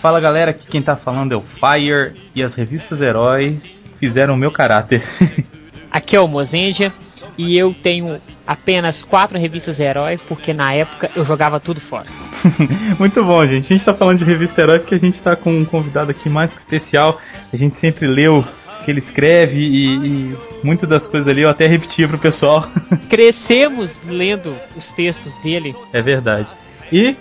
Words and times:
Fala 0.00 0.20
galera, 0.20 0.52
aqui 0.52 0.64
quem 0.64 0.80
tá 0.80 0.94
falando 0.94 1.32
é 1.32 1.36
o 1.36 1.42
Fire 1.42 2.14
e 2.32 2.40
as 2.40 2.54
revistas 2.54 3.02
Herói 3.02 3.58
fizeram 3.98 4.34
o 4.34 4.36
meu 4.36 4.50
caráter. 4.50 5.02
aqui 5.90 6.14
é 6.14 6.20
o 6.20 6.28
Mozendia 6.28 6.92
e 7.36 7.58
eu 7.58 7.74
tenho 7.74 8.20
apenas 8.46 9.02
quatro 9.02 9.36
revistas 9.36 9.80
Herói 9.80 10.16
porque 10.28 10.54
na 10.54 10.72
época 10.72 11.10
eu 11.16 11.24
jogava 11.24 11.58
tudo 11.58 11.80
fora. 11.80 12.06
Muito 12.96 13.24
bom, 13.24 13.44
gente. 13.44 13.64
A 13.64 13.76
gente 13.76 13.84
tá 13.84 13.92
falando 13.92 14.18
de 14.18 14.24
revista 14.24 14.62
Herói 14.62 14.78
porque 14.78 14.94
a 14.94 14.98
gente 14.98 15.20
tá 15.20 15.34
com 15.34 15.50
um 15.50 15.64
convidado 15.64 16.12
aqui 16.12 16.28
mais 16.28 16.52
que 16.54 16.60
especial. 16.60 17.20
A 17.52 17.56
gente 17.56 17.76
sempre 17.76 18.06
leu 18.06 18.44
que 18.84 18.92
ele 18.92 19.00
escreve 19.00 19.58
e, 19.58 19.96
e 19.96 20.36
muitas 20.62 20.88
das 20.88 21.08
coisas 21.08 21.26
ali 21.26 21.42
eu 21.42 21.50
até 21.50 21.66
repetia 21.66 22.06
pro 22.06 22.18
pessoal. 22.18 22.70
Crescemos 23.10 23.90
lendo 24.06 24.54
os 24.76 24.88
textos 24.92 25.34
dele. 25.42 25.74
É 25.92 26.00
verdade. 26.00 26.48
E 26.92 27.16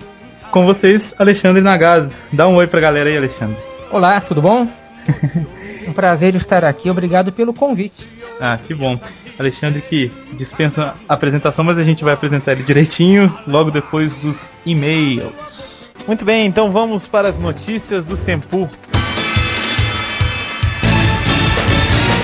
com 0.58 0.66
vocês, 0.66 1.14
Alexandre 1.20 1.62
Nagado. 1.62 2.12
Dá 2.34 2.48
um 2.48 2.56
oi 2.56 2.66
pra 2.66 2.80
galera 2.80 3.08
aí, 3.08 3.16
Alexandre. 3.16 3.56
Olá, 3.92 4.20
tudo 4.20 4.42
bom? 4.42 4.68
um 5.88 5.94
prazer 5.94 6.34
estar 6.34 6.66
aqui, 6.66 6.90
obrigado 6.90 7.32
pelo 7.32 7.54
convite. 7.54 8.08
Ah, 8.42 8.58
que 8.58 8.74
bom. 8.74 9.00
Alexandre 9.38 9.82
que 9.82 10.12
dispensa 10.34 10.96
a 11.08 11.14
apresentação, 11.14 11.64
mas 11.64 11.78
a 11.78 11.84
gente 11.84 12.04
vai 12.04 12.16
apresentar 12.16 12.54
ele 12.54 12.64
direitinho 12.64 13.32
logo 13.46 13.70
depois 13.70 14.16
dos 14.16 14.50
e-mails. 14.66 15.92
Muito 16.08 16.26
bem, 16.26 16.48
então 16.48 16.72
vamos 16.72 17.06
para 17.06 17.30
as 17.30 17.38
notícias 17.38 18.04
do 18.04 18.18
Sempu. 18.18 18.68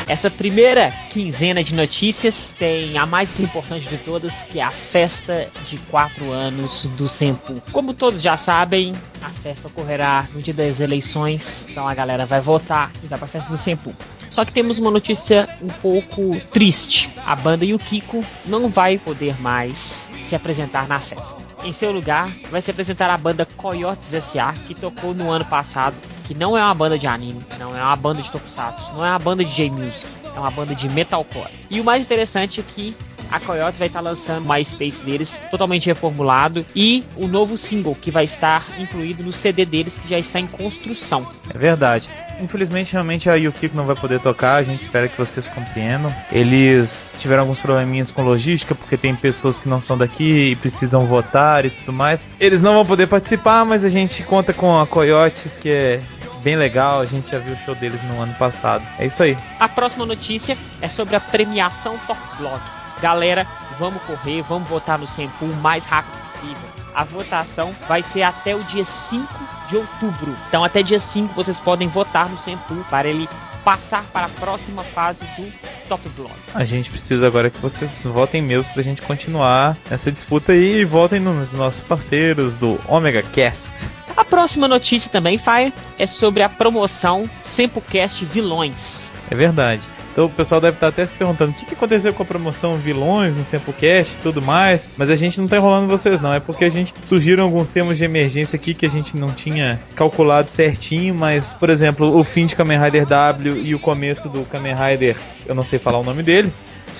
Essa 0.05 0.29
primeira 0.29 0.91
quinzena 1.09 1.63
de 1.63 1.73
notícias 1.73 2.51
tem 2.59 2.97
a 2.97 3.05
mais 3.05 3.39
importante 3.39 3.87
de 3.87 3.97
todas, 3.97 4.33
que 4.51 4.59
é 4.59 4.63
a 4.63 4.71
festa 4.71 5.47
de 5.69 5.77
4 5.77 6.29
anos 6.31 6.89
do 6.97 7.07
Sempu. 7.07 7.61
Como 7.71 7.93
todos 7.93 8.21
já 8.21 8.35
sabem, 8.35 8.93
a 9.21 9.29
festa 9.29 9.69
ocorrerá 9.69 10.27
no 10.33 10.41
dia 10.41 10.53
das 10.53 10.81
eleições, 10.81 11.65
então 11.69 11.87
a 11.87 11.93
galera 11.93 12.25
vai 12.25 12.41
votar 12.41 12.91
e 13.01 13.07
vai 13.07 13.17
pra 13.17 13.27
festa 13.27 13.49
do 13.49 13.57
Sempu. 13.57 13.93
Só 14.29 14.43
que 14.43 14.51
temos 14.51 14.77
uma 14.77 14.91
notícia 14.91 15.47
um 15.61 15.67
pouco 15.67 16.39
triste. 16.51 17.09
A 17.25 17.35
banda 17.35 17.63
Yukiko 17.63 18.25
não 18.45 18.67
vai 18.67 18.97
poder 18.97 19.39
mais 19.39 19.95
se 20.27 20.35
apresentar 20.35 20.87
na 20.87 20.99
festa. 20.99 21.37
Em 21.63 21.71
seu 21.71 21.93
lugar, 21.93 22.29
vai 22.51 22.61
se 22.61 22.69
apresentar 22.69 23.09
a 23.09 23.17
banda 23.17 23.47
Coyotes 23.55 24.13
S.A., 24.13 24.51
que 24.67 24.75
tocou 24.75 25.13
no 25.13 25.31
ano 25.31 25.45
passado, 25.45 25.95
que 26.33 26.39
não 26.39 26.57
é 26.57 26.63
uma 26.63 26.73
banda 26.73 26.97
de 26.97 27.05
anime, 27.05 27.41
não 27.59 27.77
é 27.77 27.81
uma 27.81 27.95
banda 27.95 28.23
de 28.23 28.29
tokusatsu, 28.31 28.91
não 28.93 29.05
é 29.05 29.09
uma 29.11 29.19
banda 29.19 29.45
de 29.45 29.55
J-Music, 29.55 30.05
é 30.35 30.39
uma 30.39 30.49
banda 30.49 30.73
de 30.73 30.89
metalcore. 30.89 31.51
E 31.69 31.79
o 31.79 31.83
mais 31.83 32.01
interessante 32.01 32.59
é 32.59 32.63
que 32.63 32.95
a 33.31 33.39
Coyote 33.39 33.77
vai 33.77 33.87
estar 33.87 34.01
lançando 34.01 34.45
o 34.45 34.53
MySpace 34.53 35.03
deles 35.03 35.39
totalmente 35.49 35.85
reformulado 35.85 36.65
e 36.75 37.03
o 37.15 37.27
novo 37.27 37.57
single 37.57 37.95
que 37.99 38.11
vai 38.11 38.25
estar 38.25 38.65
incluído 38.79 39.23
no 39.23 39.31
CD 39.31 39.65
deles 39.65 39.93
que 39.99 40.09
já 40.09 40.19
está 40.19 40.39
em 40.39 40.47
construção. 40.47 41.25
É 41.49 41.57
verdade. 41.57 42.09
Infelizmente, 42.41 42.93
realmente 42.93 43.29
a 43.29 43.35
Yukiko 43.35 43.75
não 43.77 43.85
vai 43.85 43.95
poder 43.95 44.19
tocar, 44.19 44.55
a 44.55 44.63
gente 44.63 44.81
espera 44.81 45.07
que 45.07 45.17
vocês 45.17 45.47
compreendam. 45.47 46.13
Eles 46.31 47.07
tiveram 47.19 47.43
alguns 47.43 47.59
probleminhas 47.59 48.11
com 48.11 48.23
logística, 48.23 48.75
porque 48.75 48.97
tem 48.97 49.15
pessoas 49.15 49.59
que 49.59 49.69
não 49.69 49.79
são 49.79 49.97
daqui 49.97 50.51
e 50.51 50.55
precisam 50.55 51.05
votar 51.05 51.65
e 51.65 51.69
tudo 51.69 51.93
mais. 51.93 52.27
Eles 52.39 52.59
não 52.59 52.73
vão 52.73 52.85
poder 52.85 53.07
participar, 53.07 53.65
mas 53.65 53.83
a 53.83 53.89
gente 53.89 54.23
conta 54.23 54.51
com 54.51 54.79
a 54.79 54.85
Coyotes, 54.85 55.57
que 55.57 55.69
é 55.69 56.01
bem 56.43 56.55
legal, 56.55 56.99
a 56.99 57.05
gente 57.05 57.31
já 57.31 57.39
viu 57.39 57.53
o 57.53 57.57
show 57.57 57.73
deles 57.73 58.03
no 58.03 58.21
ano 58.21 58.33
passado. 58.35 58.83
É 58.99 59.05
isso 59.05 59.23
aí. 59.23 59.37
A 59.59 59.67
próxima 59.67 60.05
notícia 60.05 60.57
é 60.81 60.87
sobre 60.87 61.15
a 61.15 61.19
premiação 61.19 61.97
Top 62.05 62.19
Blog. 62.37 62.61
Galera, 63.01 63.47
vamos 63.79 64.01
correr, 64.03 64.41
vamos 64.43 64.67
votar 64.67 64.99
no 64.99 65.07
Sempu 65.07 65.45
o 65.45 65.55
mais 65.57 65.83
rápido 65.85 66.17
possível. 66.31 66.69
A 66.93 67.03
votação 67.03 67.73
vai 67.87 68.03
ser 68.03 68.21
até 68.21 68.55
o 68.55 68.63
dia 68.65 68.85
5 68.85 69.27
de 69.69 69.77
outubro. 69.77 70.35
Então, 70.47 70.63
até 70.63 70.83
dia 70.83 70.99
5 70.99 71.33
vocês 71.33 71.59
podem 71.59 71.87
votar 71.87 72.29
no 72.29 72.37
Sempu 72.37 72.75
para 72.89 73.07
ele 73.07 73.27
passar 73.63 74.03
para 74.11 74.25
a 74.25 74.29
próxima 74.29 74.83
fase 74.83 75.19
do 75.37 75.51
Top 75.87 76.07
Blog. 76.09 76.33
A 76.53 76.65
gente 76.65 76.89
precisa 76.89 77.25
agora 77.25 77.49
que 77.49 77.59
vocês 77.59 78.01
votem 78.03 78.41
mesmo 78.41 78.71
para 78.73 78.81
a 78.81 78.83
gente 78.83 79.01
continuar 79.01 79.77
essa 79.89 80.11
disputa 80.11 80.51
aí 80.51 80.81
e 80.81 80.85
votem 80.85 81.19
nos 81.19 81.53
nossos 81.53 81.81
parceiros 81.81 82.57
do 82.57 82.79
Omega 82.87 83.23
Cast. 83.23 84.02
A 84.15 84.23
próxima 84.23 84.67
notícia 84.67 85.09
também, 85.09 85.37
Fire, 85.37 85.73
é 85.97 86.05
sobre 86.05 86.43
a 86.43 86.49
promoção 86.49 87.29
SempuCast 87.43 88.25
Vilões. 88.25 89.03
É 89.29 89.35
verdade. 89.35 89.81
Então 90.13 90.25
o 90.25 90.29
pessoal 90.29 90.61
deve 90.61 90.77
estar 90.77 90.89
até 90.89 91.03
se 91.03 91.13
perguntando 91.13 91.51
o 91.51 91.53
que, 91.55 91.73
aconteceu 91.73 92.13
com 92.13 92.21
a 92.21 92.25
promoção 92.25 92.75
vilões 92.75 93.35
no 93.35 93.43
Samplecast 93.43 94.13
e 94.13 94.21
tudo 94.21 94.43
mais. 94.43 94.87
Mas 94.95 95.09
a 95.09 95.15
gente 95.15 95.39
não 95.39 95.45
está 95.45 95.57
enrolando 95.57 95.89
vocês 95.89 96.21
não, 96.21 96.31
é 96.31 96.39
porque 96.39 96.63
a 96.63 96.69
gente 96.69 96.93
surgiram 97.03 97.45
alguns 97.45 97.69
temas 97.69 97.97
de 97.97 98.03
emergência 98.03 98.55
aqui 98.55 98.75
que 98.75 98.85
a 98.85 98.89
gente 98.89 99.17
não 99.17 99.27
tinha 99.27 99.81
calculado 99.95 100.51
certinho, 100.51 101.15
mas 101.15 101.51
por 101.53 101.69
exemplo, 101.71 102.15
o 102.15 102.23
fim 102.23 102.45
de 102.45 102.55
Kamen 102.55 102.79
Rider 102.79 103.07
W 103.07 103.59
e 103.63 103.73
o 103.73 103.79
começo 103.79 104.29
do 104.29 104.43
Kamen 104.45 104.75
Rider, 104.75 105.17
eu 105.47 105.55
não 105.55 105.65
sei 105.65 105.79
falar 105.79 105.97
o 105.97 106.03
nome 106.03 106.21
dele. 106.21 106.53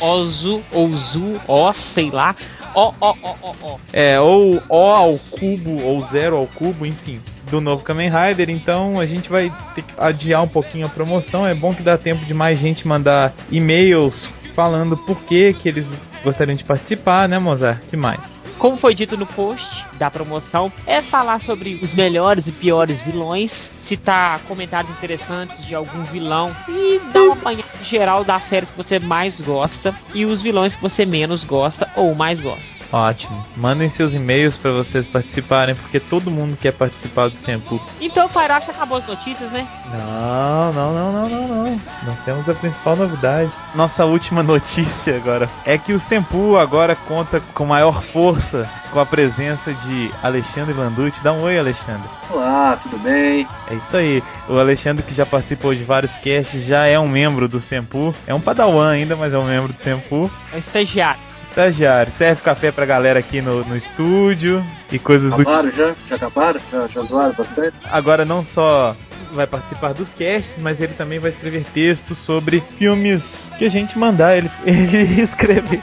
Ozu, 0.04 0.62
Ozu, 0.72 1.40
ó, 1.48 1.72
sei 1.74 2.12
lá. 2.12 2.36
Ó, 2.76 2.94
ó, 3.00 3.16
ó, 3.24 3.36
ó, 3.42 3.54
ó. 3.64 3.78
É, 3.92 4.20
ou 4.20 4.62
O 4.68 4.76
ao 4.76 5.18
cubo, 5.18 5.82
ou 5.84 6.02
zero 6.02 6.38
ao 6.38 6.48
cubo, 6.48 6.86
enfim 6.86 7.22
do 7.50 7.62
novo 7.62 7.84
Kamen 7.84 8.10
Rider, 8.10 8.50
então 8.50 9.00
a 9.00 9.06
gente 9.06 9.30
vai 9.30 9.54
ter 9.76 9.84
que 9.84 9.94
adiar 9.98 10.42
um 10.42 10.48
pouquinho 10.48 10.88
a 10.88 10.90
promoção. 10.90 11.46
É 11.46 11.54
bom 11.54 11.72
que 11.72 11.84
dá 11.84 11.98
tempo 12.00 12.26
de 12.26 12.34
mais 12.34 12.58
gente 12.58 12.88
mandar 12.88 13.32
e-mails 13.52 14.28
falando 14.56 14.98
por 14.98 15.20
que, 15.22 15.54
que 15.54 15.70
eles 15.70 15.86
gostariam 16.24 16.56
de 16.56 16.64
participar, 16.64 17.30
né, 17.30 17.38
Mozart? 17.38 17.80
que 17.90 17.98
mais? 17.98 18.43
Como 18.64 18.78
foi 18.78 18.96
dito 18.96 19.18
no 19.18 19.26
post 19.26 19.84
da 19.96 20.10
promoção, 20.10 20.72
é 20.88 21.02
falar 21.02 21.42
sobre 21.42 21.78
os 21.84 21.92
melhores 21.92 22.48
e 22.48 22.52
piores 22.54 22.98
vilões, 23.02 23.52
citar 23.52 24.40
comentários 24.48 24.90
interessantes 24.94 25.66
de 25.66 25.76
algum 25.76 26.02
vilão 26.06 26.50
e 26.70 26.98
dar 27.12 27.24
uma 27.24 27.34
apanhada 27.34 27.84
geral 27.84 28.24
das 28.24 28.44
séries 28.44 28.70
que 28.70 28.78
você 28.78 29.00
mais 29.00 29.42
gosta 29.42 29.94
e 30.14 30.24
os 30.24 30.42
vilões 30.42 30.76
que 30.76 30.82
você 30.82 31.06
menos 31.06 31.44
gosta 31.44 31.90
ou 31.98 32.16
mais 32.16 32.40
gosta. 32.40 32.83
Ótimo. 32.94 33.44
Mandem 33.58 33.90
seus 33.90 34.14
e-mails 34.14 34.56
para 34.56 34.70
vocês 34.70 35.08
participarem, 35.08 35.74
porque 35.74 36.00
todo 36.00 36.30
mundo 36.30 36.56
quer 36.56 36.72
participar 36.72 37.28
do 37.28 37.36
Sempu. 37.36 37.82
Então, 38.00 38.30
Fairacha 38.30 38.70
acabou 38.70 39.00
as 39.00 39.08
notícias, 39.08 39.52
né? 39.52 39.68
Não, 39.92 40.72
não, 40.74 40.94
não, 40.94 41.12
não, 41.12 41.30
não, 41.30 41.48
não. 41.48 41.82
Nós 42.06 42.20
temos 42.24 42.48
a 42.48 42.54
principal 42.54 42.96
novidade. 42.96 43.52
Nossa 43.74 44.06
última 44.06 44.44
notícia 44.44 45.16
agora 45.16 45.50
é 45.66 45.76
que 45.76 45.92
o 45.92 46.00
Sempu 46.00 46.56
agora 46.56 46.96
conta 46.96 47.42
com 47.56 47.66
maior 47.66 48.00
força 48.00 48.70
com 48.92 49.00
a 49.00 49.06
presença 49.08 49.74
de 49.74 50.12
Alexandre 50.22 50.76
Landucci. 50.76 51.24
Dá 51.24 51.34
um 51.34 51.42
oi, 51.42 51.58
Alexandre. 51.58 52.08
Olá, 52.30 52.78
tudo 52.80 53.00
bem? 53.00 53.48
É 53.72 53.74
isso 53.74 53.98
aí. 53.98 54.24
O 54.48 54.60
Alexandre, 54.60 55.04
que 55.04 55.16
já 55.16 55.26
participou 55.26 55.74
de 55.74 55.84
vários 55.84 56.16
casts, 56.18 56.64
já 56.64 56.86
é 56.86 57.00
um 57.00 57.08
membro 57.08 57.48
do 57.48 57.60
Sempu. 57.60 58.14
É 58.28 58.36
um 58.36 58.40
padawan 58.40 58.92
ainda, 58.92 59.16
mas 59.16 59.34
é 59.34 59.38
um 59.40 59.46
membro 59.46 59.74
do 59.74 59.80
Sempu. 59.80 60.30
É 60.54 60.58
um 60.58 60.60
estagiário 60.60 61.33
estagiário. 61.54 62.12
Serve 62.12 62.42
café 62.42 62.72
pra 62.72 62.86
galera 62.86 63.20
aqui 63.20 63.42
no, 63.42 63.64
no 63.64 63.78
estúdio 63.78 64.66
e 64.92 64.98
coisas 64.98 65.32
acabaram 65.32 65.64
do 65.64 65.72
tipo. 65.72 65.78
já? 65.84 65.96
Já 66.10 66.16
acabaram? 66.16 66.60
Já, 66.72 66.88
já 66.88 67.02
zoaram 67.04 67.34
bastante? 67.34 67.74
Agora 67.92 68.26
não 68.26 68.44
só 68.44 68.96
vai 69.32 69.48
participar 69.48 69.94
dos 69.94 70.14
casts, 70.14 70.60
mas 70.60 70.80
ele 70.82 70.94
também 70.94 71.20
vai 71.20 71.32
escrever 71.32 71.64
textos 71.74 72.18
sobre 72.18 72.62
filmes 72.78 73.52
que 73.58 73.66
a 73.66 73.70
gente 73.70 73.98
mandar 73.98 74.38
ele, 74.38 74.50
ele 74.66 75.22
escrever. 75.22 75.82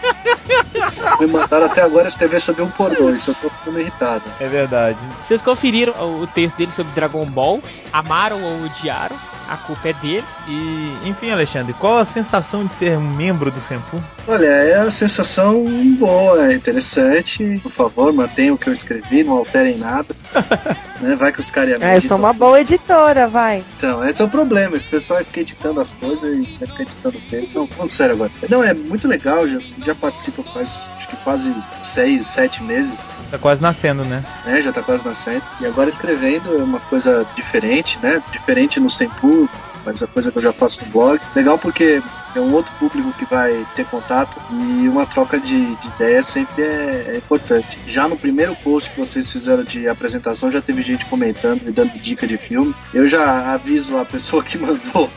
Me 1.20 1.26
mandaram 1.26 1.66
até 1.66 1.82
agora 1.82 2.06
escrever 2.06 2.40
sobre 2.40 2.62
um 2.62 2.70
pornô, 2.70 3.10
isso 3.10 3.30
eu 3.30 3.34
tô 3.34 3.50
ficando 3.50 3.80
irritado. 3.80 4.22
É 4.40 4.46
verdade. 4.48 4.98
Vocês 5.26 5.40
conferiram 5.40 5.92
o 6.22 6.26
texto 6.28 6.56
dele 6.56 6.72
sobre 6.74 6.92
Dragon 6.94 7.24
Ball? 7.26 7.60
Amaram 7.92 8.40
ou 8.42 8.64
odiaram? 8.64 9.16
A 9.50 9.56
culpa 9.56 9.88
é 9.88 9.92
dele. 9.92 10.24
E, 10.46 10.96
enfim, 11.04 11.30
Alexandre, 11.30 11.74
qual 11.74 11.98
a 11.98 12.04
sensação 12.04 12.64
de 12.64 12.72
ser 12.72 12.96
um 12.96 13.10
membro 13.14 13.50
do 13.50 13.60
Sempu? 13.60 14.00
Olha, 14.28 14.46
é 14.46 14.78
a 14.78 14.90
sensação 14.90 15.64
boa, 15.98 16.52
é 16.52 16.54
interessante. 16.54 17.58
Por 17.60 17.72
favor, 17.72 18.12
mantenham 18.12 18.54
o 18.54 18.58
que 18.58 18.68
eu 18.68 18.72
escrevi, 18.72 19.24
não 19.24 19.38
alterem 19.38 19.76
nada. 19.76 20.14
né? 21.00 21.16
Vai 21.16 21.32
que 21.32 21.40
os 21.40 21.50
caras 21.50 21.82
É, 21.82 21.96
eu 21.96 22.00
sou 22.02 22.16
uma 22.16 22.32
boa 22.32 22.60
editora, 22.60 23.26
vai. 23.26 23.64
Então, 23.76 24.08
esse 24.08 24.22
é 24.22 24.24
o 24.24 24.28
problema. 24.28 24.76
Esse 24.76 24.86
pessoal 24.86 25.18
fica 25.24 25.40
editando 25.40 25.80
as 25.80 25.92
coisas 25.94 26.32
e 26.32 26.44
fica 26.44 26.82
editando 26.82 27.18
o 27.18 27.20
texto. 27.22 27.54
Não, 27.54 27.66
falando 27.66 27.90
sério 27.90 28.14
agora. 28.14 28.30
Não, 28.48 28.62
é 28.62 28.72
muito 28.72 29.08
legal, 29.08 29.48
já, 29.48 29.58
já 29.84 29.94
participo 29.96 30.44
faz 30.44 30.70
que 31.10 31.16
quase 31.18 31.54
seis, 31.82 32.26
sete 32.26 32.62
meses 32.62 33.10
Tá 33.30 33.38
quase 33.38 33.62
nascendo, 33.62 34.04
né? 34.04 34.24
É, 34.44 34.60
já 34.60 34.72
tá 34.72 34.82
quase 34.82 35.04
nascendo. 35.04 35.42
E 35.60 35.66
agora 35.66 35.88
escrevendo 35.88 36.52
é 36.58 36.62
uma 36.62 36.80
coisa 36.80 37.24
diferente, 37.36 37.96
né? 38.02 38.20
Diferente 38.32 38.80
no 38.80 38.90
Sempu, 38.90 39.48
mas 39.84 40.02
a 40.02 40.06
coisa 40.08 40.32
que 40.32 40.38
eu 40.38 40.42
já 40.42 40.52
faço 40.52 40.84
no 40.84 40.90
blog. 40.90 41.20
Legal 41.34 41.56
porque 41.56 42.02
é 42.34 42.40
um 42.40 42.52
outro 42.52 42.72
público 42.78 43.12
que 43.12 43.24
vai 43.24 43.64
ter 43.76 43.86
contato 43.86 44.36
e 44.50 44.88
uma 44.88 45.06
troca 45.06 45.38
de, 45.38 45.76
de 45.76 45.86
ideias 45.86 46.26
sempre 46.26 46.62
é, 46.62 47.12
é, 47.12 47.16
importante. 47.18 47.78
Já 47.86 48.08
no 48.08 48.16
primeiro 48.16 48.54
post 48.56 48.90
que 48.90 48.98
vocês 48.98 49.30
fizeram 49.30 49.62
de 49.62 49.88
apresentação, 49.88 50.50
já 50.50 50.60
teve 50.60 50.82
gente 50.82 51.04
comentando 51.06 51.62
e 51.68 51.70
dando 51.70 51.92
dica 52.00 52.26
de 52.26 52.36
filme. 52.36 52.74
Eu 52.92 53.08
já 53.08 53.52
aviso 53.52 53.96
a 53.96 54.04
pessoa 54.04 54.42
que 54.42 54.58
mandou 54.58 55.08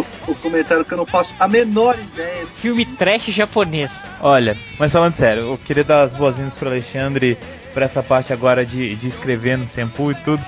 o 0.26 0.34
comentário 0.36 0.84
que 0.84 0.92
eu 0.92 0.98
não 0.98 1.06
faço 1.06 1.34
a 1.38 1.46
menor 1.46 1.98
ideia. 1.98 2.46
Filme 2.60 2.84
trash 2.84 3.26
japonês. 3.26 3.92
Olha, 4.20 4.56
mas 4.78 4.92
falando 4.92 5.14
sério, 5.14 5.42
eu 5.42 5.58
queria 5.58 5.84
dar 5.84 6.02
as 6.02 6.14
boas-vindas 6.14 6.56
pro 6.56 6.68
Alexandre 6.68 7.38
para 7.72 7.84
essa 7.84 8.02
parte 8.02 8.32
agora 8.32 8.64
de, 8.64 8.94
de 8.94 9.08
escrever 9.08 9.58
no 9.58 9.68
Sempu 9.68 10.12
e 10.12 10.14
tudo. 10.14 10.42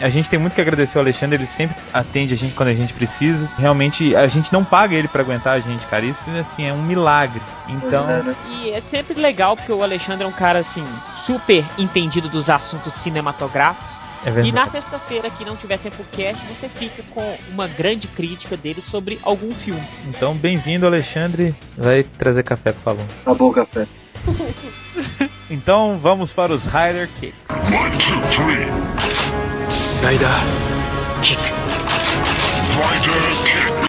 A 0.00 0.08
gente 0.08 0.28
tem 0.28 0.38
muito 0.38 0.54
que 0.54 0.60
agradecer 0.60 0.98
ao 0.98 1.04
Alexandre, 1.04 1.36
ele 1.36 1.46
sempre 1.46 1.76
atende 1.92 2.34
a 2.34 2.36
gente 2.36 2.54
quando 2.54 2.70
a 2.70 2.74
gente 2.74 2.92
precisa. 2.92 3.48
Realmente, 3.56 4.16
a 4.16 4.26
gente 4.26 4.52
não 4.52 4.64
paga 4.64 4.96
ele 4.96 5.06
para 5.06 5.22
aguentar 5.22 5.54
a 5.54 5.60
gente, 5.60 5.86
cara. 5.86 6.04
Isso, 6.04 6.28
assim, 6.30 6.66
é 6.66 6.72
um 6.72 6.82
milagre. 6.82 7.40
Então. 7.68 8.10
É, 8.10 8.22
né? 8.22 8.34
E 8.50 8.70
é 8.70 8.80
sempre 8.80 9.20
legal 9.20 9.56
porque 9.56 9.72
o 9.72 9.82
Alexandre 9.82 10.24
é 10.24 10.26
um 10.26 10.32
cara 10.32 10.58
assim 10.58 10.84
super 11.24 11.64
entendido 11.78 12.28
dos 12.28 12.50
assuntos 12.50 12.92
cinematográficos. 12.94 13.91
É 14.24 14.40
E 14.40 14.52
na 14.52 14.66
sexta-feira 14.66 15.28
que 15.30 15.44
não 15.44 15.56
tiver 15.56 15.76
Sempocast, 15.78 16.40
você 16.46 16.68
fica 16.68 17.02
com 17.10 17.36
uma 17.50 17.66
grande 17.66 18.06
crítica 18.06 18.56
dele 18.56 18.80
sobre 18.80 19.18
algum 19.22 19.52
filme. 19.52 19.82
Então, 20.08 20.34
bem-vindo, 20.34 20.86
Alexandre. 20.86 21.54
Vai 21.76 22.04
trazer 22.04 22.44
café 22.44 22.72
pro 22.72 22.82
Falun. 22.82 23.04
Acabou 23.22 23.50
o 23.50 23.52
café. 23.52 23.86
Então, 25.50 25.98
vamos 25.98 26.32
para 26.32 26.50
os 26.50 26.64
Rider 26.64 27.06
Kicks. 27.20 27.34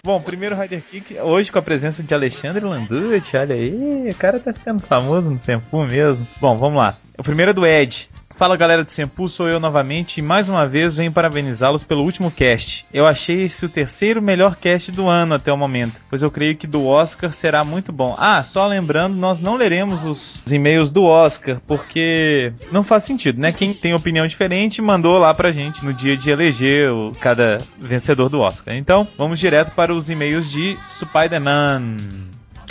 Bom, 0.03 0.19
primeiro 0.19 0.59
Rider 0.59 0.81
Kick, 0.91 1.17
hoje 1.21 1.49
com 1.49 1.59
a 1.59 1.61
presença 1.61 2.03
de 2.03 2.13
Alexandre 2.13 2.65
Landucci, 2.65 3.37
olha 3.37 3.55
aí, 3.55 4.09
o 4.09 4.15
cara 4.15 4.41
tá 4.41 4.51
ficando 4.51 4.83
famoso 4.85 5.29
no 5.29 5.39
Senpu 5.39 5.85
mesmo. 5.85 6.27
Bom, 6.41 6.57
vamos 6.57 6.77
lá. 6.77 6.97
O 7.17 7.23
primeiro 7.23 7.51
é 7.51 7.53
do 7.53 7.65
Ed. 7.65 8.09
Fala 8.35 8.57
galera 8.57 8.83
do 8.83 8.89
Senpu, 8.89 9.29
sou 9.29 9.47
eu 9.47 9.59
novamente 9.59 10.17
e 10.17 10.21
mais 10.21 10.49
uma 10.49 10.67
vez 10.67 10.95
venho 10.95 11.11
parabenizá-los 11.11 11.83
pelo 11.83 12.03
último 12.03 12.31
cast. 12.31 12.83
Eu 12.91 13.05
achei 13.05 13.43
esse 13.43 13.63
o 13.63 13.69
terceiro 13.69 14.21
melhor 14.21 14.55
cast 14.55 14.91
do 14.91 15.07
ano 15.07 15.35
até 15.35 15.53
o 15.53 15.57
momento, 15.57 16.01
pois 16.09 16.23
eu 16.23 16.31
creio 16.31 16.57
que 16.57 16.65
do 16.65 16.85
Oscar 16.85 17.31
será 17.31 17.63
muito 17.63 17.91
bom. 17.91 18.15
Ah, 18.17 18.41
só 18.41 18.65
lembrando, 18.65 19.15
nós 19.15 19.39
não 19.39 19.55
leremos 19.55 20.03
os 20.03 20.41
e-mails 20.51 20.91
do 20.91 21.03
Oscar, 21.03 21.61
porque 21.67 22.51
não 22.71 22.83
faz 22.83 23.03
sentido, 23.03 23.39
né? 23.39 23.51
Quem 23.51 23.73
tem 23.73 23.93
opinião 23.93 24.27
diferente 24.27 24.81
mandou 24.81 25.17
lá 25.19 25.33
pra 25.33 25.51
gente 25.51 25.85
no 25.85 25.93
dia 25.93 26.17
de 26.17 26.31
eleger 26.31 26.91
o, 26.91 27.11
cada 27.19 27.59
vencedor 27.79 28.29
do 28.29 28.39
Oscar. 28.39 28.75
Então, 28.75 29.07
vamos 29.15 29.39
direto 29.39 29.73
para 29.73 29.93
os 29.93 30.09
e-mails 30.09 30.49
de 30.49 30.75
Spider-Man. 30.87 31.97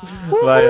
Vai. 0.44 0.62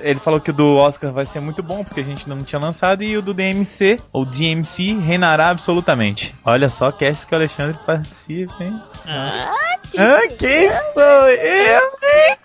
Ele 0.00 0.18
falou 0.18 0.40
que 0.40 0.50
o 0.50 0.52
do 0.52 0.74
Oscar 0.78 1.12
vai 1.12 1.24
ser 1.24 1.38
muito 1.38 1.62
bom 1.62 1.84
porque 1.84 2.00
a 2.00 2.04
gente 2.04 2.28
não 2.28 2.38
tinha 2.38 2.60
lançado 2.60 3.04
e 3.04 3.16
o 3.16 3.22
do 3.22 3.32
DMC 3.32 4.00
ou 4.12 4.24
DMC 4.24 4.94
reinará 4.98 5.50
absolutamente. 5.50 6.34
Olha 6.44 6.68
só, 6.68 6.90
cast 6.90 7.24
que 7.24 7.32
o 7.32 7.36
Alexandre 7.36 7.78
participa, 7.86 8.64
hein? 8.64 8.82
Ah, 9.06 9.54
Ah, 9.96 10.26
quem 10.36 10.72
sou 10.72 11.28
eu? 11.28 11.82
hein? 12.02 12.36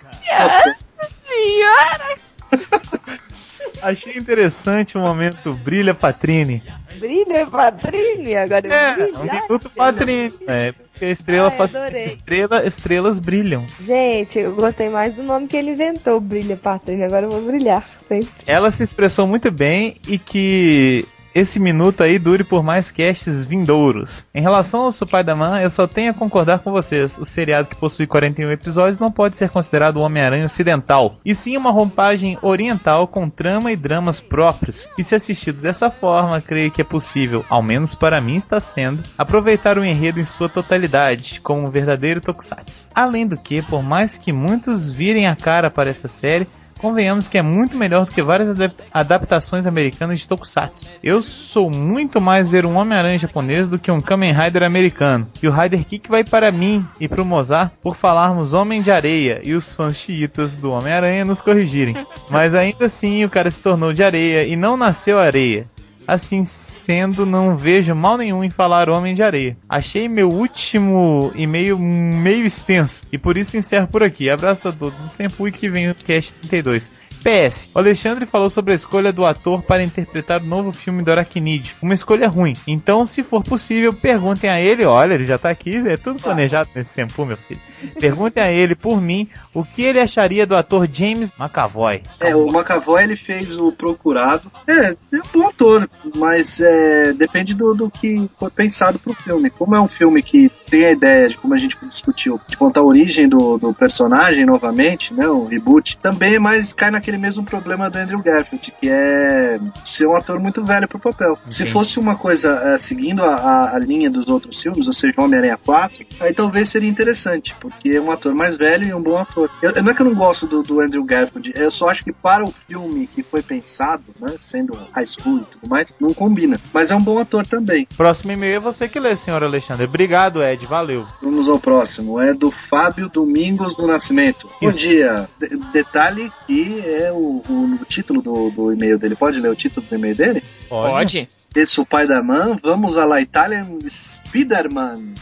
senhora! 1.27 2.28
Achei 3.81 4.17
interessante 4.17 4.97
o 4.97 5.01
momento 5.01 5.53
Brilha 5.53 5.93
Patrini. 5.93 6.61
Brilha, 6.99 7.47
Patrícia, 7.47 8.43
agora 8.43 8.67
eu 8.67 8.73
É, 8.73 8.93
brilho. 8.95 9.19
um 9.19 9.23
minuto 9.23 9.69
Patrini. 9.69 10.33
É, 10.47 10.71
porque 10.73 11.05
a 11.05 11.09
estrela 11.11 11.49
Ai, 11.49 11.57
faz 11.57 11.75
estrela, 12.05 12.65
estrelas 12.65 13.19
brilham. 13.19 13.65
Gente, 13.79 14.37
eu 14.37 14.53
gostei 14.53 14.89
mais 14.89 15.13
do 15.13 15.23
nome 15.23 15.47
que 15.47 15.55
ele 15.55 15.71
inventou, 15.71 16.19
Brilha, 16.19 16.57
Patrícia. 16.57 17.05
Agora 17.05 17.25
eu 17.25 17.31
vou 17.31 17.41
brilhar 17.41 17.87
sempre. 18.07 18.29
Ela 18.45 18.69
se 18.69 18.83
expressou 18.83 19.25
muito 19.25 19.49
bem 19.49 19.95
e 20.07 20.17
que 20.17 21.05
esse 21.33 21.59
minuto 21.59 22.03
aí 22.03 22.17
dure 22.17 22.43
por 22.43 22.63
mais 22.63 22.91
casts 22.91 23.43
vindouros. 23.43 24.25
Em 24.33 24.41
relação 24.41 24.83
ao 24.83 24.91
Spider-Man, 24.91 25.61
eu 25.61 25.69
só 25.69 25.87
tenho 25.87 26.11
a 26.11 26.13
concordar 26.13 26.59
com 26.59 26.71
vocês. 26.71 27.17
O 27.17 27.25
seriado 27.25 27.67
que 27.67 27.75
possui 27.75 28.07
41 28.07 28.51
episódios 28.51 28.99
não 28.99 29.11
pode 29.11 29.37
ser 29.37 29.49
considerado 29.49 29.97
o 29.97 30.01
Homem-Aranha 30.01 30.45
ocidental, 30.45 31.17
e 31.23 31.35
sim 31.35 31.57
uma 31.57 31.71
roupagem 31.71 32.37
oriental 32.41 33.07
com 33.07 33.29
trama 33.29 33.71
e 33.71 33.75
dramas 33.75 34.19
próprios. 34.19 34.89
E 34.97 35.03
se 35.03 35.15
assistido 35.15 35.61
dessa 35.61 35.89
forma, 35.89 36.41
creio 36.41 36.71
que 36.71 36.81
é 36.81 36.85
possível, 36.85 37.45
ao 37.49 37.61
menos 37.61 37.95
para 37.95 38.21
mim 38.21 38.35
está 38.35 38.59
sendo, 38.59 39.03
aproveitar 39.17 39.77
o 39.77 39.85
enredo 39.85 40.19
em 40.19 40.25
sua 40.25 40.49
totalidade, 40.49 41.41
como 41.41 41.67
um 41.67 41.69
verdadeiro 41.69 42.21
tokusatsu. 42.21 42.89
Além 42.93 43.27
do 43.27 43.37
que, 43.37 43.61
por 43.61 43.83
mais 43.83 44.17
que 44.17 44.31
muitos 44.31 44.91
virem 44.91 45.27
a 45.27 45.35
cara 45.35 45.69
para 45.69 45.89
essa 45.89 46.07
série, 46.07 46.47
Convenhamos 46.79 47.27
que 47.27 47.37
é 47.37 47.41
muito 47.41 47.77
melhor 47.77 48.05
do 48.05 48.11
que 48.11 48.21
várias 48.21 48.49
adap- 48.51 48.81
adaptações 48.91 49.67
americanas 49.67 50.21
de 50.21 50.27
Tokusatsu. 50.27 50.85
Eu 51.03 51.21
sou 51.21 51.69
muito 51.69 52.21
mais 52.21 52.47
ver 52.47 52.65
um 52.65 52.77
Homem-Aranha 52.77 53.19
japonês 53.19 53.67
do 53.67 53.77
que 53.77 53.91
um 53.91 53.99
Kamen 53.99 54.33
Rider 54.33 54.63
americano. 54.63 55.27
E 55.43 55.47
o 55.47 55.51
Rider 55.51 55.83
Kick 55.85 56.09
vai 56.09 56.23
para 56.23 56.51
mim 56.51 56.85
e 56.99 57.07
para 57.07 57.21
o 57.21 57.25
Mozart 57.25 57.71
por 57.83 57.97
falarmos 57.97 58.53
Homem 58.53 58.81
de 58.81 58.91
Areia 58.91 59.41
e 59.43 59.53
os 59.53 59.75
fãs 59.75 59.97
chiitas 59.97 60.55
do 60.55 60.71
Homem-Aranha 60.71 61.25
nos 61.25 61.41
corrigirem. 61.41 61.95
Mas 62.29 62.55
ainda 62.55 62.85
assim 62.85 63.25
o 63.25 63.29
cara 63.29 63.51
se 63.51 63.61
tornou 63.61 63.91
de 63.91 64.01
areia 64.01 64.45
e 64.45 64.55
não 64.55 64.77
nasceu 64.77 65.19
areia. 65.19 65.67
Assim 66.09 66.43
sendo, 66.43 67.23
não 67.23 67.55
vejo 67.55 67.93
mal 67.93 68.17
nenhum 68.17 68.43
em 68.43 68.49
falar 68.49 68.89
Homem 68.89 69.13
de 69.13 69.21
Areia. 69.21 69.55
Achei 69.69 70.09
meu 70.09 70.27
último 70.27 71.31
e-mail 71.35 71.77
meio 71.77 72.47
extenso 72.47 73.03
e 73.11 73.17
por 73.17 73.37
isso 73.37 73.55
encerro 73.55 73.87
por 73.87 74.01
aqui. 74.01 74.27
Abraço 74.27 74.67
a 74.67 74.71
todos 74.71 74.99
do 74.99 75.07
Sempu 75.07 75.47
e 75.47 75.51
que 75.51 75.69
vem 75.69 75.87
o 75.87 75.93
Cast 75.93 76.39
32. 76.39 76.91
PS, 77.19 77.69
o 77.75 77.77
Alexandre 77.77 78.25
falou 78.25 78.49
sobre 78.49 78.71
a 78.71 78.75
escolha 78.75 79.13
do 79.13 79.23
ator 79.23 79.61
para 79.61 79.83
interpretar 79.83 80.41
o 80.41 80.45
novo 80.45 80.71
filme 80.71 81.03
do 81.03 81.11
Arachnid. 81.11 81.75
Uma 81.79 81.93
escolha 81.93 82.27
ruim. 82.27 82.55
Então, 82.65 83.05
se 83.05 83.21
for 83.21 83.43
possível, 83.43 83.93
perguntem 83.93 84.49
a 84.49 84.59
ele. 84.59 84.85
Olha, 84.85 85.13
ele 85.13 85.25
já 85.25 85.37
tá 85.37 85.51
aqui, 85.51 85.75
é 85.87 85.95
tudo 85.95 86.19
planejado 86.19 86.71
nesse 86.73 86.89
Sempu, 86.89 87.23
meu 87.23 87.37
filho. 87.37 87.61
Perguntem 87.99 88.43
a 88.43 88.51
ele, 88.51 88.75
por 88.75 89.01
mim, 89.01 89.27
o 89.53 89.63
que 89.63 89.81
ele 89.83 89.99
acharia 89.99 90.45
do 90.45 90.55
ator 90.55 90.87
James 90.91 91.31
McAvoy. 91.39 92.01
É, 92.19 92.35
o 92.35 92.47
McAvoy 92.47 93.03
ele 93.03 93.15
fez 93.15 93.57
o 93.57 93.71
Procurado. 93.71 94.51
É, 94.67 94.91
é 94.91 94.95
um 95.13 95.21
bom 95.41 95.47
ator, 95.47 95.89
mas 96.15 96.59
é, 96.59 97.13
depende 97.13 97.53
do, 97.53 97.73
do 97.73 97.89
que 97.89 98.29
foi 98.39 98.49
pensado 98.49 98.99
pro 98.99 99.13
filme. 99.13 99.49
Como 99.49 99.75
é 99.75 99.81
um 99.81 99.87
filme 99.87 100.21
que 100.21 100.51
tem 100.69 100.85
a 100.85 100.91
ideia 100.91 101.29
de, 101.29 101.37
como 101.37 101.53
a 101.53 101.57
gente 101.57 101.77
discutiu, 101.87 102.39
de 102.47 102.55
contar 102.57 102.81
a 102.81 102.83
origem 102.83 103.27
do, 103.27 103.57
do 103.57 103.73
personagem 103.73 104.45
novamente, 104.45 105.13
né, 105.13 105.27
o 105.27 105.45
reboot, 105.45 105.97
também 105.97 106.35
é 106.35 106.39
mais 106.39 106.73
cai 106.73 106.91
naquele 106.91 107.17
mesmo 107.17 107.43
problema 107.43 107.89
do 107.89 107.97
Andrew 107.97 108.21
Garfield, 108.21 108.73
que 108.79 108.89
é 108.89 109.59
ser 109.85 110.07
um 110.07 110.15
ator 110.15 110.39
muito 110.39 110.63
velho 110.63 110.87
pro 110.87 110.99
papel. 110.99 111.37
Se 111.49 111.57
Entendi. 111.63 111.71
fosse 111.71 111.99
uma 111.99 112.15
coisa 112.15 112.49
é, 112.73 112.77
seguindo 112.77 113.23
a, 113.23 113.35
a- 113.35 113.75
a 113.75 113.79
linha 113.79 114.09
dos 114.09 114.27
outros 114.27 114.61
filmes, 114.61 114.87
ou 114.87 114.93
seja, 114.93 115.21
Homem-Aranha 115.21 115.57
4, 115.63 116.05
aí 116.19 116.33
talvez 116.33 116.69
seria 116.69 116.89
interessante, 116.89 117.55
porque 117.59 117.68
é 117.85 117.99
um 118.01 118.11
ator 118.11 118.33
mais 118.33 118.57
velho 118.57 118.85
e 118.87 118.93
um 118.93 119.01
bom 119.01 119.17
ator. 119.17 119.49
Eu, 119.61 119.81
não 119.83 119.91
é 119.91 119.95
que 119.95 120.01
eu 120.01 120.05
não 120.05 120.15
gosto 120.15 120.45
do, 120.47 120.61
do 120.63 120.79
Andrew 120.79 121.03
Garfield, 121.03 121.51
eu 121.55 121.69
só 121.71 121.89
acho 121.89 122.03
que 122.03 122.11
para 122.11 122.43
o 122.43 122.51
filme 122.67 123.07
que 123.07 123.23
foi 123.23 123.41
pensado, 123.41 124.03
né, 124.19 124.35
sendo 124.39 124.77
high 124.93 125.05
school 125.05 125.37
e 125.39 125.45
tudo 125.45 125.69
mais, 125.69 125.93
não 125.99 126.13
combina. 126.13 126.59
Mas 126.73 126.91
é 126.91 126.95
um 126.95 127.01
bom 127.01 127.19
ator 127.19 127.45
também. 127.45 127.87
Próximo 127.97 128.31
e-mail 128.31 128.55
é 128.55 128.59
você 128.59 128.87
que 128.87 128.99
lê, 128.99 129.15
senhor 129.15 129.43
Alexandre. 129.43 129.85
Obrigado, 129.85 130.43
Ed. 130.43 130.65
Valeu. 130.65 131.05
Vamos 131.21 131.49
ao 131.49 131.59
próximo, 131.59 132.19
é 132.21 132.33
do 132.33 132.51
Fábio 132.51 133.09
Domingos 133.09 133.75
do 133.75 133.87
Nascimento. 133.87 134.49
Bom 134.61 134.69
Isso. 134.69 134.79
dia. 134.79 135.29
De- 135.39 135.55
detalhe 135.71 136.31
que 136.47 136.79
é 136.85 137.11
o, 137.11 137.43
o- 137.47 137.77
o 137.81 137.85
título 137.85 138.21
do, 138.21 138.49
do 138.51 138.71
e-mail 138.73 138.97
dele. 138.99 139.15
Pode 139.15 139.39
ler 139.39 139.49
o 139.51 139.55
título 139.55 139.85
do 139.87 139.95
e-mail 139.95 140.15
dele? 140.15 140.43
Pode? 140.67 141.27
Esse 141.55 141.79
é 141.79 141.83
o 141.83 141.85
pai 141.85 142.05
da 142.07 142.21
man, 142.21 142.57
vamos 142.61 142.95
à 142.95 143.05
la 143.05 143.19
Italian 143.21 143.65
Spiderman. 143.89 145.13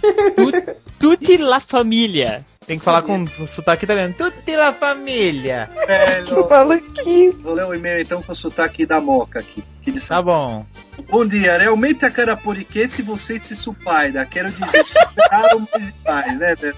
Tu- 0.00 0.74
Tutti 1.04 1.36
la 1.36 1.60
família. 1.60 2.46
Tem 2.66 2.78
que 2.78 2.84
falar 2.84 3.02
com 3.02 3.26
sotaque 3.26 3.84
italiano. 3.84 4.14
Tutti 4.14 4.56
la 4.56 4.72
família. 4.72 5.68
Velho. 5.86 6.48
Maluquice. 6.48 7.42
Vou 7.42 7.52
ler 7.52 7.66
o 7.66 7.74
e-mail 7.74 8.00
então 8.00 8.22
com 8.22 8.32
o 8.32 8.34
sotaque 8.34 8.86
da 8.86 9.02
moca 9.02 9.40
aqui. 9.40 9.62
Que 9.82 9.92
diz 9.92 10.08
Tá 10.08 10.22
bom. 10.22 10.64
Bom 11.10 11.26
dia, 11.26 11.58
realmente 11.58 12.06
a 12.06 12.10
cara 12.10 12.34
podcast 12.34 13.02
você 13.02 13.38
se 13.38 13.54
supaida. 13.54 14.24
Quero 14.24 14.50
dizer, 14.50 14.82
superaram 14.88 15.68
mais 15.70 15.88
e 15.90 16.08
mais, 16.08 16.38
né? 16.38 16.54
né? 16.62 16.72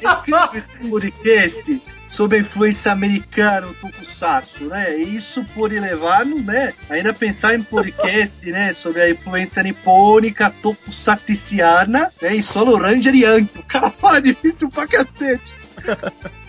Eu 0.00 0.22
fiz 0.22 0.64
esse 0.64 0.88
podcast 0.88 1.82
sob 2.12 2.36
a 2.36 2.38
influência 2.38 2.92
americana, 2.92 3.66
o 3.66 3.74
Tokusatsu, 3.74 4.66
né? 4.66 4.98
E 4.98 5.16
isso 5.16 5.42
por 5.54 5.72
elevado, 5.72 6.38
né? 6.42 6.74
Ainda 6.90 7.14
pensar 7.14 7.54
em 7.54 7.62
podcast, 7.62 8.38
né? 8.52 8.72
Sobre 8.74 9.00
a 9.00 9.10
influência 9.10 9.62
nipônica, 9.62 10.52
tokusaticiana, 10.62 12.12
né? 12.20 12.36
E 12.36 12.42
Solo 12.42 12.76
Ranger 12.76 13.14
Yankee. 13.14 13.60
O 13.60 13.62
cara 13.62 13.90
fala 13.90 14.20
difícil 14.22 14.68
pra 14.68 14.86
cacete. 14.86 15.54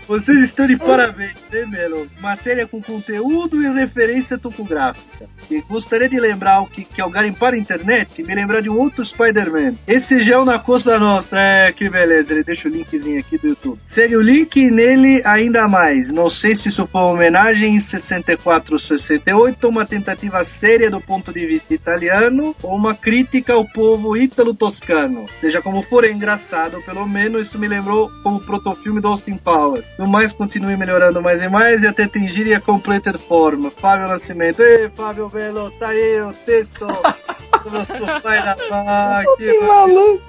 Vocês 0.07 0.37
estão 0.43 0.67
de 0.67 0.75
parabéns, 0.75 1.37
hein, 1.53 1.65
Melo? 1.67 2.07
Matéria 2.19 2.67
com 2.67 2.81
conteúdo 2.81 3.61
e 3.61 3.71
referência 3.71 4.37
topográfica. 4.37 5.27
E 5.49 5.61
gostaria 5.61 6.09
de 6.09 6.19
lembrar 6.19 6.63
que, 6.65 6.83
que 6.83 7.01
ao 7.01 7.09
garimpar 7.09 7.53
a 7.53 7.57
internet, 7.57 8.21
me 8.23 8.35
lembrar 8.35 8.61
de 8.61 8.69
um 8.69 8.77
outro 8.77 9.05
Spider-Man. 9.05 9.75
Esse 9.87 10.19
gel 10.19 10.43
na 10.43 10.59
Costa 10.59 10.99
Nostra. 10.99 11.39
É, 11.39 11.71
que 11.71 11.89
beleza. 11.89 12.33
Ele 12.33 12.43
deixa 12.43 12.67
o 12.67 12.71
linkzinho 12.71 13.19
aqui 13.19 13.37
do 13.37 13.47
YouTube. 13.47 13.79
Segue 13.85 14.17
o 14.17 14.21
link 14.21 14.69
nele 14.69 15.21
ainda 15.25 15.67
mais. 15.67 16.11
Não 16.11 16.29
sei 16.29 16.55
se 16.55 16.69
isso 16.69 16.85
foi 16.87 17.01
uma 17.01 17.11
homenagem 17.11 17.75
em 17.75 17.79
64 17.79 18.73
ou 18.73 18.79
68, 18.79 19.67
uma 19.67 19.85
tentativa 19.85 20.43
séria 20.43 20.89
do 20.89 20.99
ponto 20.99 21.31
de 21.31 21.45
vista 21.45 21.73
italiano, 21.73 22.55
ou 22.61 22.75
uma 22.75 22.93
crítica 22.93 23.53
ao 23.53 23.65
povo 23.65 24.17
ítalo-toscano. 24.17 25.27
Seja 25.39 25.61
como 25.61 25.81
for, 25.83 26.03
é 26.03 26.11
engraçado. 26.11 26.81
Pelo 26.83 27.07
menos 27.07 27.47
isso 27.47 27.59
me 27.59 27.67
lembrou 27.67 28.11
como 28.21 28.37
o 28.37 28.41
protofilme 28.41 28.99
do 28.99 29.07
Austin 29.07 29.37
Powers. 29.37 29.93
No 30.03 30.09
mais, 30.09 30.33
continue 30.33 30.75
melhorando 30.75 31.21
mais 31.21 31.41
e 31.41 31.47
mais 31.47 31.81
e 31.81 31.87
até 31.87 32.03
atingir 32.03 32.53
a 32.53 32.59
completa 32.59 33.17
forma. 33.17 33.71
Fábio 33.71 34.09
Nascimento. 34.09 34.61
Ei, 34.61 34.89
Fábio 34.89 35.29
Belo, 35.29 35.71
tá 35.79 35.87
aí 35.87 36.19
o 36.19 36.33
texto. 36.33 36.85
seu 37.85 38.21
pai 38.21 38.43
da 38.43 38.57
máquina. 38.69 39.37
Que 39.37 39.59
maluco. 39.61 40.21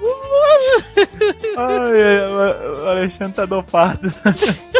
Ai, 1.57 2.03
ai, 2.03 2.83
o 2.83 2.89
Alexandre 2.89 3.33
tá 3.33 3.45
dopado. 3.45 4.13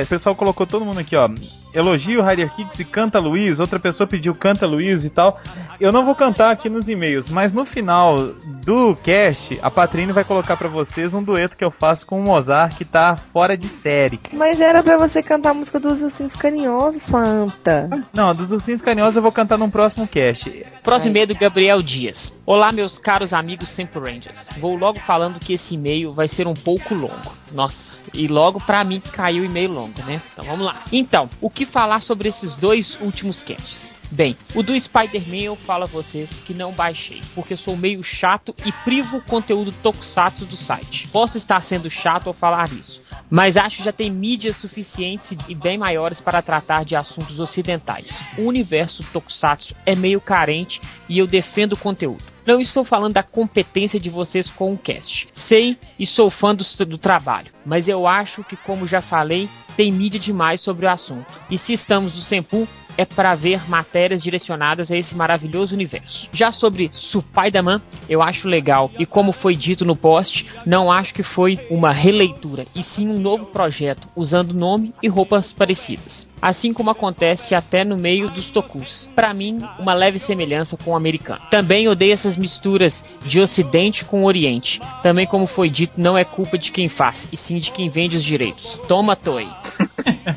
É, 0.00 0.02
o 0.02 0.06
pessoal 0.06 0.34
colocou 0.34 0.66
todo 0.66 0.84
mundo 0.84 1.00
aqui, 1.00 1.14
ó. 1.14 1.28
Elogio 1.74 2.22
Rider 2.22 2.50
Kicks 2.54 2.78
e 2.80 2.84
canta 2.84 3.18
Luiz. 3.18 3.60
Outra 3.60 3.78
pessoa 3.78 4.06
pediu 4.06 4.34
canta 4.34 4.66
Luiz 4.66 5.04
e 5.04 5.10
tal. 5.10 5.40
Eu 5.78 5.92
não 5.92 6.04
vou 6.04 6.14
cantar 6.14 6.50
aqui 6.50 6.68
nos 6.68 6.88
e-mails, 6.88 7.28
mas 7.28 7.52
no 7.52 7.64
final 7.64 8.28
do 8.64 8.96
cast, 8.96 9.58
a 9.62 9.70
Patrine 9.70 10.12
vai 10.12 10.24
colocar 10.24 10.56
pra 10.56 10.68
vocês 10.68 11.14
um 11.14 11.22
dueto 11.22 11.56
que 11.56 11.64
eu 11.64 11.70
faço 11.70 12.06
com 12.06 12.18
o 12.18 12.22
Mozart 12.22 12.76
que 12.76 12.84
tá 12.84 13.16
fora 13.32 13.56
de 13.56 13.66
série. 13.66 14.18
Mas 14.32 14.60
era 14.60 14.82
pra 14.82 14.96
você 14.96 15.22
cantar 15.22 15.50
a 15.50 15.54
música 15.54 15.78
dos 15.78 16.02
ursinhos 16.02 16.34
carinhosos, 16.34 17.08
Fanta. 17.08 17.88
Não, 18.12 18.34
dos 18.34 18.52
Ursinhos 18.52 18.82
Carinhosos 18.82 19.16
eu 19.16 19.22
vou 19.22 19.32
cantar 19.32 19.58
num 19.58 19.70
próximo 19.70 20.06
cast. 20.06 20.66
Próximo 20.82 21.10
e-mail 21.10 21.26
do 21.26 21.34
Gabriel 21.34 21.82
Dias. 21.82 22.32
Olá, 22.52 22.72
meus 22.72 22.98
caros 22.98 23.32
amigos 23.32 23.68
Sempre 23.68 24.00
Rangers. 24.00 24.48
Vou 24.58 24.74
logo 24.74 24.98
falando 24.98 25.38
que 25.38 25.52
esse 25.52 25.76
e-mail 25.76 26.10
vai 26.10 26.26
ser 26.26 26.48
um 26.48 26.54
pouco 26.54 26.96
longo. 26.96 27.32
Nossa, 27.52 27.92
e 28.12 28.26
logo 28.26 28.58
pra 28.58 28.82
mim 28.82 28.98
caiu 28.98 29.44
o 29.44 29.46
e-mail 29.46 29.70
longo, 29.70 30.02
né? 30.02 30.20
Então 30.32 30.44
vamos 30.44 30.66
lá. 30.66 30.82
Então, 30.90 31.30
o 31.40 31.48
que 31.48 31.64
falar 31.64 32.02
sobre 32.02 32.28
esses 32.28 32.56
dois 32.56 33.00
últimos 33.00 33.40
casts? 33.40 33.92
Bem, 34.10 34.36
o 34.52 34.64
do 34.64 34.76
Spider-Man 34.76 35.42
eu 35.42 35.54
falo 35.54 35.84
a 35.84 35.86
vocês 35.86 36.40
que 36.40 36.52
não 36.52 36.72
baixei, 36.72 37.22
porque 37.36 37.54
sou 37.54 37.76
meio 37.76 38.02
chato 38.02 38.52
e 38.66 38.72
privo 38.72 39.18
o 39.18 39.22
conteúdo 39.22 39.70
tokusatsu 39.70 40.44
do 40.44 40.56
site. 40.56 41.06
Posso 41.06 41.38
estar 41.38 41.62
sendo 41.62 41.88
chato 41.88 42.26
ao 42.26 42.34
falar 42.34 42.68
isso, 42.72 43.00
mas 43.30 43.56
acho 43.56 43.76
que 43.76 43.84
já 43.84 43.92
tem 43.92 44.10
mídias 44.10 44.56
suficientes 44.56 45.36
e 45.46 45.54
bem 45.54 45.78
maiores 45.78 46.20
para 46.20 46.42
tratar 46.42 46.84
de 46.84 46.96
assuntos 46.96 47.38
ocidentais. 47.38 48.10
O 48.36 48.42
universo 48.42 49.04
tokusatsu 49.12 49.72
é 49.86 49.94
meio 49.94 50.20
carente 50.20 50.80
e 51.08 51.16
eu 51.16 51.28
defendo 51.28 51.74
o 51.74 51.78
conteúdo. 51.78 52.29
Não 52.46 52.60
estou 52.60 52.84
falando 52.84 53.14
da 53.14 53.22
competência 53.22 54.00
de 54.00 54.08
vocês 54.08 54.48
com 54.48 54.72
o 54.72 54.78
cast. 54.78 55.28
Sei 55.32 55.76
e 55.98 56.06
sou 56.06 56.30
fã 56.30 56.54
do, 56.54 56.64
do 56.86 56.98
trabalho, 56.98 57.52
mas 57.64 57.88
eu 57.88 58.06
acho 58.06 58.42
que, 58.42 58.56
como 58.56 58.88
já 58.88 59.00
falei, 59.00 59.48
tem 59.76 59.92
mídia 59.92 60.18
demais 60.18 60.60
sobre 60.60 60.86
o 60.86 60.90
assunto. 60.90 61.26
E 61.50 61.58
se 61.58 61.72
estamos 61.72 62.14
no 62.14 62.20
Senpu, 62.20 62.66
é 62.96 63.04
para 63.04 63.34
ver 63.34 63.68
matérias 63.68 64.22
direcionadas 64.22 64.90
a 64.90 64.96
esse 64.96 65.14
maravilhoso 65.14 65.74
universo. 65.74 66.28
Já 66.32 66.52
sobre 66.52 66.90
Supaidaman, 66.92 67.80
eu 68.08 68.22
acho 68.22 68.48
legal 68.48 68.90
e 68.98 69.06
como 69.06 69.32
foi 69.32 69.56
dito 69.56 69.84
no 69.84 69.96
post, 69.96 70.46
não 70.66 70.90
acho 70.90 71.14
que 71.14 71.22
foi 71.22 71.58
uma 71.70 71.92
releitura, 71.92 72.64
e 72.74 72.82
sim 72.82 73.08
um 73.08 73.18
novo 73.18 73.46
projeto 73.46 74.08
usando 74.14 74.54
nome 74.54 74.94
e 75.02 75.08
roupas 75.08 75.52
parecidas. 75.52 76.26
Assim 76.40 76.72
como 76.72 76.90
acontece 76.90 77.54
até 77.54 77.84
no 77.84 77.96
meio 77.98 78.26
dos 78.26 78.46
tokus. 78.46 79.06
Para 79.14 79.34
mim, 79.34 79.60
uma 79.78 79.92
leve 79.92 80.18
semelhança 80.18 80.76
com 80.76 80.92
o 80.92 80.96
americano. 80.96 81.42
Também 81.50 81.86
odeio 81.86 82.14
essas 82.14 82.36
misturas 82.36 83.04
de 83.22 83.40
ocidente 83.40 84.04
com 84.06 84.24
oriente. 84.24 84.80
Também 85.02 85.26
como 85.26 85.46
foi 85.46 85.68
dito, 85.68 85.94
não 85.98 86.16
é 86.16 86.24
culpa 86.24 86.56
de 86.56 86.72
quem 86.72 86.88
faz, 86.88 87.28
e 87.30 87.36
sim 87.36 87.58
de 87.58 87.70
quem 87.70 87.90
vende 87.90 88.16
os 88.16 88.24
direitos. 88.24 88.78
Toma, 88.88 89.14
Toei. 89.14 89.48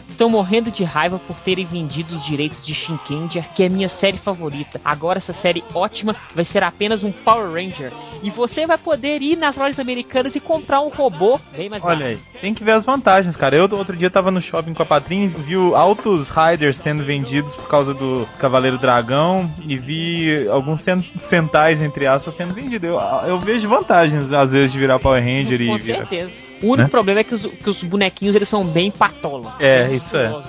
Estou 0.10 0.29
morrendo 0.29 0.72
de 0.72 0.84
raiva 0.84 1.20
por 1.20 1.36
terem 1.38 1.65
vendido 1.65 2.15
os 2.15 2.24
direitos 2.25 2.65
de 2.65 2.74
Shinkendia, 2.74 3.43
que 3.55 3.63
é 3.63 3.70
minha 3.70 3.89
série 3.89 4.17
favorita. 4.17 4.79
Agora 4.84 5.17
essa 5.17 5.34
série 5.34 5.63
ótima 5.74 6.15
vai 6.36 6.46
ser 6.46 6.63
apenas 6.63 7.03
um 7.03 7.12
Power 7.12 7.51
Ranger. 7.51 7.91
E 8.22 8.29
você 8.29 8.65
vai 8.65 8.77
poder 8.77 9.22
ir 9.22 9.36
nas 9.38 9.55
lojas 9.58 9.79
americanas 9.79 10.36
e 10.36 10.39
comprar 10.39 10.82
um 10.82 10.89
robô 10.89 11.39
bem 11.55 11.70
mais 11.70 11.84
Olha 11.84 12.05
aí, 12.08 12.17
tem 12.39 12.53
que 12.53 12.63
ver 12.63 12.72
as 12.72 12.86
vantagens, 12.86 13.36
cara. 13.36 13.58
Eu 13.58 13.63
outro 13.74 13.96
dia 13.98 14.10
tava 14.10 14.29
no 14.32 14.41
shopping 14.41 14.74
com 14.74 14.84
a 14.84 14.86
Patrinha 14.86 15.25
e 15.25 15.27
vi 15.27 15.55
altos 15.75 16.29
Riders 16.29 16.77
sendo 16.77 17.03
vendidos 17.03 17.55
por 17.55 17.67
causa 17.67 17.93
do 17.93 18.27
Cavaleiro 18.39 18.77
Dragão 18.77 19.51
e 19.67 19.75
vi 19.77 20.48
alguns 20.48 20.82
cen- 20.82 21.03
centais, 21.17 21.82
entre 21.82 22.05
aspas, 22.05 22.36
sendo 22.36 22.53
vendidos. 22.53 22.88
Eu, 22.88 23.00
eu 23.27 23.39
vejo 23.39 23.67
vantagens, 23.67 24.32
às 24.32 24.51
vezes, 24.53 24.72
de 24.72 24.79
virar 24.79 25.00
Power 25.00 25.22
Ranger 25.22 25.58
Com 25.67 25.75
e 25.75 25.79
virar. 25.79 25.98
certeza. 26.00 26.43
O 26.63 26.67
único 26.67 26.84
Né? 26.84 26.88
problema 26.88 27.20
é 27.20 27.24
que 27.24 27.36
os, 27.36 27.46
que 27.46 27.70
os 27.70 27.84
bonequinhos 27.84 28.36
eles 28.36 28.50
são 28.50 28.65
bem 28.65 28.89
patolos. 28.89 29.51
É, 29.60 29.91
isso 29.93 30.15
é. 30.17 30.41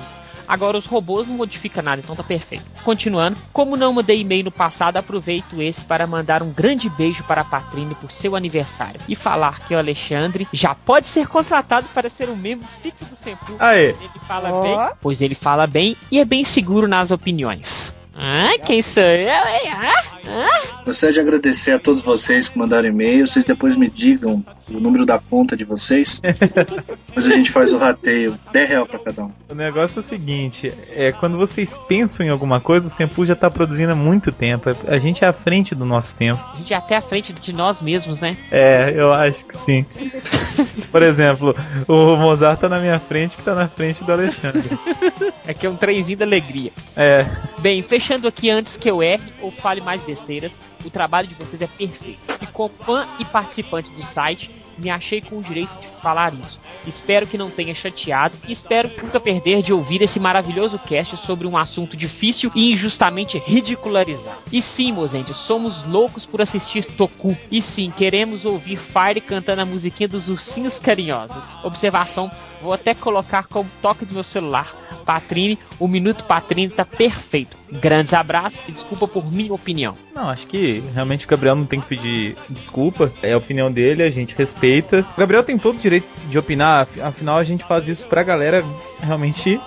Agora 0.46 0.76
os 0.76 0.84
robôs 0.84 1.26
não 1.26 1.36
modifica 1.36 1.80
nada, 1.80 2.02
então 2.04 2.14
tá 2.14 2.22
perfeito. 2.22 2.64
Continuando, 2.84 3.38
como 3.50 3.78
não 3.78 3.94
mandei 3.94 4.20
e-mail 4.20 4.44
no 4.44 4.50
passado, 4.52 4.98
aproveito 4.98 5.60
esse 5.60 5.82
para 5.82 6.06
mandar 6.06 6.42
um 6.42 6.50
grande 6.52 6.88
beijo 6.90 7.24
para 7.24 7.40
a 7.40 7.44
Patrine 7.44 7.94
por 7.94 8.12
seu 8.12 8.36
aniversário 8.36 9.00
e 9.08 9.16
falar 9.16 9.60
que 9.60 9.74
o 9.74 9.78
Alexandre 9.78 10.46
já 10.52 10.74
pode 10.74 11.08
ser 11.08 11.26
contratado 11.28 11.86
para 11.94 12.10
ser 12.10 12.28
um 12.28 12.36
membro 12.36 12.68
fixo 12.82 13.06
do 13.06 13.16
Sempu. 13.16 13.54
Aê. 13.58 13.94
Pois 13.94 14.02
ele 14.10 14.20
fala 14.26 14.52
Ó. 14.52 14.60
bem, 14.62 14.96
pois 15.00 15.20
ele 15.22 15.34
fala 15.34 15.66
bem 15.66 15.96
e 16.10 16.20
é 16.20 16.24
bem 16.26 16.44
seguro 16.44 16.86
nas 16.86 17.10
opiniões. 17.10 17.90
Ah, 18.16 18.52
quem 18.64 18.80
sou 18.82 19.02
eu, 19.02 19.28
hein? 19.28 19.70
Ah, 19.72 20.04
ah. 20.28 20.82
Gostaria 20.84 21.14
de 21.14 21.20
agradecer 21.20 21.72
a 21.72 21.78
todos 21.78 22.02
vocês 22.02 22.48
que 22.48 22.58
mandaram 22.58 22.88
e-mail. 22.88 23.26
Vocês 23.26 23.44
depois 23.44 23.76
me 23.76 23.90
digam 23.90 24.44
o 24.70 24.80
número 24.80 25.04
da 25.04 25.18
conta 25.18 25.56
de 25.56 25.64
vocês. 25.64 26.20
Depois 27.06 27.26
a 27.26 27.30
gente 27.30 27.50
faz 27.50 27.72
o 27.72 27.78
rateio. 27.78 28.38
10 28.52 28.68
real 28.68 28.86
pra 28.86 28.98
cada 28.98 29.24
um. 29.24 29.32
O 29.48 29.54
negócio 29.54 29.98
é 29.98 30.00
o 30.00 30.02
seguinte, 30.02 30.72
é 30.92 31.12
quando 31.12 31.36
vocês 31.36 31.78
pensam 31.88 32.26
em 32.26 32.28
alguma 32.28 32.60
coisa, 32.60 32.88
o 32.88 32.90
Senpu 32.90 33.24
já 33.24 33.36
tá 33.36 33.50
produzindo 33.50 33.92
há 33.92 33.94
muito 33.94 34.32
tempo. 34.32 34.70
A 34.86 34.98
gente 34.98 35.24
é 35.24 35.28
à 35.28 35.32
frente 35.32 35.74
do 35.74 35.84
nosso 35.84 36.16
tempo. 36.16 36.40
A 36.54 36.58
gente 36.58 36.72
é 36.72 36.76
até 36.76 36.96
à 36.96 37.02
frente 37.02 37.32
de 37.32 37.52
nós 37.52 37.80
mesmos, 37.80 38.20
né? 38.20 38.36
É, 38.50 38.92
eu 38.96 39.12
acho 39.12 39.46
que 39.46 39.56
sim. 39.58 39.86
Por 40.90 41.02
exemplo, 41.02 41.54
o 41.86 42.16
Mozart 42.16 42.60
tá 42.60 42.68
na 42.68 42.80
minha 42.80 42.98
frente, 42.98 43.36
que 43.36 43.42
tá 43.42 43.54
na 43.54 43.68
frente 43.68 44.02
do 44.04 44.12
Alexandre. 44.12 44.64
É 45.46 45.54
que 45.54 45.66
é 45.66 45.70
um 45.70 45.76
trenzinho 45.76 46.18
da 46.18 46.24
alegria. 46.24 46.72
É, 46.96 47.26
Bem, 47.64 47.82
fechando 48.04 48.28
aqui 48.28 48.50
antes 48.50 48.76
que 48.76 48.90
eu 48.90 49.02
erre 49.02 49.32
ou 49.40 49.50
fale 49.50 49.80
mais 49.80 50.02
besteiras, 50.02 50.60
o 50.84 50.90
trabalho 50.90 51.26
de 51.26 51.34
vocês 51.34 51.62
é 51.62 51.66
perfeito. 51.66 52.20
E 52.42 52.46
como 52.48 52.74
fã 52.84 53.08
e 53.18 53.24
participante 53.24 53.88
do 53.92 54.02
site, 54.02 54.50
me 54.76 54.90
achei 54.90 55.22
com 55.22 55.38
o 55.38 55.42
direito 55.42 55.72
de 55.80 55.88
falar 56.02 56.34
isso. 56.34 56.60
Espero 56.86 57.26
que 57.26 57.38
não 57.38 57.48
tenha 57.48 57.74
chateado 57.74 58.34
e 58.46 58.52
espero 58.52 58.90
nunca 59.02 59.18
perder 59.18 59.62
de 59.62 59.72
ouvir 59.72 60.02
esse 60.02 60.20
maravilhoso 60.20 60.78
cast 60.78 61.16
sobre 61.16 61.46
um 61.46 61.56
assunto 61.56 61.96
difícil 61.96 62.52
e 62.54 62.74
injustamente 62.74 63.38
ridicularizado. 63.38 64.36
E 64.52 64.60
sim, 64.60 64.92
Mozende, 64.92 65.32
somos 65.32 65.82
loucos 65.84 66.26
por 66.26 66.42
assistir 66.42 66.84
Toku. 66.84 67.34
E 67.50 67.62
sim, 67.62 67.90
queremos 67.90 68.44
ouvir 68.44 68.78
Fire 68.78 69.22
cantando 69.22 69.62
a 69.62 69.64
musiquinha 69.64 70.08
dos 70.08 70.28
ursinhos 70.28 70.78
carinhosos. 70.78 71.56
Observação, 71.64 72.30
vou 72.60 72.74
até 72.74 72.94
colocar 72.94 73.46
como 73.46 73.70
toque 73.80 74.04
do 74.04 74.12
meu 74.12 74.24
celular. 74.24 74.83
Patrine, 75.04 75.58
o 75.78 75.86
Minuto 75.86 76.24
Patrine 76.24 76.68
tá 76.70 76.84
perfeito. 76.84 77.56
Grandes 77.70 78.12
abraços 78.14 78.58
e 78.68 78.72
desculpa 78.72 79.06
por 79.06 79.30
minha 79.30 79.52
opinião. 79.52 79.94
não, 80.14 80.28
acho 80.30 80.46
que 80.46 80.82
realmente 80.94 81.26
o 81.26 81.28
Gabriel 81.28 81.56
não 81.56 81.66
tem 81.66 81.80
que 81.80 81.86
pedir 81.88 82.36
desculpa. 82.48 83.12
É 83.22 83.32
a 83.32 83.36
opinião 83.38 83.70
dele, 83.70 84.02
a 84.02 84.10
gente 84.10 84.34
respeita. 84.36 85.04
O 85.16 85.20
Gabriel 85.20 85.42
tem 85.42 85.58
todo 85.58 85.76
o 85.76 85.80
direito 85.80 86.06
de 86.28 86.38
opinar, 86.38 86.82
af- 86.82 87.00
afinal 87.00 87.36
a 87.38 87.44
gente 87.44 87.64
faz 87.64 87.88
isso 87.88 88.06
pra 88.06 88.22
galera 88.22 88.64
realmente 89.02 89.60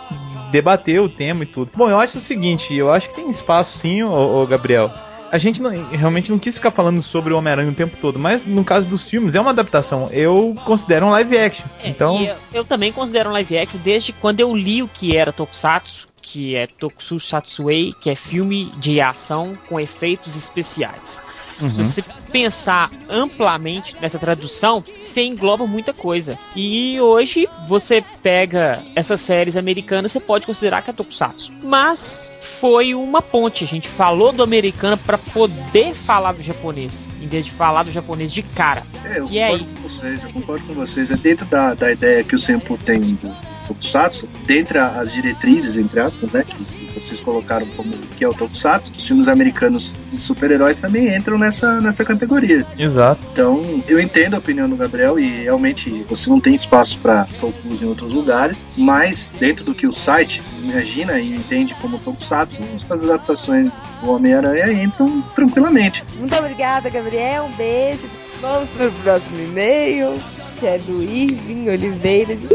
debater 0.52 1.02
o 1.02 1.10
tema 1.10 1.44
e 1.44 1.48
tudo. 1.48 1.72
Bom, 1.76 1.90
eu 1.90 2.00
acho 2.00 2.18
o 2.18 2.22
seguinte, 2.22 2.74
eu 2.74 2.92
acho 2.92 3.10
que 3.10 3.16
tem 3.16 3.30
espaço 3.30 3.78
sim, 3.80 4.04
ô, 4.04 4.42
ô 4.42 4.48
Gabriel. 4.48 4.92
A 5.32 5.38
gente 5.38 5.62
não- 5.62 5.72
realmente 5.90 6.32
não 6.32 6.40
quis 6.40 6.56
ficar 6.56 6.72
falando 6.72 7.02
sobre 7.02 7.34
o 7.34 7.38
Homem-Aranha 7.38 7.70
o 7.72 7.76
tempo 7.76 7.98
todo, 8.00 8.18
mas 8.18 8.46
no 8.46 8.64
caso 8.64 8.88
dos 8.88 9.10
filmes 9.10 9.36
é 9.36 9.42
uma 9.42 9.50
adaptação. 9.52 10.10
Eu 10.12 10.56
considero 10.66 11.06
um 11.08 11.10
live 11.12 11.38
action. 11.38 11.66
É, 11.84 11.90
então, 11.90 12.22
eu, 12.24 12.36
eu 12.54 12.66
também 12.66 12.92
considero 12.92 13.30
um 13.30 13.34
live 13.34 13.58
action 13.58 13.80
desde 13.84 14.14
quando 14.14 14.40
eu 14.40 14.56
li 14.56 14.82
o 14.82 14.88
que 14.88 15.16
era 15.18 15.34
Tokusatsu, 15.34 16.08
que 16.22 16.56
é 16.56 16.68
Tokusatsu 16.68 17.20
Satsuei, 17.20 17.94
que 18.02 18.10
é 18.10 18.16
filme 18.16 18.72
de 18.78 19.00
ação 19.02 19.58
com 19.68 19.80
efeitos 19.80 20.36
especiais. 20.36 21.22
Se 21.58 21.64
uhum. 21.64 21.70
você 21.90 22.04
pensar 22.32 22.90
amplamente 23.10 23.96
nessa 24.02 24.20
tradução, 24.20 24.84
você 25.00 25.24
engloba 25.24 25.66
muita 25.66 25.94
coisa. 25.94 26.38
E 26.56 27.00
hoje 27.02 27.48
você 27.68 28.04
pega 28.22 28.84
essas 28.96 29.22
séries 29.22 29.58
americanas, 29.58 30.12
você 30.12 30.20
pode 30.20 30.46
considerar 30.46 30.82
que 30.82 30.90
é 30.90 30.94
Tokusatsu. 30.94 31.52
Mas 31.64 32.32
foi 32.60 32.94
uma 32.94 33.22
ponte, 33.22 33.64
a 33.64 33.68
gente 33.68 33.88
falou 33.90 34.32
do 34.32 34.44
americano 34.44 34.98
para 34.98 35.18
poder 35.18 35.96
falar 35.96 36.34
do 36.34 36.44
japonês. 36.44 36.92
em 37.22 37.28
vez 37.28 37.46
de 37.46 37.52
falar 37.52 37.84
do 37.84 37.92
japonês 37.92 38.32
de 38.32 38.44
cara. 38.44 38.82
É, 39.04 39.20
eu 39.20 39.28
E 39.30 39.40
aí? 39.40 39.60
concordo 39.60 39.82
com 39.82 39.90
vocês, 39.90 40.24
eu 40.24 40.30
concordo 40.30 40.66
com 40.68 40.74
vocês. 40.76 41.12
É 41.12 41.16
dentro 41.16 41.46
da, 41.48 41.74
da 41.74 41.92
ideia 41.92 42.24
que 42.24 42.36
o 42.36 42.40
Senpu 42.40 42.78
tem 42.78 43.00
do 43.00 43.32
Tokusatsu, 43.68 44.28
dentre 44.46 44.78
as 44.78 45.12
diretrizes, 45.12 45.78
entre 45.78 46.00
aspas, 46.00 46.32
né, 46.32 46.44
que, 46.44 46.88
vocês 46.98 47.20
colocaram 47.22 47.68
como 47.76 47.92
que 48.18 48.24
é 48.24 48.28
o 48.28 48.34
Tokusatsu, 48.34 48.92
os 48.98 49.06
filmes 49.06 49.28
americanos 49.28 49.94
de 50.12 50.18
super-heróis 50.18 50.78
também 50.78 51.16
entram 51.16 51.38
nessa, 51.38 51.80
nessa 51.80 52.04
categoria. 52.04 52.66
Exato. 52.78 53.22
Então, 53.32 53.84
eu 53.88 54.00
entendo 54.00 54.34
a 54.34 54.40
opinião 54.40 54.68
do 54.68 54.76
Gabriel 54.76 55.20
e 55.20 55.44
realmente 55.44 56.04
você 56.10 56.28
não 56.28 56.40
tem 56.40 56.56
espaço 56.56 56.98
para 56.98 57.28
tokus 57.40 57.82
em 57.84 57.86
outros 57.86 58.12
lugares, 58.12 58.66
mas 58.78 59.32
dentro 59.40 59.64
do 59.64 59.76
que 59.76 59.86
o 59.86 59.92
site 59.92 60.42
imagina 60.64 61.20
e 61.20 61.36
entende 61.36 61.76
como 61.76 62.00
tokusatsu, 62.00 62.62
as 62.90 63.04
adaptações 63.04 63.72
do 64.02 64.10
Homem-Aranha 64.10 64.72
entram 64.72 65.22
tranquilamente. 65.36 66.04
Muito 66.18 66.36
obrigada, 66.36 66.90
Gabriel. 66.90 67.46
Um 67.46 67.56
beijo. 67.56 68.08
Vamos 68.42 68.70
pro 68.70 68.92
próximo 68.92 69.40
e-mail, 69.40 70.14
que 70.60 70.66
é 70.66 70.78
do 70.80 71.04
Irving 71.04 71.70
Oliveira. 71.70 72.36
de. 72.36 72.48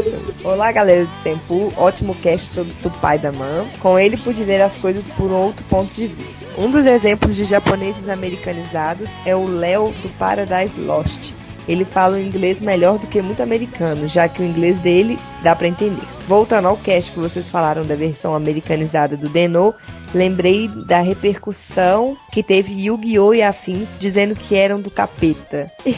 Olá, 0.43 0.71
galera 0.71 1.05
do 1.05 1.23
Tempo. 1.23 1.73
Ótimo 1.77 2.13
cast 2.15 2.49
sobre 2.49 2.73
Supai 2.73 3.17
da 3.17 3.31
Man. 3.31 3.65
Com 3.79 3.97
ele 3.97 4.17
pude 4.17 4.43
ver 4.43 4.61
as 4.61 4.75
coisas 4.77 5.03
por 5.15 5.31
outro 5.31 5.63
ponto 5.65 5.93
de 5.93 6.07
vista. 6.07 6.45
Um 6.57 6.69
dos 6.69 6.85
exemplos 6.85 7.35
de 7.35 7.45
japoneses 7.45 8.09
americanizados 8.09 9.09
é 9.25 9.35
o 9.35 9.45
Léo 9.45 9.93
do 10.01 10.09
Paradise 10.17 10.79
Lost. 10.81 11.33
Ele 11.65 11.85
fala 11.85 12.17
o 12.17 12.21
inglês 12.21 12.59
melhor 12.59 12.99
do 12.99 13.07
que 13.07 13.21
muito 13.21 13.41
americano, 13.41 14.05
já 14.05 14.27
que 14.27 14.41
o 14.41 14.45
inglês 14.45 14.77
dele 14.79 15.17
dá 15.41 15.55
pra 15.55 15.69
entender. 15.69 16.05
Voltando 16.27 16.67
ao 16.67 16.75
cast 16.75 17.11
que 17.13 17.19
vocês 17.19 17.49
falaram 17.49 17.85
da 17.85 17.95
versão 17.95 18.35
americanizada 18.35 19.15
do 19.15 19.29
Deno, 19.29 19.73
lembrei 20.13 20.67
da 20.87 20.99
repercussão 21.01 22.15
que 22.31 22.43
teve 22.43 22.85
Yu-Gi-Oh! 22.85 23.33
e 23.33 23.41
afins 23.41 23.87
dizendo 23.99 24.35
que 24.35 24.55
eram 24.55 24.79
do 24.79 24.91
capeta. 24.91 25.71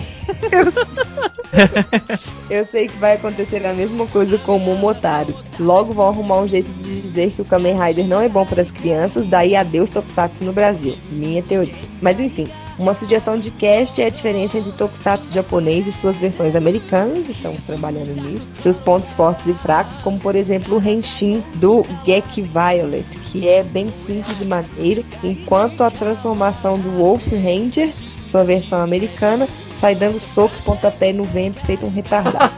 Eu 2.49 2.65
sei 2.65 2.87
que 2.87 2.97
vai 2.97 3.13
acontecer 3.13 3.65
a 3.65 3.73
mesma 3.73 4.05
coisa 4.07 4.37
com 4.39 4.57
o 4.57 4.59
Momotaros. 4.59 5.35
Logo 5.59 5.93
vão 5.93 6.07
arrumar 6.07 6.39
um 6.39 6.47
jeito 6.47 6.69
de 6.83 7.01
dizer 7.01 7.31
que 7.31 7.41
o 7.41 7.45
Kamen 7.45 7.79
Rider 7.79 8.05
não 8.05 8.21
é 8.21 8.27
bom 8.27 8.45
para 8.45 8.61
as 8.61 8.71
crianças, 8.71 9.27
daí 9.27 9.55
adeus 9.55 9.89
Tokusatsu 9.89 10.43
no 10.43 10.51
Brasil. 10.53 10.97
Minha 11.11 11.41
teoria. 11.41 11.73
Mas 12.01 12.19
enfim, 12.19 12.47
uma 12.77 12.93
sugestão 12.93 13.37
de 13.37 13.51
cast 13.51 14.01
é 14.01 14.07
a 14.07 14.09
diferença 14.09 14.57
entre 14.57 14.71
Tokusatsu 14.73 15.31
japonês 15.31 15.87
e 15.87 15.91
suas 15.93 16.15
versões 16.17 16.55
americanas, 16.55 17.29
estamos 17.29 17.63
trabalhando 17.63 18.13
nisso. 18.21 18.45
Seus 18.61 18.77
pontos 18.77 19.13
fortes 19.13 19.47
e 19.47 19.53
fracos, 19.53 19.97
como 19.97 20.19
por 20.19 20.35
exemplo 20.35 20.77
o 20.77 20.83
Henshin 20.83 21.41
do 21.55 21.85
Gek 22.05 22.41
Violet, 22.41 23.05
que 23.31 23.47
é 23.47 23.63
bem 23.63 23.89
simples 24.05 24.41
e 24.41 24.45
maneiro, 24.45 25.05
enquanto 25.23 25.81
a 25.81 25.91
transformação 25.91 26.77
do 26.77 26.97
Wolf 26.97 27.25
Ranger, 27.31 27.89
sua 28.27 28.43
versão 28.43 28.81
americana, 28.81 29.47
sai 29.79 29.95
dando 29.95 30.19
soco 30.19 30.55
e 30.59 30.63
pontapé 30.63 31.13
no 31.13 31.23
vento 31.23 31.65
feito 31.65 31.85
um 31.85 31.89
retardado. 31.89 32.51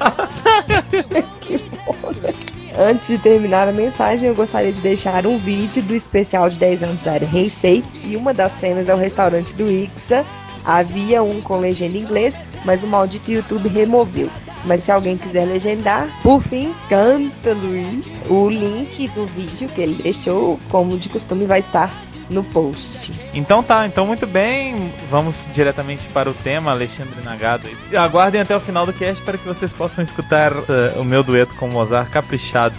Antes 2.80 3.08
de 3.08 3.18
terminar 3.18 3.68
a 3.68 3.72
mensagem, 3.72 4.30
eu 4.30 4.36
gostaria 4.36 4.72
de 4.72 4.82
deixar 4.82 5.26
um 5.26 5.40
vídeo 5.40 5.82
do 5.82 5.96
especial 5.96 6.48
de 6.48 6.60
10 6.60 6.84
anos 6.84 7.02
da 7.02 7.14
área 7.14 7.28
Heisei 7.34 7.84
e 8.04 8.16
uma 8.16 8.36
das 8.36 8.54
cenas 8.60 8.88
é 8.88 8.94
o 8.94 8.98
restaurante 8.98 9.56
do 9.56 9.68
Ixa. 9.68 10.24
Havia 10.64 11.24
um 11.24 11.42
com 11.42 11.58
legenda 11.58 11.98
em 11.98 12.02
inglês, 12.02 12.36
mas 12.64 12.84
o 12.84 12.88
maldito 12.88 13.32
YouTube 13.32 13.68
removeu. 13.68 14.30
Mas 14.64 14.84
se 14.84 14.92
alguém 14.92 15.18
quiser 15.18 15.46
legendar, 15.46 16.08
por 16.22 16.40
fim, 16.44 16.72
canta 16.88 17.52
Luiz. 17.54 18.06
O 18.30 18.48
link 18.48 19.08
do 19.10 19.26
vídeo 19.26 19.70
que 19.70 19.82
ele 19.82 20.04
deixou, 20.04 20.60
como 20.70 21.00
de 21.00 21.10
costume, 21.10 21.48
vai 21.48 21.62
estar 21.62 21.92
no 22.30 22.44
post. 22.44 23.12
Então 23.34 23.64
tá, 23.64 23.86
então 23.86 24.06
muito 24.06 24.28
bem, 24.28 24.92
vamos 25.10 25.40
diretamente 25.54 26.04
para 26.14 26.30
o 26.30 26.34
tema, 26.34 26.72
Alexandre 26.72 27.22
Nagado. 27.24 27.70
Aguardem 27.96 28.42
até 28.42 28.56
o 28.56 28.60
final 28.60 28.86
do 28.86 28.94
cast 28.94 29.24
para 29.24 29.38
que 29.38 29.46
vocês 29.46 29.72
possam 29.74 30.04
escutar 30.04 30.52
eh, 30.52 30.94
o 30.98 31.04
meu 31.04 31.24
dueto 31.24 31.56
com 31.56 31.68
Mozart 31.68 32.10
caprichado. 32.10 32.76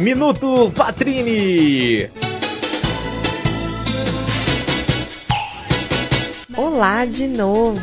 Minuto 0.00 0.72
Patrini! 0.76 2.27
Olá 6.78 7.04
de 7.04 7.26
novo, 7.26 7.80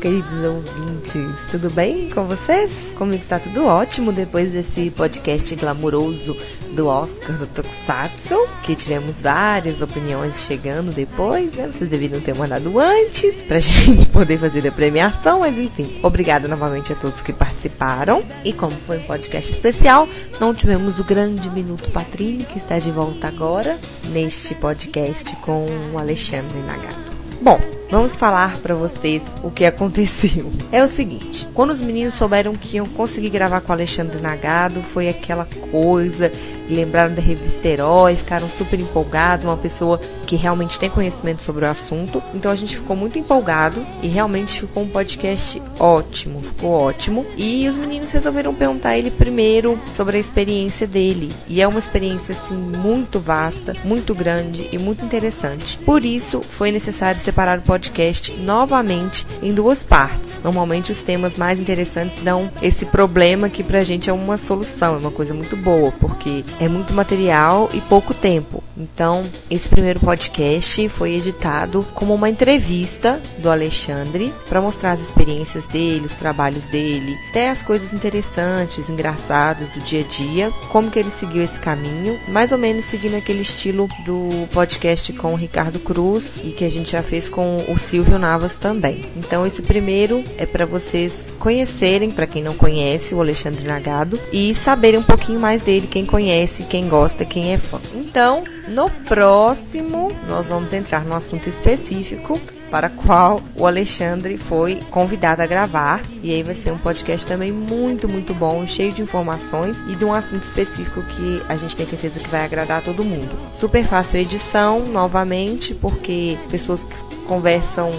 queridos 0.00 0.44
ouvintes. 0.44 1.34
Tudo 1.50 1.68
bem 1.68 2.08
com 2.08 2.26
vocês? 2.26 2.70
Comigo 2.96 3.20
está 3.20 3.40
tudo 3.40 3.66
ótimo 3.66 4.12
depois 4.12 4.52
desse 4.52 4.88
podcast 4.92 5.52
glamuroso 5.56 6.36
do 6.70 6.86
Oscar 6.86 7.36
do 7.38 7.48
Tokusatsu, 7.48 8.36
que 8.62 8.76
tivemos 8.76 9.20
várias 9.20 9.82
opiniões 9.82 10.46
chegando 10.46 10.92
depois, 10.92 11.54
né? 11.54 11.66
Vocês 11.66 11.90
deveriam 11.90 12.20
ter 12.20 12.36
mandado 12.36 12.78
antes 12.78 13.34
pra 13.48 13.58
gente 13.58 14.06
poder 14.10 14.38
fazer 14.38 14.68
a 14.68 14.70
premiação, 14.70 15.40
mas 15.40 15.58
enfim. 15.58 15.98
Obrigada 16.00 16.46
novamente 16.46 16.92
a 16.92 16.96
todos 16.96 17.22
que 17.22 17.32
participaram. 17.32 18.22
E 18.44 18.52
como 18.52 18.76
foi 18.86 18.98
um 18.98 19.06
podcast 19.06 19.50
especial, 19.50 20.08
não 20.38 20.54
tivemos 20.54 21.00
o 21.00 21.04
grande 21.04 21.50
Minuto 21.50 21.90
Patrini, 21.90 22.44
que 22.44 22.58
está 22.58 22.78
de 22.78 22.92
volta 22.92 23.26
agora 23.26 23.76
neste 24.10 24.54
podcast 24.54 25.34
com 25.38 25.66
o 25.92 25.98
Alexandre 25.98 26.60
Nagato. 26.60 27.05
Bom, 27.40 27.60
vamos 27.90 28.16
falar 28.16 28.56
pra 28.58 28.74
vocês 28.74 29.22
o 29.42 29.50
que 29.50 29.64
aconteceu. 29.64 30.50
É 30.72 30.84
o 30.84 30.88
seguinte, 30.88 31.46
quando 31.54 31.70
os 31.70 31.80
meninos 31.80 32.14
souberam 32.14 32.52
que 32.52 32.76
iam 32.76 32.86
conseguir 32.86 33.30
gravar 33.30 33.60
com 33.60 33.70
o 33.70 33.72
Alexandre 33.72 34.20
Nagado, 34.20 34.82
foi 34.82 35.08
aquela 35.08 35.46
coisa, 35.70 36.30
lembraram 36.68 37.14
da 37.14 37.22
revista 37.22 37.66
Herói, 37.66 38.16
ficaram 38.16 38.48
super 38.48 38.78
empolgados, 38.78 39.46
uma 39.46 39.56
pessoa 39.56 39.98
que 40.26 40.36
realmente 40.36 40.78
tem 40.78 40.90
conhecimento 40.90 41.42
sobre 41.42 41.64
o 41.64 41.68
assunto. 41.68 42.22
Então 42.34 42.50
a 42.50 42.56
gente 42.56 42.76
ficou 42.76 42.96
muito 42.96 43.18
empolgado 43.18 43.86
e 44.02 44.08
realmente 44.08 44.60
ficou 44.60 44.82
um 44.82 44.88
podcast 44.88 45.62
ótimo, 45.78 46.40
ficou 46.40 46.70
ótimo. 46.72 47.24
E 47.36 47.66
os 47.68 47.76
meninos 47.76 48.10
resolveram 48.10 48.54
perguntar 48.54 48.90
a 48.90 48.98
ele 48.98 49.10
primeiro 49.10 49.78
sobre 49.94 50.16
a 50.16 50.20
experiência 50.20 50.86
dele. 50.86 51.32
E 51.48 51.62
é 51.62 51.68
uma 51.68 51.78
experiência 51.78 52.34
assim 52.34 52.56
muito 52.56 53.20
vasta, 53.20 53.74
muito 53.84 54.14
grande 54.14 54.68
e 54.72 54.78
muito 54.78 55.04
interessante. 55.04 55.78
Por 55.78 56.04
isso 56.04 56.42
foi 56.42 56.72
necessário 56.72 57.20
separar 57.26 57.58
o 57.58 57.62
podcast 57.62 58.32
novamente 58.34 59.26
em 59.42 59.52
duas 59.52 59.82
partes. 59.82 60.36
Normalmente 60.44 60.92
os 60.92 61.02
temas 61.02 61.36
mais 61.36 61.58
interessantes 61.58 62.22
dão 62.22 62.50
esse 62.62 62.86
problema 62.86 63.48
que 63.48 63.64
pra 63.64 63.82
gente 63.82 64.08
é 64.08 64.12
uma 64.12 64.36
solução, 64.36 64.94
é 64.94 64.98
uma 64.98 65.10
coisa 65.10 65.34
muito 65.34 65.56
boa, 65.56 65.90
porque 65.92 66.44
é 66.60 66.68
muito 66.68 66.94
material 66.94 67.68
e 67.74 67.80
pouco 67.80 68.14
tempo. 68.14 68.62
Então, 68.76 69.24
esse 69.50 69.68
primeiro 69.68 69.98
podcast 69.98 70.88
foi 70.90 71.14
editado 71.14 71.84
como 71.94 72.14
uma 72.14 72.28
entrevista 72.28 73.20
do 73.38 73.50
Alexandre 73.50 74.32
para 74.48 74.60
mostrar 74.60 74.92
as 74.92 75.00
experiências 75.00 75.66
dele, 75.66 76.06
os 76.06 76.12
trabalhos 76.12 76.66
dele, 76.66 77.16
até 77.30 77.48
as 77.48 77.62
coisas 77.62 77.92
interessantes, 77.92 78.90
engraçadas 78.90 79.70
do 79.70 79.80
dia 79.80 80.00
a 80.00 80.04
dia, 80.04 80.50
como 80.70 80.90
que 80.90 80.98
ele 80.98 81.10
seguiu 81.10 81.42
esse 81.42 81.58
caminho, 81.58 82.20
mais 82.28 82.52
ou 82.52 82.58
menos 82.58 82.84
seguindo 82.84 83.16
aquele 83.16 83.40
estilo 83.40 83.88
do 84.04 84.46
podcast 84.52 85.12
com 85.14 85.32
o 85.32 85.36
Ricardo 85.36 85.78
Cruz 85.78 86.40
e 86.44 86.50
que 86.50 86.64
a 86.64 86.70
gente 86.70 86.92
já 86.92 87.02
fez 87.02 87.15
com 87.28 87.64
o 87.68 87.78
Silvio 87.78 88.18
Navas 88.18 88.54
também. 88.54 89.04
Então, 89.16 89.46
esse 89.46 89.62
primeiro 89.62 90.22
é 90.36 90.44
para 90.44 90.66
vocês 90.66 91.32
conhecerem, 91.38 92.10
para 92.10 92.26
quem 92.26 92.42
não 92.42 92.54
conhece, 92.54 93.14
o 93.14 93.20
Alexandre 93.20 93.64
Nagado 93.66 94.18
e 94.32 94.54
saberem 94.54 95.00
um 95.00 95.02
pouquinho 95.02 95.40
mais 95.40 95.62
dele, 95.62 95.86
quem 95.86 96.04
conhece, 96.04 96.64
quem 96.64 96.88
gosta, 96.88 97.24
quem 97.24 97.52
é 97.52 97.58
fã. 97.58 97.80
Então, 97.94 98.44
no 98.68 98.90
próximo, 98.90 100.12
nós 100.28 100.48
vamos 100.48 100.72
entrar 100.72 101.04
no 101.04 101.14
assunto 101.14 101.48
específico 101.48 102.40
para 102.70 102.88
qual 102.88 103.40
o 103.54 103.66
Alexandre 103.66 104.36
foi 104.38 104.76
convidado 104.90 105.42
a 105.42 105.46
gravar. 105.46 106.00
E 106.22 106.32
aí 106.32 106.42
vai 106.42 106.54
ser 106.54 106.72
um 106.72 106.78
podcast 106.78 107.26
também 107.26 107.52
muito, 107.52 108.08
muito 108.08 108.34
bom, 108.34 108.66
cheio 108.66 108.92
de 108.92 109.02
informações 109.02 109.76
e 109.88 109.94
de 109.94 110.04
um 110.04 110.12
assunto 110.12 110.42
específico 110.42 111.02
que 111.02 111.42
a 111.48 111.56
gente 111.56 111.76
tem 111.76 111.86
certeza 111.86 112.20
que 112.20 112.28
vai 112.28 112.44
agradar 112.44 112.78
a 112.78 112.82
todo 112.82 113.04
mundo. 113.04 113.30
Super 113.54 113.84
fácil 113.84 114.18
a 114.18 114.22
edição, 114.22 114.80
novamente, 114.86 115.74
porque 115.74 116.36
pessoas 116.50 116.84
que 116.84 116.96
conversam 117.26 117.92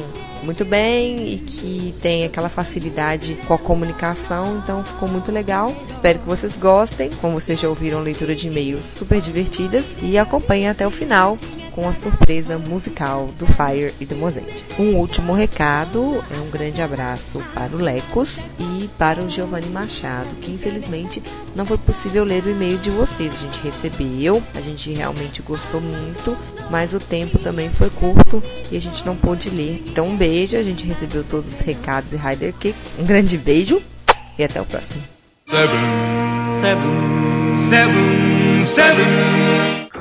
muito 0.44 0.64
bem 0.64 1.34
e 1.34 1.40
que 1.40 1.96
tem 2.02 2.24
aquela 2.24 2.50
facilidade 2.50 3.36
com 3.48 3.54
a 3.54 3.58
comunicação, 3.58 4.58
então 4.58 4.84
ficou 4.84 5.10
muito 5.10 5.32
legal. 5.32 5.76
Espero 5.88 6.20
que 6.20 6.26
vocês 6.26 6.56
gostem, 6.56 7.10
como 7.22 7.40
vocês 7.40 7.60
já 7.60 7.68
ouviram 7.68 8.00
leitura 8.00 8.36
de 8.36 8.48
e-mails 8.48 8.86
super 8.86 9.20
divertidas 9.20 9.96
e 10.02 10.18
acompanhem 10.18 10.70
até 10.70 10.86
o 10.86 10.92
final 10.92 11.38
com 11.78 11.88
a 11.88 11.94
surpresa 11.94 12.58
musical 12.58 13.30
do 13.38 13.46
Fire 13.46 13.94
e 14.02 14.06
do 14.08 14.16
Mozente. 14.16 14.66
Um 14.80 14.96
último 14.96 15.32
recado 15.32 16.24
é 16.32 16.40
um 16.40 16.50
grande 16.50 16.82
abraço 16.82 17.40
para 17.54 17.72
o 17.76 17.78
Lecos 17.78 18.40
e 18.58 18.90
para 18.98 19.22
o 19.22 19.30
Giovanni 19.30 19.68
Machado, 19.68 20.28
que 20.42 20.52
infelizmente 20.52 21.22
não 21.56 21.68
foi 21.68 21.78
possível 21.78 22.24
ler 22.24 22.44
o 22.44 22.50
e-mail 22.50 22.80
de 22.80 22.90
vocês. 22.90 23.32
A 23.32 23.36
gente 23.36 23.62
recebeu, 23.62 24.42
a 24.56 24.60
gente 24.60 24.92
realmente 24.92 25.44
gostou 25.44 25.80
muito, 25.80 26.36
mas 26.72 26.94
o 26.94 27.00
tempo 27.00 27.38
também 27.38 27.70
foi 27.70 27.92
curto 27.92 28.42
e 28.72 28.76
a 28.76 28.82
gente 28.82 29.06
não 29.06 29.16
pôde 29.16 29.52
ler. 29.52 29.84
Então 29.86 30.08
um 30.08 30.18
beijo, 30.18 30.58
a 30.58 30.63
gente 30.63 30.84
recebeu 30.84 31.24
todos 31.24 31.54
os 31.54 31.60
recados 31.60 32.10
de 32.10 32.16
Rider 32.18 32.54
Kick. 32.54 32.76
Um 32.98 33.06
grande 33.06 33.38
beijo 33.38 33.80
e 34.36 34.44
até 34.44 34.60
o 34.60 34.66
próximo. 34.66 35.04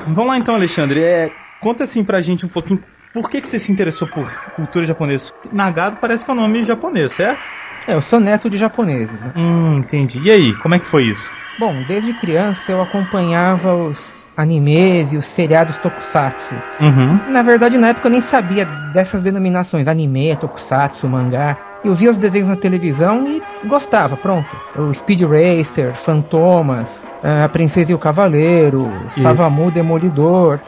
Vamos 0.07 0.27
lá 0.27 0.37
então, 0.39 0.55
Alexandre. 0.55 1.03
É, 1.03 1.29
conta 1.59 1.83
assim 1.83 2.03
pra 2.03 2.21
gente 2.21 2.45
um 2.45 2.49
pouquinho 2.49 2.83
por 3.13 3.29
que, 3.31 3.41
que 3.41 3.47
você 3.49 3.57
se 3.57 3.71
interessou 3.71 4.07
por 4.07 4.31
cultura 4.51 4.85
japonesa? 4.85 5.31
Nagado 5.51 5.97
parece 5.99 6.23
que 6.23 6.29
é 6.29 6.33
um 6.33 6.37
nome 6.37 6.63
japonês, 6.63 7.13
certo? 7.13 7.41
É, 7.87 7.95
eu 7.95 8.01
sou 8.01 8.19
neto 8.19 8.49
de 8.49 8.57
japoneses. 8.57 9.19
Né? 9.19 9.31
Hum, 9.35 9.79
entendi. 9.79 10.19
E 10.19 10.29
aí, 10.29 10.55
como 10.55 10.75
é 10.75 10.79
que 10.79 10.85
foi 10.85 11.05
isso? 11.05 11.33
Bom, 11.57 11.81
desde 11.81 12.13
criança 12.13 12.71
eu 12.71 12.81
acompanhava 12.81 13.73
os 13.73 14.27
animes 14.37 15.11
e 15.11 15.17
os 15.17 15.25
seriados 15.25 15.77
tokusatsu. 15.77 16.61
Uhum. 16.79 17.19
Na 17.25 17.41
verdade, 17.41 17.77
na 17.77 17.89
época 17.89 18.07
eu 18.07 18.11
nem 18.11 18.21
sabia 18.21 18.63
dessas 18.65 19.23
denominações, 19.23 19.87
anime, 19.87 20.35
tokusatsu, 20.35 21.09
mangá. 21.09 21.57
Eu 21.87 21.93
via 21.93 22.11
os 22.11 22.17
desenhos 22.17 22.49
na 22.49 22.57
televisão 22.57 23.25
e 23.29 23.41
gostava, 23.65 24.17
pronto. 24.17 24.45
O 24.75 24.93
Speed 24.93 25.21
Racer, 25.21 25.95
Fantomas, 25.95 27.07
a 27.23 27.47
Princesa 27.47 27.93
e 27.93 27.95
o 27.95 27.97
Cavaleiro, 27.97 28.91
Savamu 29.11 29.71
Demolidor. 29.71 30.59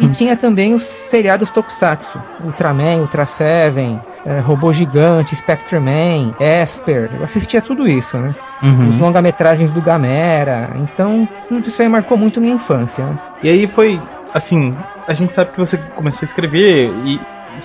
e 0.00 0.08
tinha 0.16 0.34
também 0.34 0.72
os 0.72 0.82
seriados 0.82 1.50
Tokusatsu, 1.50 2.18
Ultraman, 2.42 3.00
Ultra 3.00 3.26
Seven, 3.26 4.00
é, 4.24 4.40
Robô 4.40 4.72
Gigante, 4.72 5.36
Spectreman, 5.36 6.34
Esper. 6.40 7.10
Eu 7.18 7.24
assistia 7.24 7.60
tudo 7.60 7.86
isso, 7.86 8.16
né? 8.16 8.34
Uhum. 8.62 8.88
Os 8.88 8.98
longa-metragens 8.98 9.72
do 9.72 9.82
Gamera. 9.82 10.70
Então, 10.76 11.28
tudo 11.50 11.68
isso 11.68 11.82
aí 11.82 11.88
marcou 11.88 12.16
muito 12.16 12.40
minha 12.40 12.54
infância. 12.54 13.04
Né? 13.04 13.18
E 13.42 13.50
aí 13.50 13.66
foi, 13.66 14.00
assim, 14.32 14.74
a 15.06 15.12
gente 15.12 15.34
sabe 15.34 15.52
que 15.52 15.60
você 15.60 15.76
começou 15.76 16.20
a 16.22 16.24
escrever 16.24 16.90
e 17.04 17.20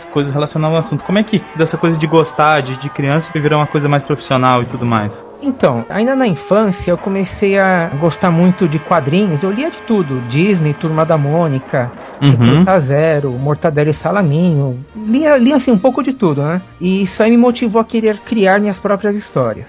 coisas 0.05 0.33
relacionadas 0.33 0.73
ao 0.75 0.79
assunto. 0.79 1.03
Como 1.03 1.17
é 1.19 1.23
que 1.23 1.41
dessa 1.55 1.77
coisa 1.77 1.97
de 1.97 2.07
gostar 2.07 2.61
de, 2.61 2.77
de 2.77 2.89
criança 2.89 3.31
virou 3.33 3.59
uma 3.59 3.67
coisa 3.67 3.87
mais 3.89 4.03
profissional 4.05 4.61
e 4.63 4.65
tudo 4.65 4.85
mais? 4.85 5.25
Então, 5.41 5.85
ainda 5.89 6.15
na 6.15 6.27
infância 6.27 6.91
eu 6.91 6.97
comecei 6.97 7.57
a 7.59 7.89
gostar 7.99 8.31
muito 8.31 8.67
de 8.67 8.79
quadrinhos. 8.79 9.43
Eu 9.43 9.51
lia 9.51 9.69
de 9.71 9.81
tudo: 9.83 10.21
Disney, 10.27 10.73
Turma 10.73 11.05
da 11.05 11.17
Mônica, 11.17 11.91
Uhum. 12.19 12.79
Zero, 12.79 13.31
Mortadelo 13.33 13.91
e 13.91 13.93
Salaminho. 13.93 14.83
Lia, 14.95 15.37
lia 15.37 15.55
assim 15.55 15.71
um 15.71 15.77
pouco 15.77 16.01
de 16.01 16.13
tudo, 16.13 16.41
né? 16.41 16.59
E 16.81 17.03
isso 17.03 17.21
aí 17.21 17.29
me 17.29 17.37
motivou 17.37 17.79
a 17.79 17.85
querer 17.85 18.17
criar 18.17 18.59
minhas 18.59 18.77
próprias 18.79 19.15
histórias. 19.15 19.67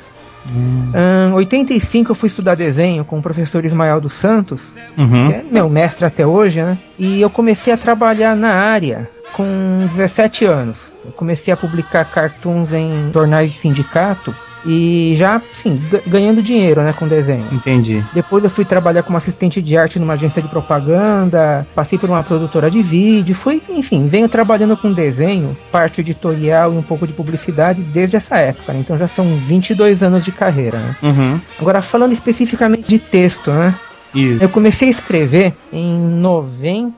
Em 1.28 1.32
85 1.34 2.10
eu 2.10 2.14
fui 2.14 2.28
estudar 2.28 2.54
desenho 2.54 3.04
com 3.04 3.18
o 3.18 3.22
professor 3.22 3.64
Ismael 3.64 4.00
dos 4.00 4.14
Santos, 4.14 4.74
Uhum. 4.96 5.28
que 5.28 5.32
é 5.34 5.44
meu 5.50 5.68
mestre 5.68 6.04
até 6.06 6.26
hoje, 6.26 6.62
né? 6.62 6.78
E 6.98 7.20
eu 7.20 7.28
comecei 7.28 7.70
a 7.72 7.76
trabalhar 7.76 8.34
na 8.34 8.52
área 8.54 9.08
com 9.32 9.86
17 9.92 10.44
anos. 10.44 10.78
Eu 11.04 11.12
comecei 11.12 11.52
a 11.52 11.56
publicar 11.56 12.04
cartoons 12.04 12.72
em 12.72 13.10
jornais 13.12 13.52
de 13.52 13.58
sindicato 13.58 14.34
e 14.66 15.14
já, 15.16 15.40
sim, 15.54 15.80
ga- 15.90 16.00
ganhando 16.06 16.42
dinheiro, 16.42 16.82
né, 16.82 16.92
com 16.92 17.06
desenho. 17.06 17.46
Entendi. 17.52 18.04
Depois 18.12 18.42
eu 18.42 18.50
fui 18.50 18.64
trabalhar 18.64 19.04
como 19.04 19.16
assistente 19.16 19.62
de 19.62 19.76
arte 19.76 19.98
numa 20.00 20.14
agência 20.14 20.42
de 20.42 20.48
propaganda, 20.48 21.66
passei 21.74 21.98
por 21.98 22.10
uma 22.10 22.22
produtora 22.24 22.70
de 22.70 22.82
vídeo, 22.82 23.34
fui, 23.36 23.62
enfim, 23.68 24.08
venho 24.08 24.28
trabalhando 24.28 24.76
com 24.76 24.92
desenho, 24.92 25.56
parte 25.70 26.00
editorial 26.00 26.74
e 26.74 26.76
um 26.76 26.82
pouco 26.82 27.06
de 27.06 27.12
publicidade 27.12 27.80
desde 27.82 28.16
essa 28.16 28.36
época, 28.36 28.72
né? 28.72 28.80
Então 28.80 28.98
já 28.98 29.06
são 29.08 29.24
22 29.46 30.02
anos 30.02 30.24
de 30.24 30.32
carreira, 30.32 30.78
né? 30.78 30.96
Uhum. 31.02 31.40
Agora 31.60 31.80
falando 31.80 32.12
especificamente 32.12 32.88
de 32.88 32.98
texto, 32.98 33.50
né? 33.52 33.74
Isso. 34.14 34.42
Eu 34.42 34.48
comecei 34.48 34.88
a 34.88 34.90
escrever 34.90 35.54
em 35.72 35.98
90 35.98 36.92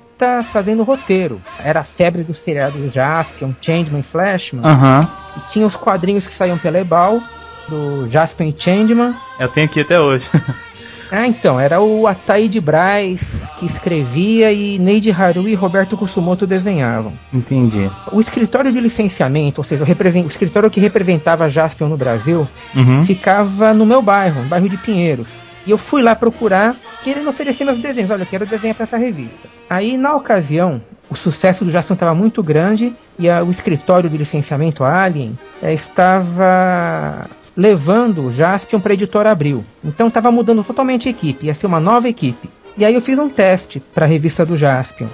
fazendo 0.53 0.83
roteiro. 0.83 1.41
Era 1.63 1.81
a 1.81 1.85
febre 1.85 2.23
do 2.23 2.35
seriado 2.35 2.89
Jaspion, 2.89 3.53
Changeman, 3.61 4.03
Flashman. 4.03 4.65
Aham. 4.65 5.09
E 5.37 5.53
tinha 5.53 5.67
os 5.67 5.77
quadrinhos 5.77 6.27
que 6.27 6.35
saíam 6.35 6.59
pela 6.59 6.79
Ebal, 6.79 7.21
do 7.69 8.09
Jaspion 8.09 8.49
e 8.49 8.55
Changeman. 8.59 9.15
Eu 9.39 9.49
tenho 9.49 9.67
aqui 9.67 9.81
até 9.81 10.01
hoje. 10.01 10.29
Ah, 11.13 11.27
então, 11.27 11.59
era 11.59 11.81
o 11.81 12.07
Ataíde 12.07 12.61
Braz 12.61 13.21
que 13.59 13.67
escrevia 13.67 14.53
e 14.53 14.79
Neide 14.79 15.11
Haru 15.11 15.49
e 15.49 15.57
Roberto 15.57 15.97
Kusumoto 15.97 16.47
desenhavam. 16.47 17.13
Entendi. 17.35 17.91
O 18.13 18.21
escritório 18.21 18.71
de 18.73 18.81
licenciamento, 18.81 19.61
ou 19.61 19.65
seja, 19.65 19.83
o, 19.83 19.87
o 19.89 20.29
escritório 20.29 20.71
que 20.71 20.79
representava 20.79 21.51
Jaspion 21.51 21.89
no 21.89 21.97
Brasil, 21.97 22.47
Uhum. 22.77 23.05
ficava 23.05 23.75
no 23.75 23.85
meu 23.85 24.01
bairro, 24.01 24.43
no 24.43 24.49
bairro 24.49 24.69
de 24.69 24.77
Pinheiros. 24.77 25.27
E 25.67 25.71
eu 25.71 25.79
fui 25.79 26.03
lá 26.03 26.15
procurar, 26.17 26.75
querendo 27.03 27.29
oferecer 27.29 27.65
meus 27.65 27.79
desenhos. 27.79 28.11
Olha, 28.11 28.23
eu 28.23 28.27
quero 28.27 28.47
desenhar 28.47 28.75
para 28.75 28.85
essa 28.85 28.97
revista. 28.97 29.49
Aí, 29.69 29.97
na 29.97 30.15
ocasião, 30.15 30.81
o 31.11 31.15
sucesso 31.15 31.65
do 31.65 31.71
Jaspion 31.71 31.95
estava 31.95 32.15
muito 32.15 32.43
grande 32.43 32.95
e 33.19 33.29
a- 33.29 33.43
o 33.43 33.51
escritório 33.51 34.09
de 34.09 34.17
licenciamento 34.17 34.83
Alien 34.85 35.39
eh, 35.63 35.75
estava 35.75 37.27
levando 37.57 38.27
o 38.27 38.33
Jaspion 38.33 38.81
para 38.81 38.93
a 38.93 38.95
editora 38.95 39.31
Abril. 39.31 39.65
Então 39.85 40.09
estava 40.09 40.31
mudando 40.31 40.65
totalmente 40.65 41.09
a 41.09 41.11
equipe, 41.11 41.47
ia 41.47 41.55
ser 41.55 41.67
uma 41.67 41.81
nova 41.81 42.09
equipe. 42.09 42.49
E 42.79 42.85
aí 42.85 42.95
eu 42.95 43.01
fiz 43.03 43.19
um 43.19 43.29
teste 43.29 43.81
para 43.95 44.07
a 44.07 44.09
revista 44.09 44.47
do 44.47 44.57
Jaspion. 44.57 45.09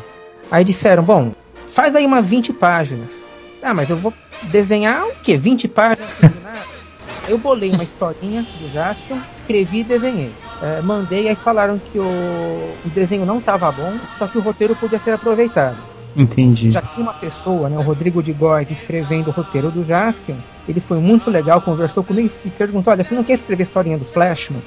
Aí 0.50 0.62
disseram, 0.64 1.02
bom, 1.02 1.32
faz 1.72 1.94
aí 1.96 2.06
umas 2.06 2.26
20 2.26 2.52
páginas. 2.52 3.08
Ah, 3.62 3.74
mas 3.74 3.90
eu 3.90 3.96
vou 3.96 4.12
desenhar 4.44 5.04
o 5.06 5.12
quê? 5.22 5.36
20 5.36 5.66
páginas? 5.66 6.08
Eu 7.28 7.38
bolei 7.38 7.70
uma 7.70 7.84
historinha 7.84 8.44
do 8.60 8.72
Jaspion, 8.72 9.18
escrevi 9.38 9.80
e 9.80 9.84
desenhei. 9.84 10.32
É, 10.62 10.80
mandei, 10.82 11.28
aí 11.28 11.36
falaram 11.36 11.78
que 11.78 11.98
o, 11.98 12.02
o 12.04 12.88
desenho 12.94 13.26
não 13.26 13.38
estava 13.38 13.70
bom, 13.70 13.92
só 14.18 14.26
que 14.26 14.38
o 14.38 14.40
roteiro 14.40 14.74
podia 14.74 14.98
ser 14.98 15.12
aproveitado. 15.12 15.76
Entendi. 16.16 16.70
Já 16.70 16.80
tinha 16.80 17.02
uma 17.02 17.12
pessoa, 17.12 17.68
né, 17.68 17.76
o 17.76 17.82
Rodrigo 17.82 18.22
de 18.22 18.32
Góes, 18.32 18.70
escrevendo 18.70 19.28
o 19.28 19.32
roteiro 19.32 19.70
do 19.70 19.84
Jaspion. 19.84 20.36
Ele 20.66 20.80
foi 20.80 20.98
muito 20.98 21.30
legal, 21.30 21.60
conversou 21.60 22.02
comigo 22.02 22.30
e 22.44 22.50
perguntou: 22.50 22.92
Olha, 22.92 23.04
você 23.04 23.14
não 23.14 23.22
quer 23.22 23.34
escrever 23.34 23.62
a 23.62 23.66
historinha 23.66 23.98
do 23.98 24.04
Flashman? 24.04 24.60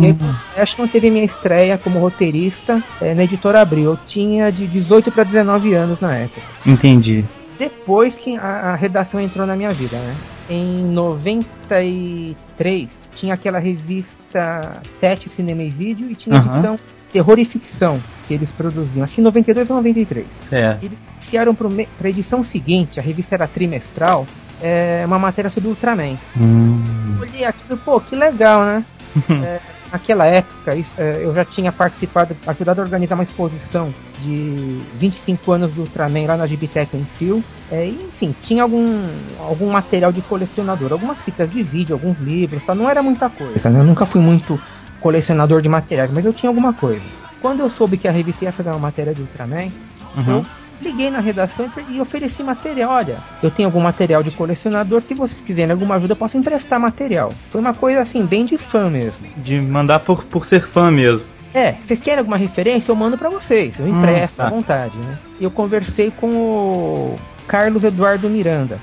E 0.00 0.06
aí, 0.06 0.12
o 0.12 0.54
Flashman 0.54 0.88
teve 0.88 1.10
minha 1.10 1.24
estreia 1.24 1.76
como 1.76 1.98
roteirista 1.98 2.82
é, 3.00 3.12
na 3.14 3.24
editora 3.24 3.60
Abril. 3.60 3.90
Eu 3.90 3.98
tinha 4.06 4.50
de 4.50 4.66
18 4.66 5.10
para 5.10 5.24
19 5.24 5.74
anos 5.74 6.00
na 6.00 6.14
época 6.16 6.40
Entendi. 6.64 7.24
depois 7.58 8.14
que 8.14 8.36
a, 8.36 8.72
a 8.72 8.76
redação 8.76 9.20
entrou 9.20 9.46
na 9.46 9.56
minha 9.56 9.70
vida, 9.72 9.96
né? 9.96 10.14
Em 10.48 10.84
93 10.84 12.88
tinha 13.14 13.34
aquela 13.34 13.58
revista 13.58 14.80
7 15.00 15.28
Cinema 15.28 15.62
e 15.62 15.70
Vídeo 15.70 16.10
e 16.10 16.14
tinha 16.14 16.36
Aham. 16.36 16.52
edição 16.52 16.78
Terror 17.12 17.38
e 17.38 17.44
Ficção 17.44 18.00
que 18.26 18.34
eles 18.34 18.50
produziam. 18.50 19.04
Acho 19.04 19.14
que 19.14 19.20
em 19.20 19.24
92 19.24 19.70
ou 19.70 19.76
93. 19.76 20.26
Certo. 20.40 20.84
Eles 20.84 20.98
iniciaram 21.16 21.54
para 21.54 21.68
a 21.68 22.08
edição 22.08 22.42
seguinte, 22.42 22.98
a 22.98 23.02
revista 23.02 23.34
era 23.34 23.46
trimestral, 23.46 24.26
é, 24.62 25.02
uma 25.06 25.18
matéria 25.18 25.50
sobre 25.50 25.68
Ultraman. 25.68 26.16
Hum. 26.38 27.18
Olhei 27.20 27.44
aquilo, 27.44 27.76
pô, 27.78 28.00
que 28.00 28.16
legal, 28.16 28.64
né? 28.64 28.84
É, 29.44 29.60
naquela 29.92 30.26
época, 30.26 30.74
é, 30.98 31.20
eu 31.22 31.34
já 31.34 31.44
tinha 31.44 31.70
participado, 31.70 32.34
ajudado 32.46 32.80
a 32.80 32.84
organizar 32.84 33.14
uma 33.14 33.24
exposição 33.24 33.92
de 34.20 34.80
25 34.98 35.52
anos 35.52 35.72
do 35.72 35.82
Ultraman 35.82 36.26
lá 36.26 36.36
na 36.36 36.46
Gibitec 36.46 36.96
em 36.96 37.04
Fio. 37.18 37.44
É, 37.70 37.86
enfim, 37.86 38.34
tinha 38.42 38.62
algum, 38.62 39.06
algum 39.38 39.70
material 39.70 40.10
de 40.12 40.22
colecionador, 40.22 40.92
algumas 40.92 41.18
fitas 41.18 41.50
de 41.50 41.62
vídeo, 41.62 41.94
alguns 41.94 42.18
livros, 42.18 42.62
tá? 42.64 42.74
não 42.74 42.88
era 42.88 43.02
muita 43.02 43.28
coisa. 43.28 43.68
né? 43.70 43.80
Eu 43.80 43.84
nunca 43.84 44.06
fui 44.06 44.20
muito 44.20 44.58
colecionador 45.00 45.60
de 45.60 45.68
materiais, 45.68 46.10
mas 46.12 46.24
eu 46.24 46.32
tinha 46.32 46.48
alguma 46.50 46.72
coisa. 46.72 47.02
Quando 47.40 47.60
eu 47.60 47.68
soube 47.70 47.96
que 47.96 48.06
a 48.06 48.12
revista 48.12 48.44
ia 48.44 48.52
fazer 48.52 48.70
uma 48.70 48.78
matéria 48.78 49.12
de 49.14 49.20
Ultraman, 49.22 49.70
Uhum. 50.14 50.36
eu 50.38 50.46
liguei 50.82 51.10
na 51.10 51.20
redação 51.20 51.70
e 51.88 52.00
ofereci 52.00 52.42
material. 52.42 52.90
Olha, 52.92 53.18
eu 53.42 53.50
tenho 53.50 53.68
algum 53.68 53.80
material 53.80 54.22
de 54.22 54.30
colecionador, 54.32 55.00
se 55.02 55.14
vocês 55.14 55.40
quiserem 55.40 55.72
alguma 55.72 55.94
ajuda, 55.94 56.12
eu 56.12 56.16
posso 56.16 56.36
emprestar 56.36 56.78
material. 56.80 57.32
Foi 57.50 57.60
uma 57.60 57.72
coisa 57.74 58.00
assim, 58.00 58.24
bem 58.26 58.44
de 58.44 58.58
fã 58.58 58.90
mesmo. 58.90 59.20
De 59.36 59.60
mandar 59.60 60.00
por, 60.00 60.24
por 60.24 60.44
ser 60.44 60.62
fã 60.66 60.90
mesmo. 60.90 61.24
É, 61.54 61.72
vocês 61.86 62.00
querem 62.00 62.18
alguma 62.20 62.36
referência? 62.36 62.90
Eu 62.90 62.96
mando 62.96 63.16
pra 63.18 63.28
vocês, 63.28 63.78
eu 63.78 63.84
Hum, 63.86 63.98
empresto 63.98 64.36
tá. 64.36 64.46
à 64.46 64.50
vontade, 64.50 64.96
né? 64.96 65.18
Eu 65.40 65.50
conversei 65.50 66.10
com 66.10 66.26
o 66.28 67.16
Carlos 67.46 67.84
Eduardo 67.84 68.28
Miranda, 68.30 68.78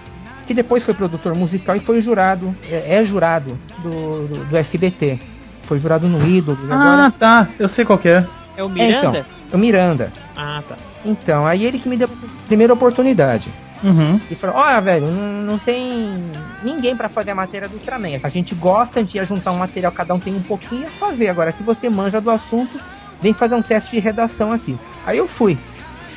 que 0.45 0.53
depois 0.53 0.83
foi 0.83 0.93
produtor 0.93 1.35
musical 1.35 1.75
e 1.75 1.79
foi 1.79 1.99
jurado, 2.01 2.55
é, 2.69 2.95
é 2.97 3.05
jurado 3.05 3.57
do, 3.81 4.27
do, 4.27 4.45
do 4.45 4.57
SBT. 4.57 5.19
Foi 5.63 5.79
jurado 5.79 6.07
no 6.07 6.27
Ídolo, 6.27 6.57
Ah, 6.69 6.75
agora 6.75 7.11
tá. 7.11 7.47
Eu 7.59 7.67
sei 7.67 7.85
qual 7.85 7.97
que 7.99 8.07
é. 8.09 8.25
É 8.57 8.63
o 8.63 8.69
Miranda? 8.69 9.25
é 9.51 9.55
o 9.55 9.59
Miranda. 9.59 10.11
Ah, 10.41 10.63
tá. 10.67 10.75
Então, 11.03 11.45
aí 11.45 11.65
ele 11.65 11.79
que 11.79 11.89
me 11.89 11.97
deu 11.97 12.07
a 12.07 12.45
primeira 12.47 12.73
oportunidade. 12.73 13.49
Uhum. 13.83 14.19
E 14.31 14.35
falou, 14.35 14.55
olha, 14.57 14.79
velho, 14.79 15.07
não, 15.07 15.41
não 15.43 15.59
tem 15.59 16.23
ninguém 16.63 16.95
pra 16.95 17.09
fazer 17.09 17.31
a 17.31 17.35
matéria 17.35 17.67
do 17.67 17.75
Ultraman. 17.75 18.19
A 18.23 18.29
gente 18.29 18.55
gosta, 18.55 18.99
a 19.01 19.03
ia 19.03 19.25
juntar 19.25 19.51
um 19.51 19.57
material, 19.57 19.91
cada 19.91 20.13
um 20.13 20.19
tem 20.19 20.33
um 20.35 20.41
pouquinho, 20.41 20.83
ia 20.83 20.89
fazer. 20.91 21.27
Agora, 21.27 21.51
se 21.51 21.61
você 21.63 21.89
manja 21.89 22.21
do 22.21 22.31
assunto, 22.31 22.79
vem 23.21 23.33
fazer 23.33 23.55
um 23.55 23.61
teste 23.61 23.91
de 23.91 23.99
redação 23.99 24.51
aqui. 24.51 24.77
Aí 25.05 25.17
eu 25.17 25.27
fui. 25.27 25.57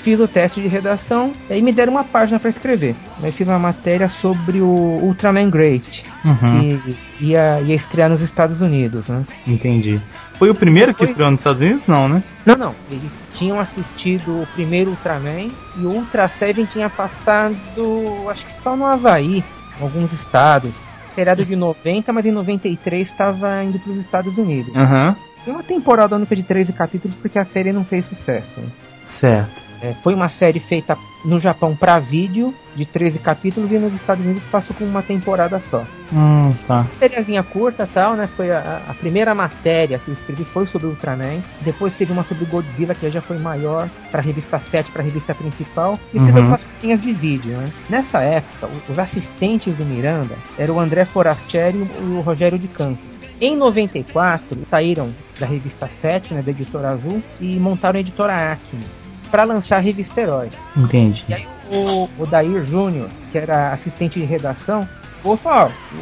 Fiz 0.03 0.19
o 0.19 0.27
teste 0.27 0.61
de 0.61 0.67
redação, 0.67 1.33
aí 1.49 1.63
me 1.63 1.71
deram 1.73 1.93
uma 1.93 2.03
página 2.03 2.39
pra 2.41 2.51
escrever. 2.51 2.97
Aí 3.23 3.31
fiz 3.31 3.47
uma 3.47 3.59
matéria 3.59 4.09
sobre 4.21 4.61
o 4.61 4.67
Ultraman 4.67 5.49
Great, 5.49 6.05
Uhum. 6.25 6.37
que 6.81 6.97
ia, 7.21 7.61
ia 7.61 7.75
estrear 7.77 8.11
nos 8.11 8.21
Estados 8.21 8.61
Unidos, 8.61 9.07
né? 9.07 9.25
Entendi. 9.47 10.01
Foi 10.43 10.51
o 10.51 10.55
primeiro 10.57 10.93
que 10.93 11.05
estreou 11.05 11.31
nos 11.31 11.39
Estados 11.39 11.63
Unidos? 11.63 11.87
Não, 11.87 12.09
né? 12.09 12.21
Não, 12.45 12.57
não. 12.57 12.75
Eles 12.91 13.13
tinham 13.33 13.61
assistido 13.61 14.43
o 14.43 14.47
primeiro 14.55 14.91
Ultraman 14.91 15.53
e 15.79 15.87
o 15.87 15.91
Ultra 15.91 16.29
Seven 16.29 16.65
tinha 16.65 16.91
passado, 16.91 18.29
acho 18.29 18.45
que 18.45 18.61
só 18.61 18.77
no 18.77 18.85
Havaí, 18.85 19.45
em 19.79 19.83
alguns 19.85 20.13
estados. 20.13 20.73
Seriado 21.15 21.45
de 21.45 21.55
90, 21.55 22.13
mas 22.13 22.27
em 22.27 22.33
93 22.33 23.09
estava 23.09 23.63
indo 23.63 23.79
para 23.79 23.93
os 23.93 23.99
Estados 23.99 24.37
Unidos. 24.37 24.75
Aham. 24.75 25.15
Foi 25.45 25.53
uma 25.53 25.63
temporada 25.63 26.17
única 26.17 26.35
de 26.35 26.43
13 26.43 26.73
capítulos 26.73 27.17
porque 27.23 27.39
a 27.39 27.45
série 27.45 27.73
não 27.73 27.85
fez 27.85 28.05
sucesso. 28.07 28.61
Certo. 29.05 29.62
É, 29.83 29.95
foi 29.95 30.15
uma 30.15 30.29
série 30.29 30.61
feita 30.61 30.97
no 31.25 31.41
Japão 31.41 31.75
para 31.75 31.99
vídeo, 31.99 32.55
de 32.77 32.87
13 32.87 33.19
capítulos, 33.19 33.71
e 33.73 33.79
nos 33.79 33.93
Estados 33.93 34.25
Unidos 34.25 34.45
passou 34.45 34.75
com 34.77 34.85
uma 34.85 35.03
temporada 35.03 35.61
só. 35.69 35.85
Hum, 36.13 36.55
tá. 36.69 36.87
Sériezinha 36.99 37.43
curta 37.43 37.89
tal, 37.93 38.15
né? 38.15 38.29
Foi 38.37 38.51
a, 38.53 38.83
a, 38.89 38.95
primeira 38.95 39.35
matéria 39.35 39.99
que 39.99 40.09
eu 40.09 40.15
escrevi 40.15 40.45
foi 40.45 40.67
sobre 40.67 40.87
Ultraman. 40.87 41.43
Depois 41.63 41.93
teve 41.95 42.13
uma 42.13 42.23
sobre 42.23 42.45
Godzilla, 42.45 42.95
que 42.95 43.11
já 43.11 43.21
foi 43.21 43.39
maior, 43.39 43.89
para 44.11 44.21
a 44.21 44.25
revista 44.25 44.61
7, 44.61 44.93
para 44.93 45.03
a 45.03 45.05
revista 45.05 45.35
principal. 45.35 45.99
E 46.15 46.19
uhum. 46.19 46.27
fiz 46.27 46.37
algumas 46.37 46.61
linhas 46.81 47.01
de 47.01 47.13
vídeo, 47.13 47.57
né? 47.57 47.71
Nessa 47.91 48.21
época, 48.21 48.69
os 48.89 48.99
assistentes 48.99 49.75
do 49.75 49.85
Miranda 49.85 50.37
eram 50.57 50.77
o 50.77 50.81
André 50.81 51.05
Forastieri 51.05 51.79
e 51.79 52.03
o 52.05 52.21
Rogério 52.21 52.59
de 52.59 52.69
Campos. 52.69 53.13
Em 53.41 53.57
94, 53.57 54.57
saíram 54.71 55.11
da 55.41 55.47
revista 55.47 55.89
7, 55.89 56.35
né, 56.35 56.43
da 56.43 56.53
editora 56.53 56.91
Azul, 56.91 57.21
e 57.41 57.57
montaram 57.57 57.97
a 57.97 58.01
editora 58.01 58.53
Acme 58.53 59.02
para 59.33 59.45
lançar 59.45 59.79
a 59.79 59.81
revista 59.81 60.21
Herói. 60.21 60.51
Entendi. 60.77 61.25
E 61.27 61.35
aí 61.35 61.49
o, 61.71 62.09
o 62.19 62.27
Dair 62.27 62.65
Júnior, 62.65 63.09
que 63.33 63.39
era 63.39 63.73
assistente 63.73 64.21
de 64.21 64.27
redação, 64.27 64.87
Falou, 65.23 65.39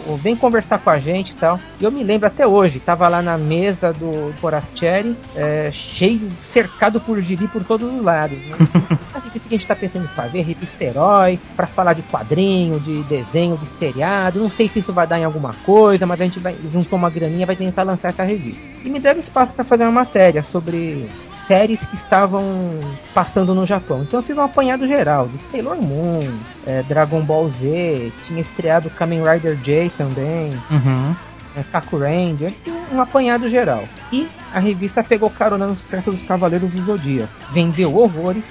ó, 0.09 0.15
vem 0.17 0.35
conversar 0.35 0.79
com 0.79 0.89
a 0.89 0.99
gente 0.99 1.33
e 1.33 1.35
tal. 1.35 1.61
E 1.79 1.85
eu 1.85 1.93
me 1.93 2.03
lembro 2.03 2.27
até 2.27 2.47
hoje, 2.47 2.81
tava 2.81 3.07
lá 3.07 3.21
na 3.21 3.37
mesa 3.37 3.93
do 3.93 4.33
Forastieri, 4.41 5.15
é, 5.37 5.71
cheio, 5.75 6.31
cercado 6.51 6.99
por 6.99 7.21
gibi 7.21 7.47
por 7.47 7.63
todos 7.63 7.93
os 7.93 8.03
lados. 8.03 8.39
Né? 8.39 8.57
o 9.15 9.31
que 9.31 9.41
a 9.47 9.51
gente 9.51 9.67
tá 9.67 9.77
pensando 9.77 10.07
em 10.07 10.09
fazer? 10.09 10.41
Revista 10.41 10.83
Herói, 10.83 11.39
pra 11.55 11.67
falar 11.67 11.93
de 11.93 12.03
quadrinho, 12.03 12.81
de 12.81 13.03
desenho, 13.03 13.59
de 13.59 13.67
seriado. 13.69 14.41
Não 14.41 14.51
sei 14.51 14.69
se 14.69 14.79
isso 14.79 14.93
vai 14.93 15.07
dar 15.07 15.19
em 15.19 15.25
alguma 15.25 15.53
coisa, 15.67 16.07
mas 16.07 16.19
a 16.19 16.25
gente 16.25 16.41
vai 16.41 16.57
juntou 16.73 16.99
uma 16.99 17.11
graninha 17.11 17.45
vai 17.45 17.57
tentar 17.57 17.83
lançar 17.83 18.09
essa 18.09 18.23
revista. 18.23 18.61
E 18.83 18.89
me 18.89 18.99
deram 18.99 19.21
espaço 19.21 19.53
para 19.53 19.65
fazer 19.65 19.83
uma 19.83 19.93
matéria 19.93 20.43
sobre 20.51 21.07
séries 21.51 21.81
que 21.81 21.97
estavam 21.97 22.79
passando 23.13 23.57
no 23.57 23.67
Japão. 23.67 24.03
Então 24.03 24.21
eu 24.21 24.23
fiz 24.23 24.39
um 24.39 24.43
apanhado 24.43 24.87
geral 24.87 25.27
de 25.27 25.37
Sailor 25.51 25.83
Moon, 25.83 26.33
é, 26.65 26.85
Dragon 26.85 27.21
Ball 27.23 27.49
Z, 27.49 28.13
tinha 28.25 28.41
estreado 28.41 28.89
Kamen 28.91 29.21
Rider 29.25 29.57
J 29.57 29.91
também. 29.99 30.53
Uhum. 30.71 31.17
É, 31.57 31.65
Kaku 31.73 31.99
Ranger, 31.99 32.55
um 32.93 33.01
apanhado 33.01 33.51
geral. 33.51 33.83
E 34.13 34.29
a 34.55 34.61
revista 34.61 35.03
pegou 35.03 35.29
carona 35.29 35.67
no 35.67 35.75
sucesso 35.75 36.13
dos 36.13 36.23
Cavaleiros 36.23 36.71
do 36.71 36.85
Zodíaco. 36.85 37.33
Vendeu 37.51 37.97
horrores, 37.97 38.45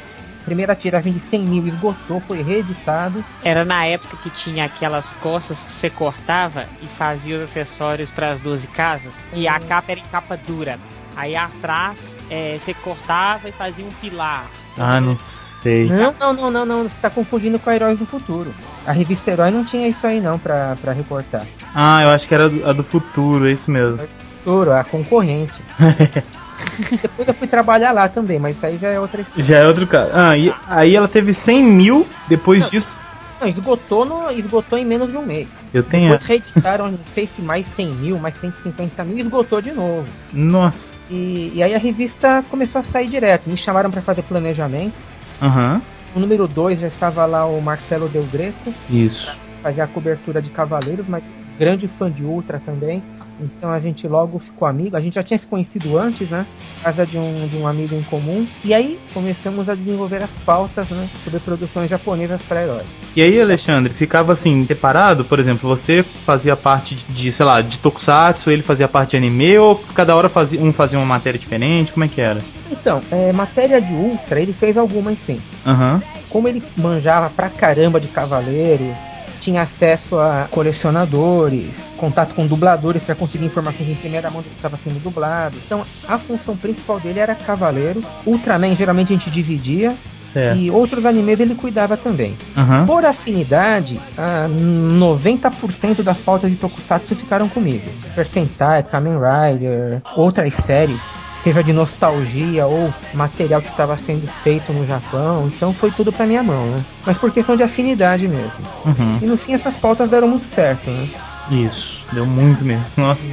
primeira 0.43 0.75
tiragem 0.75 1.13
de 1.13 1.21
100 1.21 1.43
mil 1.43 1.67
esgotou, 1.67 2.19
foi 2.27 2.41
reeditado. 2.41 3.23
Era 3.41 3.63
na 3.63 3.85
época 3.85 4.17
que 4.17 4.29
tinha 4.31 4.65
aquelas 4.65 5.13
costas 5.21 5.57
que 5.57 5.71
você 5.71 5.89
cortava 5.89 6.65
e 6.83 6.87
fazia 6.97 7.37
os 7.37 7.43
acessórios 7.43 8.09
para 8.09 8.31
as 8.31 8.41
12 8.41 8.67
casas. 8.67 9.13
E 9.31 9.47
a 9.47 9.57
capa 9.57 9.93
era 9.93 10.01
em 10.01 10.11
capa 10.11 10.35
dura. 10.35 10.77
Aí 11.15 11.37
atrás 11.37 12.08
é, 12.29 12.59
você 12.63 12.73
cortava 12.73 13.49
e 13.49 13.51
fazia 13.51 13.85
um 13.85 13.91
pilar. 14.01 14.49
Ah, 14.77 15.01
não 15.01 15.15
sei. 15.15 15.89
Não, 15.89 16.13
não, 16.19 16.33
não, 16.33 16.51
não, 16.51 16.65
não. 16.65 16.83
Você 16.83 16.95
tá 17.01 17.09
confundindo 17.09 17.59
com 17.59 17.69
a 17.69 17.75
Heróis 17.75 17.99
do 17.99 18.05
Futuro. 18.05 18.53
A 18.85 18.91
revista 18.91 19.31
Herói 19.31 19.51
não 19.51 19.65
tinha 19.65 19.87
isso 19.87 20.05
aí 20.05 20.21
não 20.21 20.39
pra, 20.39 20.75
pra 20.81 20.93
reportar. 20.93 21.45
Ah, 21.73 22.03
eu 22.03 22.09
acho 22.09 22.27
que 22.27 22.33
era 22.33 22.45
a 22.45 22.73
do 22.73 22.83
futuro, 22.83 23.47
é 23.47 23.51
isso 23.51 23.69
mesmo. 23.69 23.99
Futuro, 24.37 24.71
a 24.71 24.83
concorrente. 24.83 25.61
Depois 27.01 27.27
eu 27.27 27.33
fui 27.33 27.47
trabalhar 27.47 27.91
lá 27.91 28.09
também, 28.09 28.39
mas 28.39 28.55
isso 28.55 28.65
aí 28.65 28.77
já 28.77 28.89
é 28.89 28.99
outra 28.99 29.21
história. 29.21 29.43
Já 29.43 29.57
é 29.59 29.67
outro 29.67 29.87
caso. 29.87 30.11
Ah, 30.13 30.37
e 30.37 30.53
aí 30.67 30.95
ela 30.95 31.07
teve 31.07 31.33
100 31.33 31.63
mil 31.63 32.07
depois 32.27 32.63
não, 32.63 32.69
disso. 32.69 32.97
Não, 33.39 33.47
esgotou, 33.47 34.05
no, 34.05 34.31
esgotou 34.31 34.77
em 34.77 34.85
menos 34.85 35.09
de 35.09 35.17
um 35.17 35.25
mês. 35.25 35.47
Eu 35.73 35.83
tenho. 35.83 36.09
Depois 36.11 36.27
reeditaram, 36.27 36.91
não 36.91 36.99
sei 37.13 37.27
se 37.33 37.41
mais 37.41 37.65
100 37.75 37.87
mil, 37.93 38.19
mais 38.19 38.35
150 38.39 39.03
mil, 39.03 39.17
esgotou 39.17 39.61
de 39.61 39.71
novo. 39.71 40.07
Nossa. 40.33 40.97
E, 41.09 41.53
e 41.55 41.63
aí 41.63 41.73
a 41.73 41.77
revista 41.77 42.43
começou 42.49 42.81
a 42.81 42.83
sair 42.83 43.07
direto. 43.07 43.49
Me 43.49 43.57
chamaram 43.57 43.89
para 43.89 44.01
fazer 44.01 44.23
planejamento. 44.23 44.93
Aham. 45.41 45.75
Uhum. 45.75 45.81
No 46.15 46.21
número 46.21 46.47
2 46.47 46.79
já 46.79 46.87
estava 46.87 47.25
lá 47.25 47.45
o 47.45 47.61
Marcelo 47.61 48.09
Del 48.09 48.23
Greco. 48.23 48.73
Isso. 48.89 49.37
Fazer 49.61 49.81
a 49.81 49.87
cobertura 49.87 50.41
de 50.41 50.49
Cavaleiros, 50.49 51.07
mas 51.07 51.23
grande 51.57 51.87
fã 51.87 52.11
de 52.11 52.23
Ultra 52.23 52.59
também. 52.65 53.03
Então 53.39 53.71
a 53.71 53.79
gente 53.79 54.07
logo 54.07 54.39
ficou 54.39 54.67
amigo. 54.67 54.95
A 54.95 55.01
gente 55.01 55.15
já 55.15 55.23
tinha 55.23 55.39
se 55.39 55.47
conhecido 55.47 55.97
antes, 55.97 56.29
né? 56.29 56.45
Casa 56.83 57.05
de 57.05 57.17
um, 57.17 57.47
de 57.47 57.57
um 57.57 57.67
amigo 57.67 57.95
em 57.95 58.03
comum. 58.03 58.45
E 58.63 58.73
aí 58.73 58.99
começamos 59.13 59.69
a 59.69 59.75
desenvolver 59.75 60.21
as 60.23 60.31
pautas, 60.45 60.89
né? 60.89 61.07
Sobre 61.23 61.39
produções 61.39 61.89
japonesas 61.89 62.41
para 62.41 62.63
heróis. 62.63 62.85
E 63.15 63.21
aí, 63.21 63.41
Alexandre, 63.41 63.91
ficava 63.93 64.33
assim, 64.33 64.65
separado? 64.65 65.25
Por 65.25 65.39
exemplo, 65.39 65.67
você 65.67 66.03
fazia 66.03 66.55
parte 66.55 66.95
de, 66.95 67.31
sei 67.31 67.45
lá, 67.45 67.61
de 67.61 67.79
Tokusatsu, 67.79 68.51
ele 68.51 68.61
fazia 68.61 68.87
parte 68.87 69.11
de 69.11 69.17
anime, 69.17 69.57
ou 69.57 69.75
cada 69.95 70.15
hora 70.15 70.29
fazia, 70.29 70.61
um 70.61 70.71
fazia 70.71 70.99
uma 70.99 71.05
matéria 71.05 71.39
diferente? 71.39 71.91
Como 71.91 72.03
é 72.03 72.07
que 72.07 72.21
era? 72.21 72.39
Então, 72.71 73.01
é, 73.11 73.31
matéria 73.31 73.81
de 73.81 73.91
Ultra, 73.93 74.39
ele 74.39 74.53
fez 74.53 74.77
algumas 74.77 75.17
sim. 75.19 75.41
Uhum. 75.65 76.01
Como 76.29 76.47
ele 76.47 76.61
manjava 76.77 77.29
pra 77.29 77.49
caramba 77.49 77.99
de 77.99 78.07
Cavaleiro, 78.07 78.95
tinha 79.39 79.61
acesso 79.61 80.17
a 80.17 80.47
colecionadores, 80.51 81.71
contato 81.97 82.33
com 82.35 82.45
dubladores 82.45 83.03
para 83.03 83.15
conseguir 83.15 83.45
informações 83.45 83.89
em 83.89 83.95
primeira 83.95 84.29
mão 84.29 84.41
do 84.41 84.49
que 84.49 84.55
estava 84.55 84.77
sendo 84.77 85.01
dublado. 85.01 85.55
Então, 85.65 85.83
a 86.07 86.17
função 86.17 86.55
principal 86.55 86.99
dele 86.99 87.19
era 87.19 87.33
Cavaleiro. 87.35 88.03
Ultraman 88.25 88.75
geralmente 88.75 89.13
a 89.13 89.17
gente 89.17 89.29
dividia. 89.29 89.95
Certo. 90.21 90.59
E 90.59 90.69
outros 90.69 91.07
animes 91.07 91.39
ele 91.39 91.55
cuidava 91.55 91.97
também. 91.97 92.37
Uhum. 92.55 92.85
Por 92.85 93.03
afinidade, 93.03 93.99
90% 94.15 96.03
das 96.03 96.17
pautas 96.17 96.51
de 96.51 96.55
Tokusatsu 96.55 97.15
ficaram 97.15 97.49
comigo. 97.49 97.89
Super 97.99 98.27
Sentai, 98.27 98.83
Kamen 98.83 99.15
Rider, 99.15 100.03
outras 100.15 100.53
séries 100.53 100.99
seja 101.43 101.63
de 101.63 101.73
nostalgia 101.73 102.65
ou 102.65 102.93
material 103.13 103.61
que 103.61 103.69
estava 103.69 103.95
sendo 103.95 104.27
feito 104.43 104.71
no 104.73 104.85
Japão. 104.85 105.51
Então 105.53 105.73
foi 105.73 105.91
tudo 105.91 106.11
pra 106.11 106.25
minha 106.25 106.43
mão, 106.43 106.67
né? 106.67 106.83
Mas 107.05 107.17
por 107.17 107.31
questão 107.31 107.55
de 107.55 107.63
afinidade 107.63 108.27
mesmo. 108.27 108.51
Uhum. 108.85 109.19
E 109.21 109.25
no 109.25 109.37
fim 109.37 109.53
essas 109.53 109.75
pautas 109.75 110.09
deram 110.09 110.27
muito 110.27 110.47
certo, 110.53 110.89
né? 110.89 111.07
Isso, 111.51 112.05
deu 112.11 112.25
muito 112.25 112.63
mesmo. 112.63 112.85
Nossa. 112.95 113.29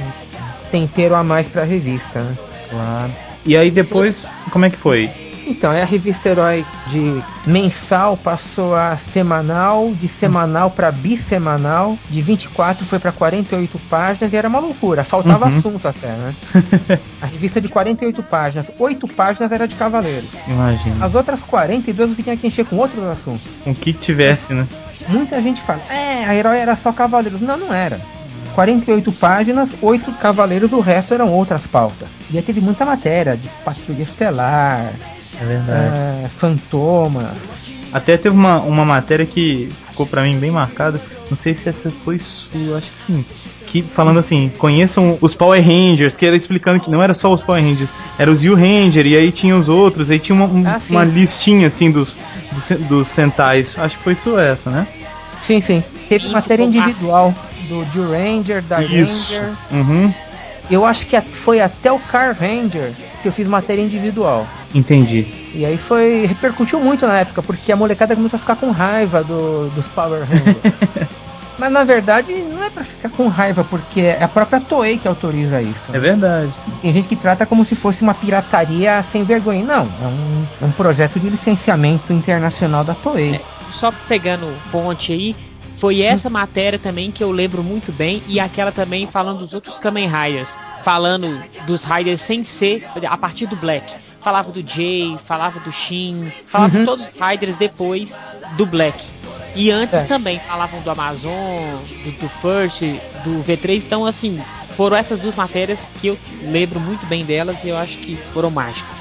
Tempero 0.71 1.15
a 1.15 1.23
mais 1.23 1.47
pra 1.47 1.63
revista, 1.63 2.21
né? 2.21 2.35
Claro. 2.69 3.11
E 3.45 3.55
aí 3.55 3.71
depois, 3.71 4.29
como 4.51 4.65
é 4.65 4.69
que 4.69 4.77
foi? 4.77 5.09
Então, 5.47 5.71
é 5.71 5.81
a 5.81 5.85
revista 5.85 6.27
Herói 6.27 6.65
de 6.87 7.23
mensal 7.45 8.17
passou 8.17 8.75
a 8.75 8.97
semanal, 8.97 9.93
de 9.93 10.09
semanal 10.09 10.69
para 10.69 10.91
bissemanal, 10.91 11.97
de 12.09 12.21
24 12.21 12.85
foi 12.85 12.99
para 12.99 13.13
48 13.13 13.79
páginas 13.89 14.33
e 14.33 14.35
era 14.35 14.49
uma 14.49 14.59
loucura, 14.59 15.05
faltava 15.05 15.47
uhum. 15.47 15.57
assunto 15.57 15.87
até, 15.87 16.07
né? 16.07 16.33
a 17.21 17.25
revista 17.25 17.61
de 17.61 17.69
48 17.69 18.21
páginas, 18.23 18.69
8 18.77 19.07
páginas 19.07 19.51
era 19.51 19.65
de 19.65 19.75
Cavaleiros. 19.75 20.29
Imagina. 20.47 21.05
As 21.05 21.15
outras 21.15 21.41
42 21.41 22.15
você 22.15 22.23
tinha 22.23 22.35
que 22.35 22.47
encher 22.47 22.65
com 22.65 22.75
outros 22.75 23.03
assuntos. 23.05 23.43
Com 23.63 23.73
que 23.73 23.93
tivesse, 23.93 24.53
né? 24.53 24.67
Muita 25.07 25.41
gente 25.41 25.61
fala, 25.61 25.79
é, 25.89 26.25
a 26.25 26.35
Herói 26.35 26.57
era 26.57 26.75
só 26.75 26.91
Cavaleiros. 26.91 27.39
Não, 27.39 27.57
não 27.57 27.73
era. 27.73 27.99
48 28.53 29.11
páginas, 29.13 29.69
8 29.81 30.11
cavaleiros, 30.13 30.71
o 30.73 30.79
resto 30.79 31.13
eram 31.13 31.31
outras 31.31 31.67
pautas. 31.67 32.07
E 32.31 32.37
aí 32.37 32.43
teve 32.43 32.59
muita 32.59 32.83
matéria 32.85 33.37
de 33.37 33.47
Patrulha 33.63 34.01
Estelar, 34.01 34.91
é 35.41 35.45
verdade. 35.45 35.97
É, 35.97 36.29
fantomas. 36.37 37.27
Até 37.91 38.17
teve 38.17 38.35
uma, 38.35 38.59
uma 38.59 38.83
matéria 38.83 39.25
que 39.25 39.69
ficou 39.89 40.05
para 40.05 40.23
mim 40.23 40.37
bem 40.37 40.51
marcada. 40.51 41.01
Não 41.29 41.37
sei 41.37 41.53
se 41.53 41.69
essa 41.69 41.89
foi 42.03 42.19
sua, 42.19 42.77
acho 42.77 42.91
que 42.91 42.99
sim. 42.99 43.25
Que 43.65 43.81
falando 43.81 44.19
assim, 44.19 44.51
conheçam 44.57 45.17
os 45.21 45.33
Power 45.33 45.61
Rangers, 45.61 46.15
que 46.15 46.25
era 46.25 46.35
explicando 46.35 46.79
que 46.79 46.89
não 46.89 47.01
era 47.01 47.13
só 47.13 47.33
os 47.33 47.41
Power 47.41 47.61
Rangers, 47.61 47.89
era 48.17 48.31
os 48.31 48.43
U-Ranger, 48.43 49.05
e 49.05 49.17
aí 49.17 49.31
tinha 49.31 49.57
os 49.57 49.67
outros, 49.67 50.09
aí 50.09 50.19
tinha 50.19 50.35
uma, 50.35 50.45
um, 50.45 50.65
ah, 50.65 50.79
uma 50.89 51.03
listinha 51.03 51.67
assim 51.67 51.91
dos, 51.91 52.15
dos, 52.51 52.79
dos 52.87 53.07
Sentais. 53.07 53.77
Acho 53.77 53.97
que 53.97 54.03
foi 54.03 54.13
isso 54.13 54.37
essa, 54.37 54.69
né? 54.69 54.87
Sim, 55.45 55.61
sim. 55.61 55.83
Teve 56.07 56.29
matéria 56.29 56.63
individual 56.63 57.33
do 57.67 57.85
Jill 57.93 58.11
Ranger, 58.11 58.61
da 58.63 58.81
Isso. 58.81 59.33
Ranger. 59.33 59.53
Uhum. 59.71 60.13
Eu 60.69 60.85
acho 60.85 61.05
que 61.05 61.19
foi 61.21 61.61
até 61.61 61.91
o 61.91 61.99
Car 61.99 62.35
Ranger 62.37 62.91
que 63.21 63.27
eu 63.27 63.31
fiz 63.31 63.47
matéria 63.47 63.81
individual. 63.81 64.45
Entendi. 64.73 65.25
E 65.53 65.65
aí 65.65 65.77
foi. 65.77 66.25
repercutiu 66.25 66.79
muito 66.79 67.05
na 67.07 67.19
época, 67.19 67.41
porque 67.41 67.71
a 67.71 67.75
molecada 67.75 68.15
começou 68.15 68.37
a 68.37 68.39
ficar 68.39 68.55
com 68.55 68.71
raiva 68.71 69.23
do, 69.23 69.69
dos 69.69 69.85
Power 69.87 70.23
Rangers. 70.23 70.57
Mas 71.57 71.71
na 71.71 71.83
verdade 71.83 72.33
não 72.33 72.63
é 72.63 72.69
pra 72.69 72.83
ficar 72.83 73.09
com 73.09 73.27
raiva, 73.27 73.63
porque 73.63 74.01
é 74.01 74.23
a 74.23 74.27
própria 74.27 74.61
Toei 74.61 74.97
que 74.97 75.07
autoriza 75.07 75.59
isso. 75.59 75.89
É 75.91 75.97
verdade. 75.97 76.51
Tem 76.81 76.93
gente 76.93 77.07
que 77.07 77.15
trata 77.15 77.47
como 77.47 77.65
se 77.65 77.75
fosse 77.75 78.03
uma 78.03 78.13
pirataria 78.13 79.03
sem 79.11 79.23
vergonha. 79.23 79.63
Não, 79.63 79.81
é 79.81 80.07
um, 80.07 80.45
é 80.61 80.65
um 80.65 80.71
projeto 80.71 81.19
de 81.19 81.29
licenciamento 81.29 82.13
internacional 82.13 82.83
da 82.83 82.93
Toei. 82.93 83.35
É, 83.35 83.41
só 83.73 83.91
pegando 84.07 84.45
ponte 84.71 85.11
aí, 85.11 85.35
foi 85.79 86.01
essa 86.01 86.29
matéria 86.29 86.77
também 86.77 87.11
que 87.11 87.23
eu 87.23 87.31
lembro 87.31 87.63
muito 87.63 87.91
bem, 87.91 88.21
e 88.27 88.39
aquela 88.39 88.71
também 88.71 89.07
falando 89.07 89.39
dos 89.39 89.53
outros 89.53 89.79
Kamen 89.79 90.07
Riders. 90.07 90.49
Falando 90.83 91.41
dos 91.65 91.83
Riders 91.83 92.21
sem 92.21 92.43
ser 92.43 92.87
a 93.03 93.17
partir 93.17 93.47
do 93.47 93.55
Black 93.55 94.06
falava 94.21 94.51
do 94.51 94.61
Jay, 94.61 95.17
falava 95.25 95.59
do 95.59 95.71
Shin, 95.71 96.31
falava 96.51 96.77
uhum. 96.77 96.85
todos 96.85 97.07
os 97.07 97.13
Riders 97.13 97.55
depois 97.57 98.09
do 98.55 98.65
Black. 98.65 98.97
E 99.55 99.71
antes 99.71 99.95
é. 99.95 100.03
também 100.03 100.39
falavam 100.39 100.79
do 100.81 100.91
Amazon, 100.91 101.31
do, 102.03 102.11
do 102.21 102.29
First, 102.29 102.81
do 103.23 103.43
V3. 103.43 103.77
Então, 103.77 104.05
assim, 104.05 104.39
foram 104.75 104.95
essas 104.95 105.19
duas 105.19 105.35
matérias 105.35 105.79
que 105.99 106.07
eu 106.07 106.17
lembro 106.43 106.79
muito 106.79 107.05
bem 107.07 107.25
delas 107.25 107.57
e 107.63 107.69
eu 107.69 107.77
acho 107.77 107.97
que 107.97 108.15
foram 108.33 108.51
mágicas. 108.51 108.97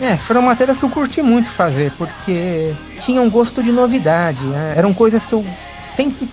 É, 0.00 0.16
foram 0.16 0.42
matérias 0.42 0.76
que 0.76 0.84
eu 0.84 0.90
curti 0.90 1.22
muito 1.22 1.50
fazer, 1.50 1.90
porque 1.92 2.74
tinham 3.00 3.24
um 3.24 3.30
gosto 3.30 3.62
de 3.62 3.72
novidade. 3.72 4.42
Né? 4.44 4.74
Eram 4.76 4.92
coisas 4.92 5.22
que 5.24 5.32
eu 5.32 5.44
sempre 5.96 6.28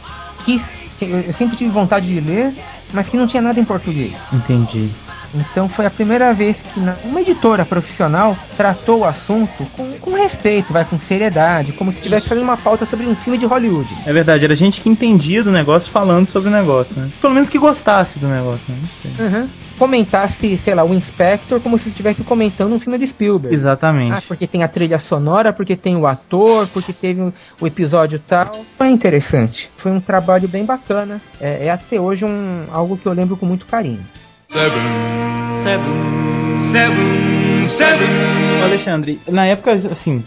quis, 0.46 0.62
eu 1.02 1.34
sempre 1.34 1.56
tive 1.58 1.70
vontade 1.70 2.08
de 2.08 2.20
ler, 2.20 2.54
mas 2.94 3.08
que 3.08 3.18
não 3.18 3.28
tinha 3.28 3.42
nada 3.42 3.60
em 3.60 3.66
português. 3.66 4.14
Entendi. 4.34 4.90
Então 5.34 5.70
foi 5.70 5.86
a 5.86 5.90
primeira 5.90 6.34
vez 6.34 6.58
que 6.58 6.80
uma 7.06 7.22
editora 7.22 7.66
profissional 7.66 8.38
tratou 8.58 9.00
o 9.00 9.06
assunto 9.06 9.66
com, 9.76 9.92
com 10.00 10.14
respeito, 10.14 10.74
vai 10.74 10.86
com 10.86 11.00
seriedade, 11.00 11.72
como 11.74 11.92
se 11.92 11.98
estivesse 11.98 12.28
fazendo 12.28 12.44
uma 12.44 12.58
pauta 12.58 12.86
sobre 12.86 13.06
um 13.06 13.16
filme 13.16 13.38
de 13.38 13.46
Hollywood. 13.46 13.90
É 14.06 14.14
verdade, 14.14 14.46
era 14.46 14.56
gente 14.56 14.82
que 14.82 14.90
entendia 14.90 15.44
do 15.44 15.52
negócio 15.52 15.92
falando 15.92 16.28
sobre 16.28 16.50
o 16.50 16.52
negócio, 16.52 16.96
né? 16.96 17.10
Pelo 17.22 17.34
menos 17.34 17.50
que 17.50 17.58
gostasse 17.58 18.20
do 18.20 18.28
negócio, 18.28 18.62
né? 18.68 18.78
Não 18.82 18.90
sei. 18.90 19.26
Uhum. 19.26 19.50
Comentasse, 19.78 20.58
sei 20.58 20.76
lá, 20.76 20.84
o 20.84 20.94
Inspector 20.94 21.60
como 21.62 21.80
se 21.80 21.88
estivesse 21.90 22.22
comentando 22.24 22.74
um 22.74 22.80
filme 22.80 22.98
de 22.98 23.08
Spielberg. 23.08 23.54
Exatamente. 23.54 24.14
Ah, 24.14 24.22
porque 24.28 24.46
tem 24.46 24.62
a 24.62 24.68
trilha 24.68 25.00
sonora, 25.00 25.54
porque 25.54 25.76
tem 25.76 25.96
o 25.96 26.06
ator, 26.06 26.68
porque 26.68 26.92
teve 26.92 27.32
o 27.62 27.68
episódio 27.68 28.20
tal. 28.20 28.66
Foi 28.78 28.90
interessante. 28.90 29.70
Foi 29.78 29.92
um 29.92 30.02
trabalho 30.02 30.50
bem 30.50 30.66
bacana. 30.66 31.22
É, 31.40 31.68
é 31.68 31.72
até 31.72 32.00
hoje 32.00 32.26
um, 32.26 32.66
algo 32.72 32.98
que 32.98 33.06
eu 33.06 33.14
lembro 33.14 33.38
com 33.38 33.46
muito 33.46 33.66
carinho. 33.66 34.04
Seven. 34.50 35.52
Seven. 35.52 36.58
Seven. 36.58 37.68
Seven. 37.68 38.08
Alexandre, 38.64 39.22
na 39.28 39.46
época, 39.46 39.74
assim, 39.74 40.26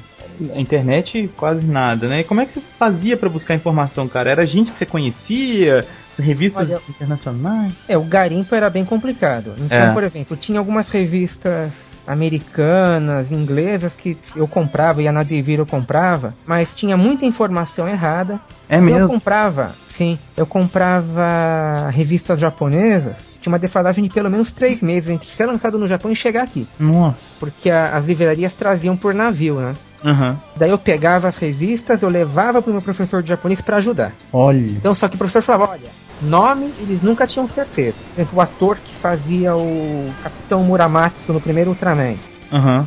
a 0.54 0.60
internet 0.60 1.28
quase 1.36 1.66
nada, 1.66 2.06
né? 2.06 2.22
Como 2.22 2.40
é 2.40 2.46
que 2.46 2.52
você 2.52 2.62
fazia 2.78 3.16
para 3.16 3.28
buscar 3.28 3.56
informação, 3.56 4.06
cara? 4.06 4.30
Era 4.30 4.46
gente 4.46 4.70
que 4.70 4.78
você 4.78 4.86
conhecia? 4.86 5.84
Revistas 6.20 6.70
Olha, 6.70 6.80
internacionais? 6.88 7.72
É, 7.88 7.98
o 7.98 8.02
garimpo 8.02 8.54
era 8.54 8.70
bem 8.70 8.84
complicado. 8.84 9.54
Então, 9.58 9.76
é. 9.76 9.92
por 9.92 10.04
exemplo, 10.04 10.36
tinha 10.36 10.58
algumas 10.60 10.88
revistas 10.88 11.72
americanas, 12.06 13.30
inglesas 13.30 13.94
que 13.94 14.16
eu 14.34 14.48
comprava, 14.48 15.02
ia 15.02 15.12
na 15.12 15.22
Devir 15.22 15.58
eu 15.58 15.66
comprava, 15.66 16.34
mas 16.46 16.74
tinha 16.74 16.96
muita 16.96 17.24
informação 17.24 17.88
errada. 17.88 18.40
É 18.68 18.80
mesmo? 18.80 19.00
Eu 19.00 19.08
comprava, 19.08 19.72
sim, 19.90 20.18
eu 20.36 20.46
comprava 20.46 21.90
revistas 21.90 22.40
japonesas 22.40 23.32
tinha 23.42 23.52
uma 23.52 23.58
defasagem 23.58 24.04
de 24.04 24.10
pelo 24.10 24.30
menos 24.30 24.52
três 24.52 24.80
meses 24.80 25.10
entre 25.10 25.28
ser 25.28 25.46
lançado 25.46 25.76
no 25.76 25.88
Japão 25.88 26.12
e 26.12 26.16
chegar 26.16 26.44
aqui. 26.44 26.66
Nossa. 26.78 27.40
Porque 27.40 27.68
a, 27.68 27.96
as 27.96 28.04
livrarias 28.04 28.52
traziam 28.52 28.96
por 28.96 29.12
navio, 29.12 29.56
né? 29.56 29.74
Uhum. 30.04 30.36
Daí 30.56 30.70
eu 30.70 30.78
pegava 30.78 31.28
as 31.28 31.36
revistas, 31.36 32.02
eu 32.02 32.08
levava 32.08 32.60
pro 32.60 32.72
meu 32.72 32.82
professor 32.82 33.22
de 33.22 33.28
japonês 33.28 33.60
para 33.60 33.76
ajudar. 33.76 34.12
Olha. 34.32 34.58
Então 34.58 34.94
só 34.94 35.08
que 35.08 35.14
o 35.14 35.18
professor 35.18 35.42
falava, 35.42 35.72
olha, 35.72 35.90
nome 36.22 36.72
eles 36.78 37.02
nunca 37.02 37.26
tinham 37.26 37.46
certeza. 37.46 37.96
Por 38.14 38.20
exemplo, 38.20 38.38
o 38.38 38.40
ator 38.40 38.76
que 38.76 38.94
fazia 38.96 39.56
o 39.56 40.12
Capitão 40.22 40.62
Muramatsu 40.62 41.32
no 41.32 41.40
primeiro 41.40 41.70
Ultraman. 41.70 42.16
Uhum. 42.52 42.84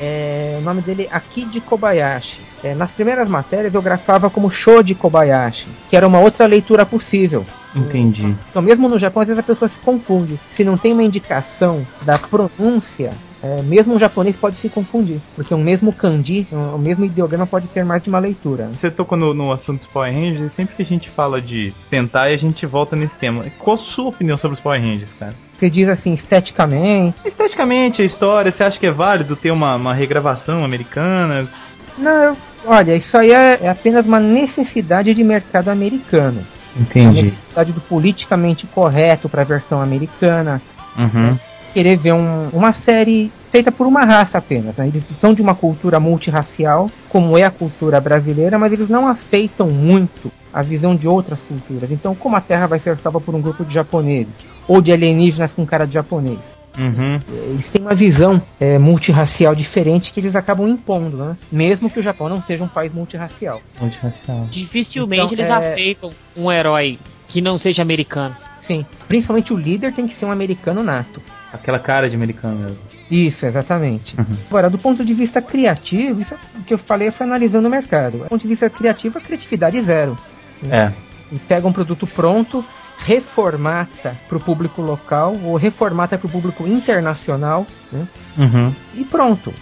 É, 0.00 0.56
o 0.58 0.62
nome 0.62 0.82
dele 0.82 1.08
é 1.10 1.16
Akiji 1.16 1.60
Kobayashi. 1.60 2.40
É, 2.62 2.74
nas 2.74 2.90
primeiras 2.90 3.28
matérias 3.28 3.74
eu 3.74 3.82
grafava 3.82 4.28
como 4.28 4.50
Shoji 4.50 4.94
Kobayashi, 4.94 5.66
que 5.88 5.96
era 5.96 6.06
uma 6.06 6.18
outra 6.18 6.46
leitura 6.46 6.84
possível. 6.84 7.44
Entendi. 7.74 8.36
Então, 8.50 8.62
mesmo 8.62 8.88
no 8.88 8.98
Japão, 8.98 9.22
às 9.22 9.28
vezes 9.28 9.40
a 9.40 9.42
pessoa 9.42 9.68
se 9.68 9.78
confunde. 9.78 10.38
Se 10.56 10.62
não 10.62 10.76
tem 10.76 10.92
uma 10.92 11.02
indicação 11.02 11.86
da 12.02 12.18
pronúncia, 12.18 13.12
é, 13.44 13.60
mesmo 13.62 13.94
um 13.94 13.98
japonês 13.98 14.34
pode 14.34 14.56
se 14.56 14.70
confundir. 14.70 15.20
Porque 15.36 15.52
o 15.52 15.58
mesmo 15.58 15.92
kanji, 15.92 16.46
o 16.50 16.78
mesmo 16.78 17.04
ideograma 17.04 17.46
pode 17.46 17.68
ter 17.68 17.84
mais 17.84 18.02
de 18.02 18.08
uma 18.08 18.18
leitura. 18.18 18.70
Você 18.74 18.90
tocou 18.90 19.18
no, 19.18 19.34
no 19.34 19.52
assunto 19.52 19.86
Power 19.92 20.14
Rangers, 20.14 20.50
sempre 20.50 20.74
que 20.74 20.80
a 20.80 20.86
gente 20.86 21.10
fala 21.10 21.42
de 21.42 21.74
tentar 21.90 22.22
a 22.22 22.36
gente 22.38 22.64
volta 22.64 22.96
nesse 22.96 23.18
tema. 23.18 23.44
Qual 23.58 23.74
a 23.74 23.78
sua 23.78 24.08
opinião 24.08 24.38
sobre 24.38 24.54
os 24.54 24.60
Power 24.60 24.80
Rangers, 24.80 25.10
cara? 25.18 25.34
Você 25.52 25.68
diz 25.68 25.90
assim, 25.90 26.14
esteticamente? 26.14 27.18
Esteticamente, 27.22 28.00
a 28.00 28.04
história, 28.04 28.50
você 28.50 28.64
acha 28.64 28.80
que 28.80 28.86
é 28.86 28.90
válido 28.90 29.36
ter 29.36 29.50
uma, 29.50 29.76
uma 29.76 29.92
regravação 29.92 30.64
americana? 30.64 31.46
Não, 31.98 32.10
eu, 32.10 32.36
olha, 32.64 32.96
isso 32.96 33.14
aí 33.18 33.30
é, 33.30 33.58
é 33.60 33.68
apenas 33.68 34.06
uma 34.06 34.18
necessidade 34.18 35.12
de 35.12 35.22
mercado 35.22 35.68
americano. 35.68 36.42
Entendi. 36.74 37.20
A 37.20 37.22
necessidade 37.22 37.72
do 37.72 37.80
politicamente 37.82 38.66
correto 38.66 39.28
para 39.28 39.42
a 39.42 39.44
versão 39.44 39.82
americana. 39.82 40.62
Uhum. 40.96 41.32
Né? 41.32 41.40
Querer 41.74 41.96
ver 41.96 42.12
um, 42.12 42.48
uma 42.52 42.72
série 42.72 43.30
feita 43.50 43.70
por 43.70 43.86
uma 43.86 44.04
raça 44.04 44.38
apenas. 44.38 44.74
Né? 44.76 44.88
Eles 44.88 45.02
são 45.20 45.34
de 45.34 45.42
uma 45.42 45.54
cultura 45.54 46.00
multirracial, 46.00 46.90
como 47.08 47.36
é 47.36 47.42
a 47.42 47.50
cultura 47.50 48.00
brasileira, 48.00 48.58
mas 48.58 48.72
eles 48.72 48.88
não 48.88 49.08
aceitam 49.08 49.68
muito 49.68 50.32
a 50.52 50.62
visão 50.62 50.94
de 50.94 51.08
outras 51.08 51.40
culturas. 51.40 51.90
Então, 51.90 52.14
como 52.14 52.36
a 52.36 52.40
Terra 52.40 52.68
vai 52.68 52.78
ser 52.78 52.96
salva 52.98 53.20
por 53.20 53.34
um 53.34 53.42
grupo 53.42 53.64
de 53.64 53.74
japoneses? 53.74 54.32
Ou 54.68 54.80
de 54.80 54.92
alienígenas 54.92 55.52
com 55.52 55.66
cara 55.66 55.84
de 55.84 55.94
japonês? 55.94 56.38
Uhum. 56.78 57.20
Eles 57.28 57.68
têm 57.70 57.82
uma 57.82 57.94
visão 57.94 58.42
é, 58.58 58.78
multirracial 58.78 59.54
diferente 59.54 60.12
que 60.12 60.20
eles 60.20 60.34
acabam 60.34 60.68
impondo, 60.68 61.16
né? 61.16 61.36
Mesmo 61.50 61.88
que 61.88 62.00
o 62.00 62.02
Japão 62.02 62.28
não 62.28 62.42
seja 62.42 62.64
um 62.64 62.68
país 62.68 62.92
multirracial. 62.92 63.60
Multirracial. 63.80 64.48
Dificilmente 64.50 65.34
então, 65.34 65.34
eles 65.34 65.46
é... 65.46 65.52
aceitam 65.52 66.10
um 66.36 66.50
herói 66.50 66.98
que 67.28 67.40
não 67.40 67.58
seja 67.58 67.82
americano. 67.82 68.36
Sim, 68.62 68.84
principalmente 69.06 69.52
o 69.52 69.56
líder 69.56 69.92
tem 69.92 70.08
que 70.08 70.14
ser 70.14 70.24
um 70.24 70.32
americano 70.32 70.82
nato. 70.82 71.20
Aquela 71.54 71.78
cara 71.78 72.10
de 72.10 72.16
americano 72.16 72.56
mesmo. 72.56 72.78
Isso, 73.10 73.46
exatamente. 73.46 74.18
Uhum. 74.18 74.36
Agora, 74.48 74.68
do 74.68 74.78
ponto 74.78 75.04
de 75.04 75.14
vista 75.14 75.40
criativo, 75.40 76.20
isso 76.20 76.34
é 76.34 76.58
o 76.58 76.62
que 76.64 76.74
eu 76.74 76.78
falei 76.78 77.10
foi 77.10 77.26
analisando 77.26 77.68
o 77.68 77.70
mercado. 77.70 78.18
Do 78.18 78.24
ponto 78.24 78.42
de 78.42 78.48
vista 78.48 78.68
criativo, 78.68 79.18
a 79.18 79.20
criatividade 79.20 79.80
zero. 79.80 80.18
É. 80.70 80.90
E 81.30 81.38
pega 81.38 81.66
um 81.66 81.72
produto 81.72 82.06
pronto, 82.06 82.64
reformata 82.98 84.16
para 84.28 84.36
o 84.36 84.40
público 84.40 84.80
local 84.82 85.36
ou 85.44 85.56
reformata 85.56 86.16
para 86.16 86.26
o 86.26 86.30
público 86.30 86.66
internacional, 86.66 87.66
né? 87.92 88.06
Uhum. 88.36 88.72
E 88.94 89.04
pronto. 89.04 89.52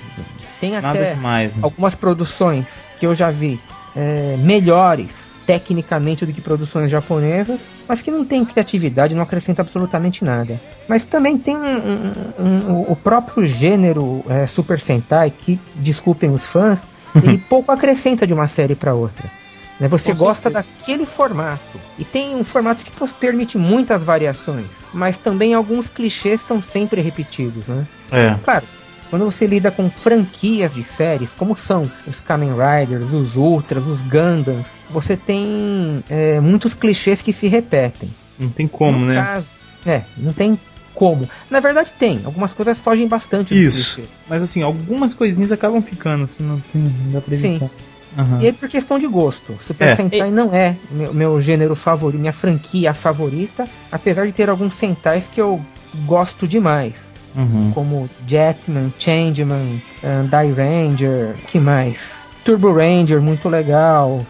Tem 0.61 0.77
até 0.77 1.15
demais, 1.15 1.53
né? 1.53 1.59
algumas 1.63 1.95
produções 1.95 2.67
que 2.99 3.07
eu 3.07 3.15
já 3.15 3.31
vi 3.31 3.61
é, 3.97 4.37
melhores 4.39 5.11
tecnicamente 5.45 6.25
do 6.25 6.33
que 6.33 6.41
produções 6.41 6.91
japonesas, 6.91 7.61
mas 7.93 8.01
que 8.01 8.11
não 8.11 8.25
tem 8.25 8.43
criatividade, 8.43 9.15
não 9.15 9.23
acrescenta 9.23 9.61
absolutamente 9.61 10.25
nada. 10.25 10.59
Mas 10.89 11.05
também 11.05 11.37
tem 11.37 11.55
um, 11.55 11.61
um, 11.61 12.43
um, 12.43 12.81
o 12.91 12.97
próprio 12.97 13.45
gênero 13.45 14.25
é, 14.31 14.47
Super 14.47 14.81
Sentai, 14.81 15.31
que, 15.31 15.61
desculpem 15.75 16.31
os 16.31 16.43
fãs, 16.43 16.79
ele 17.15 17.37
pouco 17.37 17.71
acrescenta 17.71 18.27
de 18.27 18.33
uma 18.33 18.49
série 18.49 18.75
para 18.75 18.95
outra. 18.95 19.31
Né? 19.79 19.89
Você 19.89 20.13
Com 20.13 20.21
gosta 20.21 20.51
certeza. 20.51 20.67
daquele 20.79 21.05
formato. 21.05 21.79
E 21.99 22.05
tem 22.07 22.35
um 22.35 22.45
formato 22.45 22.83
que 22.83 22.91
permite 23.21 23.59
muitas 23.59 24.03
variações. 24.03 24.65
Mas 24.95 25.19
também 25.19 25.53
alguns 25.53 25.87
clichês 25.87 26.41
são 26.49 26.63
sempre 26.63 27.03
repetidos. 27.03 27.67
Né? 27.67 27.87
É. 28.11 28.35
Claro, 28.43 28.65
quando 29.13 29.27
você 29.27 29.47
lida 29.47 29.71
com 29.71 29.91
franquias 29.91 30.73
de 30.73 30.83
séries, 30.83 31.29
como 31.37 31.55
são 31.55 31.83
os 32.07 32.19
Kamen 32.21 32.53
Riders, 32.53 33.13
os 33.13 33.37
Ultras, 33.37 33.87
os 33.87 34.01
Gundams, 34.01 34.65
você 34.89 35.19
tem 35.19 36.03
é, 36.09 36.41
muitos 36.41 36.73
clichês 36.73 37.21
que 37.21 37.31
se 37.31 37.47
repetem. 37.47 38.09
Não 38.39 38.49
tem 38.49 38.67
como, 38.67 38.99
no 39.01 39.05
né? 39.05 39.23
Caso, 39.23 39.47
é, 39.85 40.01
não 40.17 40.33
tem 40.33 40.59
como. 40.95 41.29
Na 41.51 41.61
verdade 41.61 41.91
tem, 41.99 42.23
algumas 42.25 42.55
coisas 42.55 42.79
fogem 42.79 43.07
bastante 43.07 43.55
Isso. 43.55 44.01
Mas 44.27 44.43
assim, 44.43 44.63
algumas 44.63 45.13
coisinhas 45.13 45.53
acabam 45.53 45.83
ficando, 45.83 46.25
assim, 46.25 46.43
não, 46.43 46.59
tem, 46.73 46.81
não 46.81 47.13
dá 47.13 47.21
pra 47.21 47.35
evitar. 47.35 47.67
Sim. 47.67 47.71
Uhum. 48.17 48.41
E 48.41 48.47
é 48.47 48.53
por 48.53 48.67
questão 48.67 48.99
de 48.99 49.07
gosto. 49.07 49.59
Super 49.67 49.89
é. 49.89 49.97
Sentai 49.97 50.31
não 50.31 50.55
é 50.55 50.75
meu, 50.91 51.13
meu 51.13 51.43
gênero 51.43 51.77
favorito, 51.77 52.19
minha 52.19 52.33
franquia 52.33 52.95
favorita, 52.95 53.69
apesar 53.91 54.27
de 54.27 54.33
ter 54.33 54.49
alguns 54.49 54.73
Sentais 54.73 55.27
que 55.31 55.39
eu 55.39 55.63
gosto 56.07 56.49
demais. 56.49 57.12
Uhum. 57.35 57.73
Como 57.73 58.09
Jetman, 58.27 58.93
Changeman, 58.99 59.81
uh, 60.03 60.29
Die 60.29 60.53
Ranger, 60.53 61.35
que 61.49 61.59
mais? 61.59 61.99
Turbo 62.45 62.73
Ranger, 62.73 63.21
muito 63.21 63.49
legal. 63.49 64.25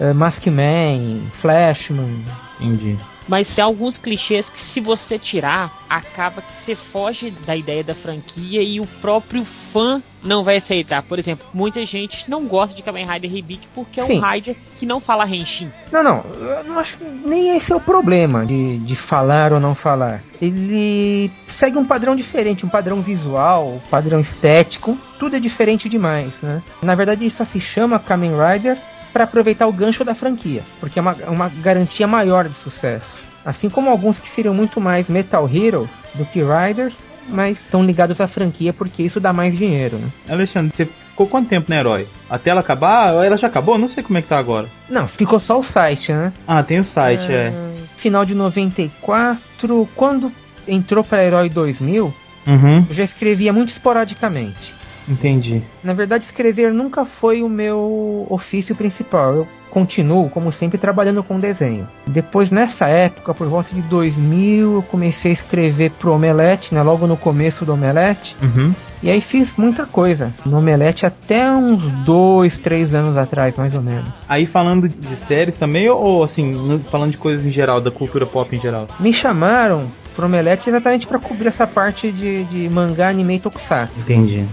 Uh, 0.00 0.14
Maskman, 0.14 1.20
Flashman. 1.40 2.22
Entendi. 2.60 2.98
Mas 3.28 3.58
alguns 3.58 3.98
clichês 3.98 4.48
que 4.48 4.60
se 4.60 4.80
você 4.80 5.18
tirar, 5.18 5.70
acaba 5.88 6.40
que 6.40 6.52
você 6.64 6.74
foge 6.74 7.30
da 7.46 7.54
ideia 7.54 7.84
da 7.84 7.94
franquia 7.94 8.62
e 8.62 8.80
o 8.80 8.86
próprio 9.00 9.46
fã 9.72 10.02
não 10.22 10.42
vai 10.42 10.56
aceitar. 10.56 11.02
Por 11.02 11.18
exemplo, 11.18 11.46
muita 11.52 11.84
gente 11.84 12.28
não 12.28 12.46
gosta 12.46 12.74
de 12.74 12.82
Kamen 12.82 13.06
Rider 13.06 13.30
Rebik 13.30 13.68
porque 13.74 14.00
é 14.00 14.04
Sim. 14.04 14.18
um 14.18 14.30
Rider 14.30 14.56
que 14.78 14.86
não 14.86 14.98
fala 15.00 15.28
Henshin. 15.28 15.70
Não, 15.92 16.02
não, 16.02 16.24
eu 16.40 16.64
não 16.64 16.78
acho 16.78 16.96
nem 17.24 17.56
esse 17.56 17.70
é 17.72 17.76
o 17.76 17.80
problema 17.80 18.46
de, 18.46 18.78
de 18.78 18.96
falar 18.96 19.52
ou 19.52 19.60
não 19.60 19.74
falar. 19.74 20.22
Ele 20.40 21.30
segue 21.52 21.76
um 21.76 21.84
padrão 21.84 22.16
diferente, 22.16 22.64
um 22.64 22.68
padrão 22.68 23.02
visual, 23.02 23.74
um 23.74 23.90
padrão 23.90 24.20
estético, 24.20 24.96
tudo 25.18 25.36
é 25.36 25.40
diferente 25.40 25.88
demais, 25.88 26.32
né? 26.42 26.62
Na 26.82 26.94
verdade, 26.94 27.24
ele 27.24 27.30
só 27.30 27.44
se 27.44 27.60
chama 27.60 27.98
Kamen 27.98 28.32
Rider 28.32 28.78
para 29.12 29.24
aproveitar 29.24 29.66
o 29.66 29.72
gancho 29.72 30.04
da 30.04 30.14
franquia, 30.14 30.62
porque 30.80 30.98
é 30.98 31.02
uma, 31.02 31.16
é 31.20 31.28
uma 31.28 31.48
garantia 31.48 32.06
maior 32.06 32.48
de 32.48 32.54
sucesso. 32.54 33.06
Assim 33.44 33.70
como 33.70 33.90
alguns 33.90 34.18
que 34.18 34.28
seriam 34.28 34.54
muito 34.54 34.80
mais 34.80 35.08
Metal 35.08 35.48
Heroes 35.48 35.88
do 36.14 36.24
que 36.24 36.40
Riders, 36.42 36.94
mas 37.28 37.58
são 37.70 37.84
ligados 37.84 38.20
à 38.20 38.28
franquia 38.28 38.72
porque 38.72 39.02
isso 39.02 39.20
dá 39.20 39.32
mais 39.32 39.56
dinheiro, 39.56 39.96
né? 39.96 40.08
Alexandre, 40.28 40.74
você 40.74 40.86
ficou 40.86 41.26
quanto 41.26 41.48
tempo 41.48 41.66
na 41.68 41.76
Herói? 41.76 42.06
Até 42.28 42.50
ela 42.50 42.60
acabar? 42.60 43.12
Ela 43.24 43.36
já 43.36 43.46
acabou? 43.46 43.78
Não 43.78 43.88
sei 43.88 44.02
como 44.02 44.18
é 44.18 44.22
que 44.22 44.28
tá 44.28 44.38
agora. 44.38 44.66
Não, 44.88 45.06
ficou 45.06 45.40
só 45.40 45.58
o 45.58 45.64
site, 45.64 46.12
né? 46.12 46.32
Ah, 46.46 46.62
tem 46.62 46.78
o 46.78 46.84
site, 46.84 47.30
é. 47.30 47.52
é. 47.52 47.52
Final 47.96 48.24
de 48.24 48.34
94, 48.34 49.88
quando 49.94 50.32
entrou 50.66 51.02
pra 51.02 51.24
Herói 51.24 51.48
2000, 51.48 52.14
uhum. 52.46 52.86
eu 52.88 52.94
já 52.94 53.04
escrevia 53.04 53.52
muito 53.52 53.72
esporadicamente. 53.72 54.77
Entendi. 55.08 55.62
Na 55.82 55.92
verdade, 55.92 56.24
escrever 56.24 56.72
nunca 56.72 57.04
foi 57.04 57.42
o 57.42 57.48
meu 57.48 58.26
ofício 58.28 58.74
principal. 58.74 59.34
Eu 59.34 59.48
continuo, 59.70 60.28
como 60.30 60.52
sempre, 60.52 60.78
trabalhando 60.78 61.22
com 61.22 61.38
desenho. 61.38 61.86
Depois, 62.06 62.50
nessa 62.50 62.88
época, 62.88 63.34
por 63.34 63.46
volta 63.46 63.74
de 63.74 63.82
2000, 63.82 64.74
eu 64.74 64.82
comecei 64.82 65.30
a 65.30 65.34
escrever 65.34 65.90
pro 65.92 66.12
Omelete, 66.12 66.74
né, 66.74 66.82
logo 66.82 67.06
no 67.06 67.16
começo 67.16 67.64
do 67.64 67.74
Omelete. 67.74 68.36
Uhum. 68.42 68.74
E 69.00 69.10
aí 69.10 69.20
fiz 69.20 69.52
muita 69.56 69.86
coisa 69.86 70.34
no 70.44 70.58
Omelete 70.58 71.06
até 71.06 71.48
uns 71.52 71.80
dois, 72.04 72.58
três 72.58 72.92
anos 72.94 73.16
atrás, 73.16 73.56
mais 73.56 73.72
ou 73.74 73.82
menos. 73.82 74.08
Aí 74.28 74.44
falando 74.44 74.88
de 74.88 75.16
séries 75.16 75.56
também, 75.56 75.88
ou 75.88 76.24
assim, 76.24 76.82
falando 76.90 77.12
de 77.12 77.18
coisas 77.18 77.46
em 77.46 77.50
geral, 77.50 77.80
da 77.80 77.90
cultura 77.90 78.26
pop 78.26 78.54
em 78.54 78.60
geral? 78.60 78.88
Me 78.98 79.12
chamaram 79.12 79.86
pro 80.16 80.26
Omelete 80.26 80.68
exatamente 80.68 81.06
para 81.06 81.20
cobrir 81.20 81.46
essa 81.46 81.64
parte 81.64 82.10
de, 82.10 82.42
de 82.44 82.68
mangá, 82.68 83.08
anime 83.08 83.36
e 83.36 83.40
tokusatsu. 83.40 83.94
Entendi. 84.00 84.44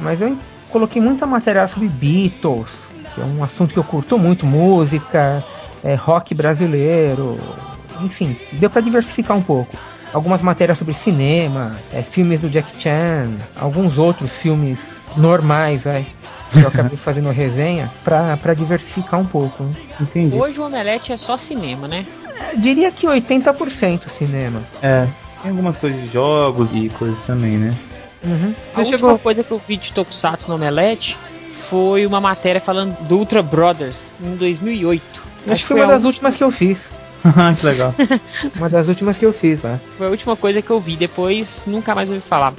Mas 0.00 0.20
eu 0.20 0.36
coloquei 0.70 1.00
muita 1.00 1.26
matéria 1.26 1.66
sobre 1.68 1.88
Beatles, 1.88 2.70
que 3.14 3.20
é 3.20 3.24
um 3.24 3.42
assunto 3.44 3.72
que 3.72 3.78
eu 3.78 3.84
curto 3.84 4.18
muito, 4.18 4.46
música, 4.46 5.44
é, 5.84 5.94
rock 5.94 6.34
brasileiro, 6.34 7.38
enfim, 8.00 8.36
deu 8.52 8.70
para 8.70 8.80
diversificar 8.80 9.36
um 9.36 9.42
pouco. 9.42 9.76
Algumas 10.12 10.42
matérias 10.42 10.78
sobre 10.78 10.94
cinema, 10.94 11.76
é, 11.92 12.02
filmes 12.02 12.40
do 12.40 12.48
Jack 12.48 12.80
Chan, 12.80 13.30
alguns 13.54 13.96
outros 13.98 14.30
filmes 14.32 14.78
normais, 15.16 15.82
vai, 15.82 16.06
que 16.50 16.60
eu 16.60 16.68
acabei 16.68 16.96
fazendo 16.98 17.30
resenha 17.30 17.90
pra, 18.02 18.36
pra 18.36 18.54
diversificar 18.54 19.20
um 19.20 19.26
pouco. 19.26 19.62
né? 19.62 19.72
Entendi. 20.00 20.36
Hoje 20.36 20.58
o 20.58 20.66
Omelete 20.66 21.12
é 21.12 21.16
só 21.16 21.36
cinema, 21.36 21.86
né? 21.86 22.06
Eu 22.52 22.58
diria 22.58 22.90
que 22.90 23.06
80% 23.06 24.08
cinema. 24.08 24.62
É. 24.82 25.06
Tem 25.42 25.50
algumas 25.50 25.76
coisas 25.76 26.00
de 26.00 26.08
jogos 26.08 26.72
e 26.72 26.88
coisas 26.88 27.20
também, 27.22 27.56
né? 27.56 27.76
Uhum. 28.22 28.54
A 28.72 28.74
Você 28.74 28.92
última 28.92 28.98
chegou. 28.98 29.18
coisa 29.18 29.42
que 29.44 29.50
eu 29.50 29.60
vi 29.66 29.76
de 29.76 29.92
Tokusatsu 29.92 30.48
no 30.48 30.54
Omelete 30.54 31.16
foi 31.68 32.06
uma 32.06 32.20
matéria 32.20 32.60
falando 32.60 32.96
do 33.06 33.16
Ultra 33.16 33.42
Brothers 33.42 33.96
em 34.22 34.36
2008. 34.36 35.02
Acho 35.48 35.62
que 35.62 35.68
foi 35.68 35.76
uma 35.80 35.84
a 35.84 35.96
das 35.96 36.04
últimas 36.04 36.34
que 36.34 36.44
eu 36.44 36.50
fiz. 36.50 36.90
que 37.58 37.66
legal. 37.66 37.94
Uma 38.56 38.68
das 38.70 38.88
últimas 38.88 39.18
que 39.18 39.26
eu 39.26 39.32
fiz, 39.32 39.62
né? 39.62 39.78
Foi 39.98 40.06
a 40.06 40.10
última 40.10 40.36
coisa 40.36 40.62
que 40.62 40.70
eu 40.70 40.80
vi, 40.80 40.96
depois 40.96 41.60
nunca 41.66 41.94
mais 41.94 42.08
ouvi 42.08 42.20
falar. 42.22 42.54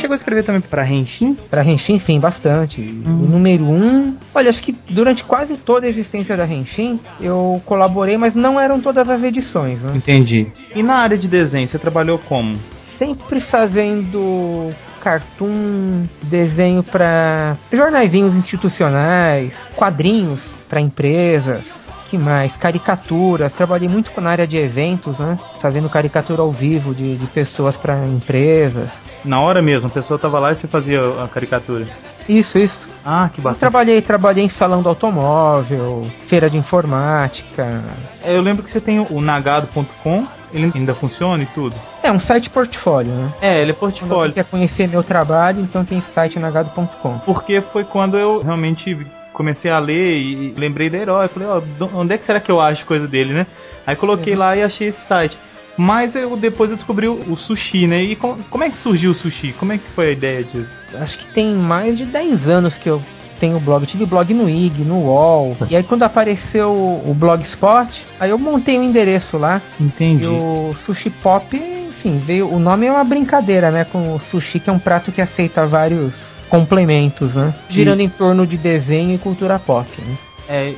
Chegou 0.00 0.12
a 0.12 0.16
escrever 0.16 0.44
também 0.44 0.60
pra 0.60 0.88
Henshin? 0.88 1.36
Pra 1.50 1.64
Henshin, 1.64 1.98
sim, 1.98 2.18
bastante. 2.20 2.80
O 2.80 3.08
número 3.08 3.64
um. 3.64 4.16
Olha, 4.34 4.50
acho 4.50 4.62
que 4.62 4.76
durante 4.90 5.24
quase 5.24 5.56
toda 5.56 5.86
a 5.86 5.88
existência 5.88 6.36
da 6.36 6.46
Henshin, 6.46 7.00
eu 7.20 7.62
colaborei, 7.64 8.16
mas 8.16 8.34
não 8.34 8.58
eram 8.58 8.80
todas 8.80 9.08
as 9.08 9.22
edições, 9.22 9.80
né? 9.80 9.92
Entendi. 9.94 10.48
E 10.74 10.82
na 10.82 10.96
área 10.96 11.16
de 11.16 11.28
desenho, 11.28 11.66
você 11.66 11.78
trabalhou 11.78 12.18
como? 12.18 12.58
Sempre 12.98 13.40
fazendo 13.40 14.70
cartoon, 15.00 16.06
desenho 16.22 16.82
pra 16.82 17.56
jornaizinhos 17.72 18.34
institucionais, 18.34 19.52
quadrinhos 19.76 20.40
pra 20.68 20.80
empresas. 20.80 21.64
Que 22.08 22.16
mais? 22.18 22.56
Caricaturas. 22.56 23.52
Trabalhei 23.52 23.88
muito 23.88 24.18
na 24.20 24.30
área 24.30 24.46
de 24.46 24.56
eventos, 24.56 25.18
né? 25.18 25.38
Fazendo 25.60 25.88
caricatura 25.88 26.42
ao 26.42 26.50
vivo 26.50 26.94
de, 26.94 27.16
de 27.16 27.26
pessoas 27.26 27.76
pra 27.76 27.96
empresas. 28.06 28.88
Na 29.24 29.40
hora 29.40 29.60
mesmo, 29.60 29.88
a 29.88 29.90
pessoa 29.90 30.18
tava 30.18 30.38
lá 30.38 30.52
e 30.52 30.54
você 30.56 30.66
fazia 30.66 31.00
a 31.22 31.28
caricatura. 31.28 31.86
Isso, 32.28 32.58
isso. 32.58 32.78
Ah, 33.04 33.30
que 33.32 33.40
bacana. 33.40 33.58
trabalhei, 33.60 34.02
trabalhei 34.02 34.44
em 34.44 34.48
salão 34.48 34.82
do 34.82 34.88
automóvel, 34.88 36.06
feira 36.26 36.48
de 36.50 36.56
informática. 36.58 37.82
Eu 38.24 38.40
lembro 38.42 38.62
que 38.62 38.68
você 38.70 38.80
tem 38.80 39.00
o 39.00 39.20
nagado.com, 39.20 40.26
ele 40.52 40.70
ainda 40.74 40.94
funciona 40.94 41.42
e 41.42 41.46
tudo. 41.46 41.74
É 42.02 42.12
um 42.12 42.20
site 42.20 42.50
portfólio, 42.50 43.10
né? 43.12 43.32
É, 43.40 43.60
ele 43.62 43.70
é 43.70 43.74
Quando 43.74 43.92
você 43.94 44.00
portfólio. 44.00 44.32
quer 44.34 44.44
conhecer 44.44 44.88
meu 44.88 45.02
trabalho, 45.02 45.60
então 45.60 45.84
tem 45.84 46.00
site 46.02 46.38
nagado.com. 46.38 47.18
Porque 47.24 47.60
foi 47.60 47.84
quando 47.84 48.18
eu 48.18 48.40
realmente 48.42 48.94
comecei 49.38 49.70
a 49.70 49.78
ler 49.78 50.18
e 50.18 50.54
lembrei 50.58 50.90
da 50.90 50.98
herói. 50.98 51.28
Falei, 51.28 51.48
ó, 51.48 51.60
do- 51.60 51.90
onde 51.96 52.12
é 52.14 52.18
que 52.18 52.26
será 52.26 52.40
que 52.40 52.50
eu 52.50 52.60
acho 52.60 52.84
coisa 52.84 53.06
dele, 53.08 53.32
né? 53.32 53.46
Aí 53.86 53.96
coloquei 53.96 54.34
lá 54.36 54.54
e 54.54 54.62
achei 54.62 54.88
esse 54.88 55.00
site. 55.00 55.38
Mas 55.78 56.14
eu 56.16 56.36
depois 56.36 56.70
eu 56.72 56.76
descobri 56.76 57.06
o, 57.08 57.14
o 57.32 57.36
sushi, 57.36 57.86
né? 57.86 58.02
E 58.02 58.16
com- 58.16 58.36
como 58.50 58.64
é 58.64 58.68
que 58.68 58.78
surgiu 58.78 59.12
o 59.12 59.14
sushi? 59.14 59.54
Como 59.58 59.72
é 59.72 59.78
que 59.78 59.88
foi 59.94 60.08
a 60.08 60.10
ideia 60.12 60.42
disso? 60.44 60.70
Acho 61.00 61.16
que 61.18 61.26
tem 61.32 61.54
mais 61.54 61.96
de 61.96 62.04
10 62.04 62.48
anos 62.48 62.74
que 62.74 62.90
eu 62.90 63.00
tenho 63.38 63.60
blog. 63.60 63.82
Eu 63.82 63.86
tive 63.86 64.04
blog 64.04 64.34
no 64.34 64.50
IG, 64.50 64.82
no 64.82 64.96
UOL. 65.04 65.56
E 65.70 65.76
aí 65.76 65.84
quando 65.84 66.02
apareceu 66.02 66.70
o 66.72 67.14
Blogspot, 67.16 68.04
aí 68.18 68.30
eu 68.30 68.38
montei 68.38 68.76
um 68.76 68.82
endereço 68.82 69.38
lá. 69.38 69.62
Entendi. 69.80 70.24
E 70.24 70.26
o 70.26 70.74
Sushi 70.84 71.10
Pop, 71.10 71.56
enfim, 71.56 72.18
veio. 72.18 72.52
O 72.52 72.58
nome 72.58 72.86
é 72.86 72.90
uma 72.92 73.04
brincadeira, 73.04 73.70
né? 73.70 73.84
Com 73.84 74.16
o 74.16 74.20
sushi, 74.20 74.58
que 74.58 74.68
é 74.68 74.72
um 74.72 74.78
prato 74.80 75.12
que 75.12 75.20
aceita 75.20 75.64
vários 75.64 76.12
complementos, 76.48 77.34
né? 77.34 77.54
Girando 77.68 78.00
em 78.00 78.08
torno 78.08 78.46
de 78.46 78.56
desenho 78.56 79.14
e 79.14 79.18
cultura 79.18 79.58
pop, 79.58 79.88
né? 80.00 80.16
É, 80.48 80.74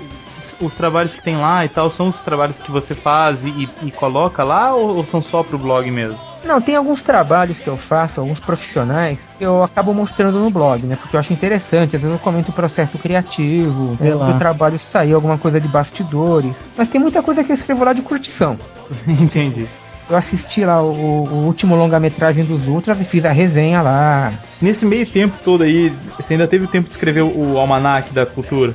os 0.60 0.74
trabalhos 0.74 1.14
que 1.14 1.22
tem 1.22 1.36
lá 1.36 1.64
e 1.64 1.68
tal 1.68 1.90
são 1.90 2.08
os 2.08 2.18
trabalhos 2.18 2.58
que 2.58 2.70
você 2.70 2.94
faz 2.94 3.44
e, 3.44 3.68
e 3.82 3.90
coloca 3.90 4.42
lá 4.42 4.74
ou, 4.74 4.96
ou 4.96 5.04
são 5.04 5.22
só 5.22 5.42
pro 5.42 5.58
blog 5.58 5.90
mesmo? 5.90 6.18
Não, 6.44 6.60
tem 6.60 6.74
alguns 6.74 7.02
trabalhos 7.02 7.58
que 7.58 7.68
eu 7.68 7.76
faço, 7.76 8.20
alguns 8.20 8.40
profissionais, 8.40 9.18
que 9.36 9.44
eu 9.44 9.62
acabo 9.62 9.92
mostrando 9.92 10.38
no 10.38 10.50
blog, 10.50 10.86
né? 10.86 10.96
Porque 10.96 11.14
eu 11.14 11.20
acho 11.20 11.32
interessante, 11.32 11.96
às 11.96 12.02
vezes 12.02 12.16
eu 12.16 12.18
comento 12.18 12.50
o 12.50 12.54
processo 12.54 12.98
criativo, 12.98 13.96
é, 14.00 14.10
do 14.10 14.38
trabalho 14.38 14.78
sair, 14.78 15.12
alguma 15.12 15.36
coisa 15.36 15.60
de 15.60 15.68
bastidores. 15.68 16.54
Mas 16.76 16.88
tem 16.88 17.00
muita 17.00 17.22
coisa 17.22 17.44
que 17.44 17.52
eu 17.52 17.56
escrevo 17.56 17.84
lá 17.84 17.92
de 17.92 18.00
curtição. 18.00 18.58
Entendi. 19.06 19.66
Eu 20.10 20.16
assisti 20.16 20.64
lá 20.64 20.82
o, 20.82 20.90
o 20.90 21.46
último 21.46 21.76
longa-metragem 21.76 22.44
dos 22.44 22.66
Ultras 22.66 23.00
e 23.00 23.04
fiz 23.04 23.24
a 23.24 23.30
resenha 23.30 23.80
lá. 23.80 24.32
Nesse 24.60 24.84
meio 24.84 25.06
tempo 25.06 25.36
todo 25.44 25.62
aí, 25.62 25.92
você 26.16 26.34
ainda 26.34 26.48
teve 26.48 26.66
tempo 26.66 26.88
de 26.88 26.94
escrever 26.94 27.22
o, 27.22 27.56
almanac 27.56 28.12
da 28.12 28.26
cultura? 28.26 28.74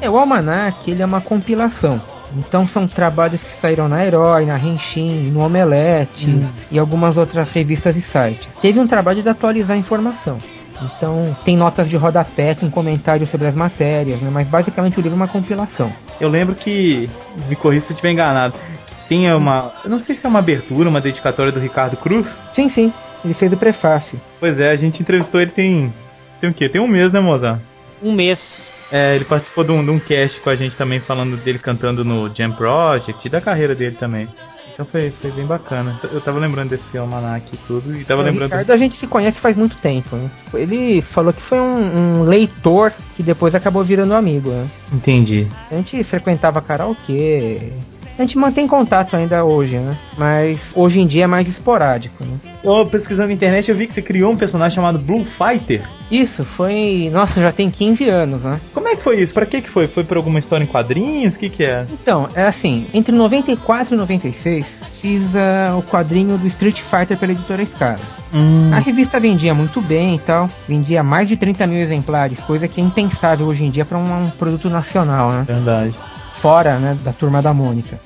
É, 0.00 0.10
o 0.10 0.18
Almanac, 0.18 0.90
ele 0.90 1.00
é 1.00 1.06
uma 1.06 1.20
compilação. 1.20 2.00
Então 2.36 2.66
são 2.66 2.88
trabalhos 2.88 3.42
que 3.42 3.52
saíram 3.52 3.88
na 3.88 4.04
Herói, 4.04 4.46
na 4.46 4.56
Renshin, 4.56 5.30
no 5.30 5.40
Omelete 5.40 6.28
Hum. 6.28 6.48
e 6.70 6.78
algumas 6.78 7.16
outras 7.16 7.48
revistas 7.50 7.96
e 7.96 8.02
sites. 8.02 8.48
Teve 8.60 8.80
um 8.80 8.86
trabalho 8.86 9.22
de 9.22 9.28
atualizar 9.28 9.76
a 9.76 9.80
informação. 9.80 10.38
Então 10.82 11.36
tem 11.44 11.56
notas 11.56 11.88
de 11.88 11.96
rodapé 11.96 12.54
com 12.54 12.70
comentários 12.70 13.30
sobre 13.30 13.46
as 13.46 13.54
matérias, 13.54 14.20
né? 14.20 14.30
mas 14.32 14.46
basicamente 14.46 14.98
o 14.98 15.02
livro 15.02 15.16
é 15.16 15.20
uma 15.20 15.28
compilação. 15.28 15.92
Eu 16.20 16.28
lembro 16.28 16.54
que, 16.54 17.08
me 17.48 17.56
corrija 17.56 17.86
se 17.86 17.92
eu 17.92 17.94
estiver 17.94 18.12
enganado, 18.12 18.54
tinha 19.08 19.36
uma, 19.36 19.72
eu 19.82 19.90
não 19.90 19.98
sei 19.98 20.14
se 20.14 20.26
é 20.26 20.28
uma 20.28 20.38
abertura, 20.38 20.88
uma 20.88 21.00
dedicatória 21.00 21.50
do 21.50 21.58
Ricardo 21.58 21.96
Cruz. 21.96 22.38
Sim, 22.54 22.68
sim, 22.68 22.92
ele 23.24 23.34
fez 23.34 23.52
o 23.52 23.56
prefácio. 23.56 24.20
Pois 24.38 24.60
é, 24.60 24.70
a 24.70 24.76
gente 24.76 25.00
entrevistou 25.00 25.40
ele 25.40 25.50
tem, 25.50 25.92
tem 26.40 26.50
o 26.50 26.54
quê? 26.54 26.68
Tem 26.68 26.80
um 26.80 26.86
mês, 26.86 27.10
né, 27.10 27.18
Mozart? 27.18 27.60
Um 28.02 28.12
mês. 28.12 28.66
É, 28.92 29.16
ele 29.16 29.24
participou 29.24 29.64
de 29.64 29.72
um, 29.72 29.84
de 29.84 29.90
um 29.90 29.98
cast 29.98 30.40
com 30.40 30.50
a 30.50 30.56
gente 30.56 30.76
também, 30.76 31.00
falando 31.00 31.36
dele 31.36 31.58
cantando 31.58 32.04
no 32.04 32.32
Jam 32.34 32.52
Project 32.52 33.26
e 33.26 33.30
da 33.30 33.40
carreira 33.40 33.74
dele 33.74 33.96
também. 33.98 34.28
Então 34.78 34.86
foi, 34.86 35.10
foi 35.10 35.32
bem 35.32 35.44
bacana. 35.44 35.98
Eu 36.12 36.20
tava 36.20 36.38
lembrando 36.38 36.70
desse 36.70 36.96
almanac 36.96 37.44
e 37.52 37.56
tudo, 37.66 37.96
e 37.96 38.04
tava 38.04 38.22
o 38.22 38.24
lembrando. 38.24 38.50
Ricardo 38.50 38.70
a 38.70 38.76
gente 38.76 38.96
se 38.96 39.08
conhece 39.08 39.40
faz 39.40 39.56
muito 39.56 39.76
tempo. 39.78 40.14
Né? 40.14 40.30
Ele 40.54 41.02
falou 41.02 41.32
que 41.32 41.42
foi 41.42 41.58
um, 41.58 42.20
um 42.20 42.22
leitor 42.22 42.92
que 43.16 43.22
depois 43.24 43.56
acabou 43.56 43.82
virando 43.82 44.14
amigo. 44.14 44.50
Né? 44.50 44.68
Entendi. 44.92 45.48
A 45.68 45.74
gente 45.74 46.04
frequentava 46.04 46.62
karaokê. 46.62 47.72
A 48.18 48.22
gente 48.22 48.36
mantém 48.36 48.66
contato 48.66 49.14
ainda 49.14 49.44
hoje, 49.44 49.76
né? 49.76 49.96
Mas 50.16 50.60
hoje 50.74 51.00
em 51.00 51.06
dia 51.06 51.24
é 51.24 51.26
mais 51.26 51.46
esporádico, 51.46 52.24
né? 52.24 52.36
Eu 52.64 52.84
pesquisando 52.84 53.28
na 53.28 53.34
internet 53.34 53.70
eu 53.70 53.76
vi 53.76 53.86
que 53.86 53.94
você 53.94 54.02
criou 54.02 54.32
um 54.32 54.36
personagem 54.36 54.74
chamado 54.74 54.98
Blue 54.98 55.24
Fighter. 55.24 55.88
Isso 56.10 56.42
foi. 56.42 57.10
Nossa, 57.12 57.40
já 57.40 57.52
tem 57.52 57.70
15 57.70 58.08
anos, 58.08 58.42
né? 58.42 58.58
Como 58.74 58.88
é 58.88 58.96
que 58.96 59.02
foi 59.02 59.20
isso? 59.20 59.32
Pra 59.32 59.46
que 59.46 59.60
que 59.60 59.70
foi? 59.70 59.86
Foi 59.86 60.02
por 60.02 60.16
alguma 60.16 60.38
história 60.38 60.64
em 60.64 60.66
quadrinhos? 60.66 61.36
O 61.36 61.38
que 61.38 61.48
que 61.48 61.62
é? 61.62 61.86
Então, 61.92 62.28
é 62.34 62.42
assim, 62.42 62.86
entre 62.92 63.14
94 63.14 63.94
e 63.94 63.98
96, 63.98 64.66
fiz 65.00 65.22
ah, 65.36 65.76
o 65.76 65.82
quadrinho 65.82 66.36
do 66.36 66.46
Street 66.48 66.80
Fighter 66.80 67.16
pela 67.16 67.32
editora 67.32 67.62
Scara. 67.62 68.00
Hum, 68.34 68.70
A 68.72 68.78
revista 68.80 69.20
vendia 69.20 69.54
muito 69.54 69.80
bem 69.80 70.16
e 70.16 70.18
tal, 70.18 70.50
vendia 70.68 71.02
mais 71.02 71.28
de 71.28 71.36
30 71.36 71.66
mil 71.66 71.80
exemplares, 71.80 72.40
coisa 72.40 72.66
que 72.66 72.80
é 72.80 72.84
impensável 72.84 73.46
hoje 73.46 73.64
em 73.64 73.70
dia 73.70 73.84
para 73.84 73.96
um, 73.96 74.24
um 74.26 74.30
produto 74.30 74.68
nacional, 74.68 75.30
né? 75.30 75.44
verdade. 75.46 75.94
Fora 76.40 76.78
né, 76.78 76.96
da 77.02 77.12
turma 77.12 77.42
da 77.42 77.52
Mônica. 77.52 77.98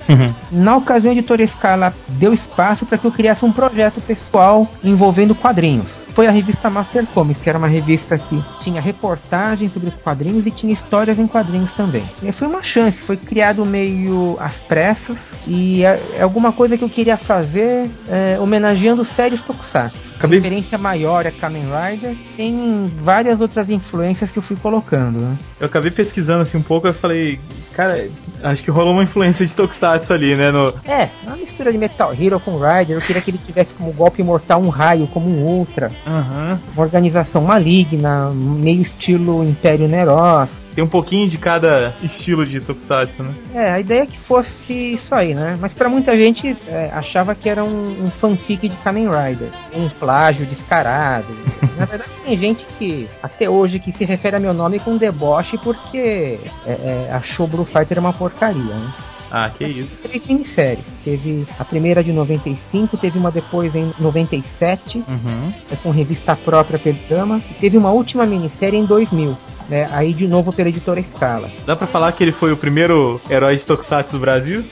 Na 0.51 0.75
ocasião, 0.75 1.11
a 1.11 1.15
editora 1.15 1.45
Scala 1.45 1.93
deu 2.07 2.33
espaço 2.33 2.85
para 2.85 2.97
que 2.97 3.05
eu 3.05 3.11
criasse 3.11 3.45
um 3.45 3.51
projeto 3.51 4.01
pessoal 4.01 4.67
envolvendo 4.83 5.35
quadrinhos. 5.35 6.02
Foi 6.13 6.27
a 6.27 6.31
revista 6.31 6.69
Master 6.69 7.05
Comics, 7.07 7.41
que 7.41 7.49
era 7.49 7.57
uma 7.57 7.67
revista 7.67 8.17
que 8.17 8.43
tinha 8.61 8.79
reportagens 8.79 9.73
sobre 9.73 9.89
os 9.89 9.95
quadrinhos 9.95 10.45
e 10.45 10.51
tinha 10.51 10.71
histórias 10.71 11.17
em 11.17 11.25
quadrinhos 11.25 11.71
também. 11.73 12.07
E 12.21 12.31
foi 12.31 12.47
uma 12.47 12.61
chance, 12.61 13.01
foi 13.01 13.17
criado 13.17 13.65
meio 13.65 14.37
às 14.39 14.55
pressas 14.57 15.19
e 15.47 15.83
é, 15.83 16.01
é 16.17 16.21
alguma 16.21 16.51
coisa 16.51 16.77
que 16.77 16.83
eu 16.83 16.89
queria 16.89 17.17
fazer 17.17 17.89
é, 18.07 18.37
homenageando 18.39 19.03
séries 19.03 19.41
Tokusatsu. 19.41 19.97
A 20.21 20.27
referência 20.27 20.77
maior 20.77 21.25
é 21.25 21.31
Kamen 21.31 21.65
Rider, 21.65 22.15
tem 22.37 22.89
várias 23.01 23.41
outras 23.41 23.69
influências 23.69 24.29
que 24.29 24.37
eu 24.37 24.43
fui 24.43 24.55
colocando. 24.55 25.19
Né? 25.19 25.35
Eu 25.59 25.65
acabei 25.65 25.91
pesquisando 25.91 26.43
assim 26.43 26.57
um 26.57 26.61
pouco, 26.61 26.87
eu 26.87 26.93
falei, 26.93 27.39
cara, 27.73 28.07
acho 28.43 28.63
que 28.63 28.71
rolou 28.71 28.93
uma 28.93 29.03
influência 29.03 29.45
de 29.45 29.53
Tokusatsu 29.53 30.13
ali, 30.13 30.35
né? 30.35 30.51
No... 30.51 30.73
É, 30.85 31.09
mistura 31.53 31.71
de 31.71 31.77
Metal 31.77 32.13
Hero 32.19 32.39
com 32.39 32.57
Rider. 32.57 32.97
Eu 32.97 33.01
queria 33.01 33.21
que 33.21 33.29
ele 33.29 33.37
tivesse 33.37 33.73
como 33.75 33.93
golpe 33.93 34.23
mortal 34.23 34.59
um 34.59 34.69
raio, 34.69 35.07
como 35.07 35.29
um 35.29 35.45
Ultra. 35.45 35.91
Aham. 36.05 36.59
Uma 36.73 36.83
organização 36.83 37.43
maligna, 37.43 38.31
meio 38.31 38.81
estilo 38.81 39.43
Império 39.43 39.87
Neros. 39.87 40.49
Tem 40.73 40.83
um 40.83 40.87
pouquinho 40.87 41.29
de 41.29 41.37
cada 41.37 41.95
estilo 42.01 42.47
de 42.47 42.59
Tokusatsu, 42.59 43.21
né? 43.21 43.35
É, 43.53 43.71
a 43.73 43.79
ideia 43.79 44.01
é 44.01 44.05
que 44.07 44.17
fosse 44.17 44.93
isso 44.93 45.13
aí, 45.13 45.35
né? 45.35 45.55
Mas 45.61 45.71
pra 45.71 45.87
muita 45.87 46.17
gente 46.17 46.57
é, 46.67 46.89
achava 46.91 47.35
que 47.35 47.47
era 47.47 47.63
um, 47.63 48.05
um 48.05 48.09
fanfic 48.09 48.67
de 48.67 48.75
Kamen 48.77 49.07
Rider. 49.07 49.49
Um 49.75 49.87
plágio 49.87 50.47
descarado. 50.47 51.27
Na 51.77 51.85
verdade, 51.85 52.09
tem 52.25 52.35
gente 52.35 52.65
que, 52.79 53.07
até 53.21 53.47
hoje, 53.47 53.79
que 53.79 53.91
se 53.91 54.03
refere 54.03 54.37
a 54.37 54.39
meu 54.39 54.53
nome 54.53 54.79
com 54.79 54.97
deboche 54.97 55.59
porque 55.59 56.39
é, 56.65 56.71
é, 56.71 57.09
achou 57.11 57.45
Blue 57.45 57.65
Fighter 57.65 57.99
uma 57.99 58.11
porcaria, 58.11 58.63
né? 58.63 58.93
Ah, 59.33 59.49
que 59.49 59.65
isso. 59.65 59.99
Três 59.99 60.23
minisséries. 60.27 60.85
Teve 61.03 61.47
a 61.57 61.65
primeira 61.65 62.03
de 62.03 62.13
95, 62.13 62.95
teve 62.97 63.17
uma 63.17 63.31
depois 63.31 63.73
em 63.75 63.91
97, 63.99 64.99
Uhum. 64.99 65.51
é, 65.71 65.75
com 65.75 65.89
revista 65.89 66.35
própria 66.35 66.77
pelo 66.77 66.97
e 67.37 67.53
teve 67.59 67.75
uma 67.77 67.89
última 67.89 68.27
minissérie 68.27 68.77
em 68.79 68.85
2000. 68.85 69.35
Né, 69.69 69.87
aí 69.93 70.13
de 70.13 70.27
novo 70.27 70.51
pela 70.51 70.67
editora 70.67 71.01
Scala. 71.01 71.49
Dá 71.65 71.73
pra 71.73 71.87
falar 71.87 72.11
que 72.11 72.21
ele 72.21 72.33
foi 72.33 72.51
o 72.51 72.57
primeiro 72.57 73.19
herói 73.29 73.55
de 73.55 73.65
Tokusatsu 73.65 74.11
do 74.11 74.19
Brasil? 74.19 74.63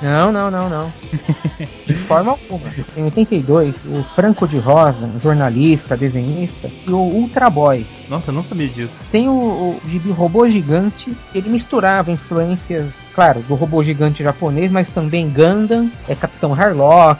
Não, 0.00 0.30
não, 0.30 0.50
não, 0.50 0.68
não. 0.68 0.92
De 1.86 1.94
forma 1.94 2.32
alguma. 2.32 2.70
Em 2.96 3.04
82, 3.04 3.74
o 3.86 4.02
Franco 4.14 4.46
de 4.46 4.58
Rosa, 4.58 5.10
jornalista, 5.22 5.96
desenhista, 5.96 6.70
e 6.86 6.90
o 6.90 6.96
Ultra 6.96 7.48
Boy. 7.50 7.84
Nossa, 8.08 8.30
eu 8.30 8.34
não 8.34 8.42
sabia 8.42 8.68
disso. 8.68 9.00
Tem 9.10 9.28
o, 9.28 9.32
o 9.32 9.80
gibi 9.88 10.10
Robô 10.10 10.46
Gigante, 10.46 11.16
ele 11.34 11.48
misturava 11.48 12.12
influências, 12.12 12.90
claro, 13.16 13.40
do 13.40 13.54
robô 13.54 13.82
gigante 13.82 14.22
japonês, 14.22 14.70
mas 14.70 14.88
também 14.90 15.28
Gundam, 15.30 15.90
é 16.06 16.14
Capitão 16.14 16.52
Harlock, 16.54 17.18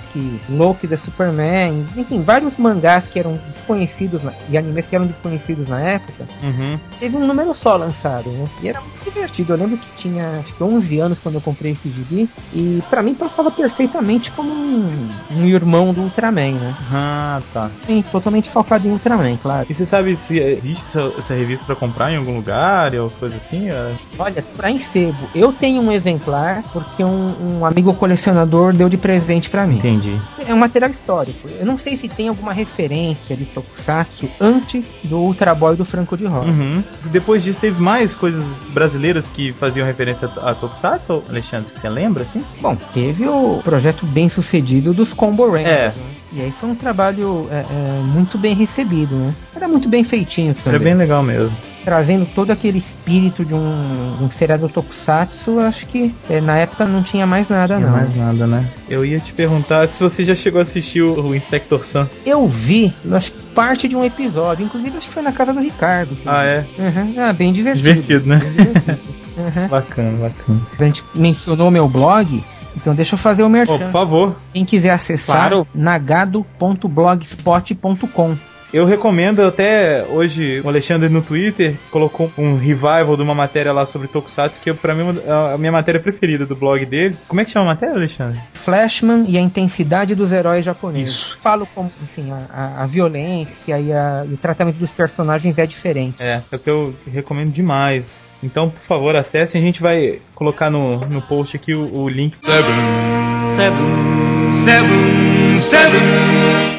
Loki 0.49 0.87
da 0.87 0.97
Superman, 0.99 1.85
enfim, 1.97 2.23
vários 2.23 2.57
mangás 2.59 3.05
que 3.07 3.19
eram 3.19 3.41
desconhecidos 3.53 4.23
na- 4.23 4.33
e 4.51 4.57
animes 4.59 4.85
que 4.87 4.95
eram 4.95 5.07
desconhecidos 5.07 5.69
na 5.69 5.81
época. 5.81 6.27
Uhum. 6.43 6.79
Teve 7.01 7.17
um 7.17 7.27
número 7.27 7.55
só 7.55 7.77
lançado, 7.77 8.29
né? 8.31 8.47
E 8.63 8.69
era 8.69 8.81
muito 8.81 9.05
divertido. 9.05 9.55
Eu 9.55 9.57
lembro 9.57 9.79
que 9.79 9.87
tinha 9.97 10.39
acho 10.39 10.53
que 10.55 10.63
11 10.63 10.99
anos 11.01 11.19
quando 11.19 11.37
eu 11.37 11.41
comprei 11.41 11.73
esse 11.73 11.89
gibi. 11.91 12.29
E 12.53 12.83
pra 12.91 13.03
mim 13.03 13.15
passava 13.15 13.51
perfeitamente 13.51 14.31
como 14.33 14.53
um, 14.53 15.09
um 15.31 15.45
irmão 15.47 15.93
do 15.95 16.03
Ultraman, 16.03 16.53
né? 16.53 16.75
Ah, 16.93 17.41
tá. 17.55 17.71
Sim, 17.87 18.05
totalmente 18.13 18.51
calcado 18.51 18.87
em 18.87 18.91
Ultraman, 18.93 19.37
claro. 19.39 19.67
E 19.71 19.75
você 19.75 19.87
sabe 19.87 20.15
se 20.15 20.39
existe 20.39 20.85
essa, 20.85 21.13
essa 21.19 21.35
revista 21.35 21.65
pra 21.65 21.75
comprar 21.75 22.13
em 22.13 22.17
algum 22.17 22.37
lugar 22.37 22.95
ou 22.95 23.09
coisa 23.11 23.37
assim? 23.37 23.71
É. 23.71 23.95
Olha, 24.19 24.43
pra 24.57 24.71
encebo, 24.71 25.17
eu 25.35 25.53
tenho 25.53 25.83
um 25.87 25.93
exemplar 25.93 26.62
porque 26.72 27.03
um, 27.05 27.59
um 27.59 27.66
amigo 27.66 27.93
colecionador 27.95 28.72
deu 28.72 28.89
de 28.89 28.97
presente 28.97 29.49
pra 29.49 29.66
mim. 29.66 29.78
Entendi. 29.78 30.20
É 30.47 30.53
um 30.53 30.59
material 30.59 30.91
histórico. 30.91 31.49
Eu 31.59 31.66
não 31.66 31.76
sei 31.76 31.97
se 31.97 32.09
tem 32.09 32.28
alguma 32.28 32.53
referência 32.53 33.37
de 33.37 33.45
Tokusatsu 33.45 34.28
antes 34.41 34.84
do 35.05 35.18
Ultra 35.18 35.55
Boy 35.55 35.76
do 35.76 35.84
Franco 35.84 36.16
de 36.16 36.26
Rosa. 36.26 36.51
Uhum. 36.51 36.82
Depois 37.07 37.43
disso, 37.43 37.61
teve 37.61 37.80
mais 37.80 38.14
coisas 38.14 38.45
brasileiras 38.72 39.28
que 39.28 39.53
faziam 39.53 39.87
referência 39.87 40.28
a 40.43 40.55
Tokusatsu, 40.55 41.22
Alexandre? 41.28 41.70
Você 41.74 41.89
lembra, 41.89 42.22
assim? 42.22 42.45
Bom, 42.61 42.76
teve 42.95 43.26
o 43.26 43.61
projeto 43.64 44.07
bem 44.07 44.28
sucedido 44.28 44.93
dos 44.93 45.12
Combo 45.12 45.47
Rangers. 45.47 45.66
É. 45.66 45.87
né? 45.89 46.16
E 46.32 46.41
aí 46.43 46.53
foi 46.61 46.68
um 46.68 46.74
trabalho 46.74 47.49
é, 47.51 47.61
é, 47.61 48.03
muito 48.05 48.37
bem 48.37 48.55
recebido, 48.55 49.14
né? 49.14 49.34
Era 49.55 49.66
muito 49.66 49.89
bem 49.89 50.05
feitinho 50.05 50.51
Era 50.51 50.62
também. 50.62 50.80
bem 50.80 50.95
legal 50.95 51.22
mesmo. 51.22 51.57
Trazendo 51.87 52.26
todo 52.34 52.51
aquele 52.51 52.78
espírito 52.78 53.45
de 53.45 53.55
um, 53.55 54.16
um 54.24 54.28
seriado 54.28 54.68
tokusatsu, 54.68 55.61
acho 55.61 55.87
que 55.87 56.12
é, 56.28 56.41
na 56.41 56.59
época 56.59 56.84
não 56.84 57.01
tinha 57.01 57.24
mais 57.24 57.49
nada, 57.49 57.78
Não 57.78 57.89
não. 57.89 57.97
mais 57.97 58.16
nada, 58.16 58.45
né? 58.45 58.68
Eu 58.91 59.05
ia 59.05 59.20
te 59.20 59.32
perguntar 59.32 59.87
se 59.87 60.03
você 60.03 60.24
já 60.24 60.34
chegou 60.34 60.59
a 60.59 60.62
assistir 60.62 61.03
o, 61.03 61.28
o 61.28 61.32
Insector 61.34 61.87
Sun. 61.87 62.09
Eu 62.26 62.49
vi, 62.49 62.93
acho 63.12 63.30
que 63.30 63.41
parte 63.55 63.87
de 63.87 63.95
um 63.97 64.05
episódio, 64.05 64.64
inclusive 64.66 64.99
acho 64.99 65.07
que 65.07 65.14
foi 65.14 65.22
na 65.22 65.30
casa 65.30 65.53
do 65.55 65.61
Ricardo. 65.61 66.18
Ah, 66.26 66.43
é? 66.43 66.66
Uhum. 66.76 67.14
Ah, 67.18 67.32
bem 67.32 67.53
divertido. 67.53 67.87
Divertido, 67.89 68.26
né? 68.26 68.39
Bem 68.39 68.51
divertido. 68.66 68.99
Uhum. 69.37 69.68
Bacana, 69.68 70.12
bacana. 70.16 70.61
A 70.80 70.84
gente 70.84 71.05
mencionou 71.14 71.70
meu 71.70 71.87
blog, 71.87 72.43
então 72.74 72.95
deixa 72.95 73.16
eu 73.16 73.18
fazer 73.18 73.43
o 73.43 73.47
Oh, 73.47 73.51
merchan. 73.51 73.76
por 73.78 73.91
favor, 73.91 74.34
Quem 74.53 74.64
quiser 74.64 74.89
acessar, 74.89 75.37
Claro. 75.51 75.66
nagado.blogspot.com. 75.74 78.34
eu 78.73 78.85
recomendo 78.85 79.43
até 79.43 80.05
hoje 80.09 80.61
o 80.64 80.69
Alexandre 80.69 81.09
no 81.09 81.23
Twitter 81.23 81.75
colocou 81.91 82.31
um 82.37 82.57
revival 82.57 83.17
de 83.17 83.23
uma 83.23 83.35
matéria 83.35 83.73
lá 83.73 83.87
sobre 83.87 84.09
Tokusatsu, 84.09 84.61
que 84.61 84.73
pra 84.75 84.95
mim 84.95 85.19
é 85.27 85.55
a 85.55 85.59
minha 85.59 85.73
matéria 85.73 86.01
preferida 86.01 86.45
do 86.45 86.55
blog 86.57 86.85
dele. 86.85 87.17
Como 87.29 87.41
é 87.41 87.45
que 87.45 87.51
chama 87.51 87.67
a 87.67 87.69
matéria, 87.75 87.95
Alexandre? 87.95 88.41
Flashman 88.55 89.25
e 89.29 89.39
a 89.39 89.41
intensidade 89.41 90.14
dos 90.14 90.33
heróis 90.33 90.64
japoneses. 90.64 91.14
Isso. 91.14 91.39
Falo 91.41 91.67
como, 91.75 91.91
enfim, 92.03 92.31
a, 92.51 92.83
a- 92.83 92.87
violência 92.87 93.79
e, 93.79 93.93
a- 93.93 94.25
e 94.29 94.35
o 94.35 94.37
tratamento 94.37 94.77
dos 94.77 94.91
personagens 94.91 95.57
é 95.59 95.67
diferente. 95.67 96.17
É, 96.19 96.41
é 96.51 96.57
o 96.57 96.59
que 96.59 96.69
eu 96.71 96.95
recomendo 97.12 97.53
demais. 97.53 98.27
Então, 98.43 98.69
por 98.71 98.83
favor, 98.83 99.17
acessem. 99.17 99.61
A 99.61 99.64
gente 99.64 99.81
vai 99.81 100.19
colocar 100.35 100.71
no, 100.71 100.99
no 101.07 101.23
post 101.23 101.57
aqui 101.57 101.75
o, 101.75 101.95
o 101.95 102.09
link. 102.09 102.37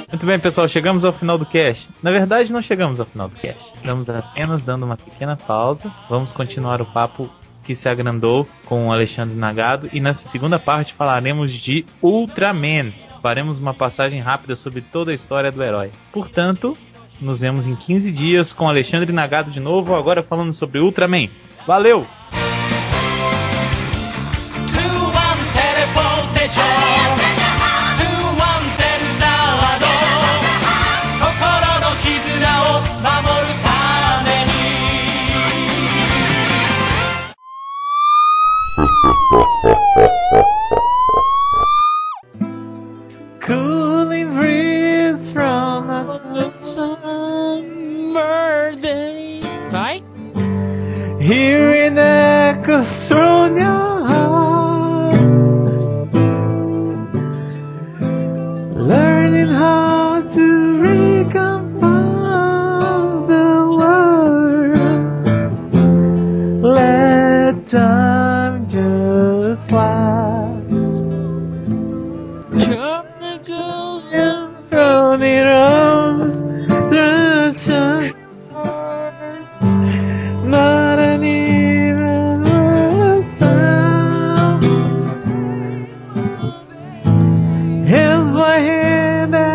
Muito 0.10 0.26
bem, 0.26 0.40
pessoal, 0.40 0.70
chegamos 0.70 1.04
ao 1.04 1.12
final 1.12 1.38
do 1.38 1.46
cast. 1.46 1.90
Na 2.02 2.12
verdade, 2.12 2.54
não 2.54 2.62
chegamos 2.62 2.98
ao 3.00 3.06
final 3.06 3.28
do 3.28 3.36
cast. 3.36 3.74
Estamos 3.74 4.10
apenas 4.10 4.62
dando 4.62 4.84
uma 4.84 4.96
pequena 4.96 5.36
pausa. 5.36 5.92
Vamos 6.10 6.32
continuar 6.32 6.82
o 6.82 6.86
papo 6.86 7.30
que 7.66 7.76
se 7.76 7.90
agrandou 7.90 8.48
com 8.66 8.88
o 8.88 8.94
Alexandre 8.94 9.36
Nagado. 9.36 9.90
E 9.92 10.00
nessa 10.00 10.30
segunda 10.30 10.58
parte 10.58 10.94
falaremos 10.94 11.52
de 11.52 11.86
Ultraman. 12.02 12.94
Faremos 13.22 13.60
uma 13.60 13.74
passagem 13.74 14.22
rápida 14.22 14.56
sobre 14.56 14.80
toda 14.80 15.12
a 15.12 15.16
história 15.16 15.52
do 15.52 15.62
herói. 15.62 15.92
Portanto, 16.14 16.78
nos 17.20 17.42
vemos 17.42 17.68
em 17.68 17.76
15 17.76 18.10
dias 18.14 18.54
com 18.54 18.70
Alexandre 18.70 19.12
Nagado 19.12 19.52
de 19.52 19.60
novo, 19.60 19.94
agora 19.94 20.24
falando 20.24 20.54
sobre 20.54 20.80
Ultraman. 20.80 21.28
Valeu! 21.66 22.08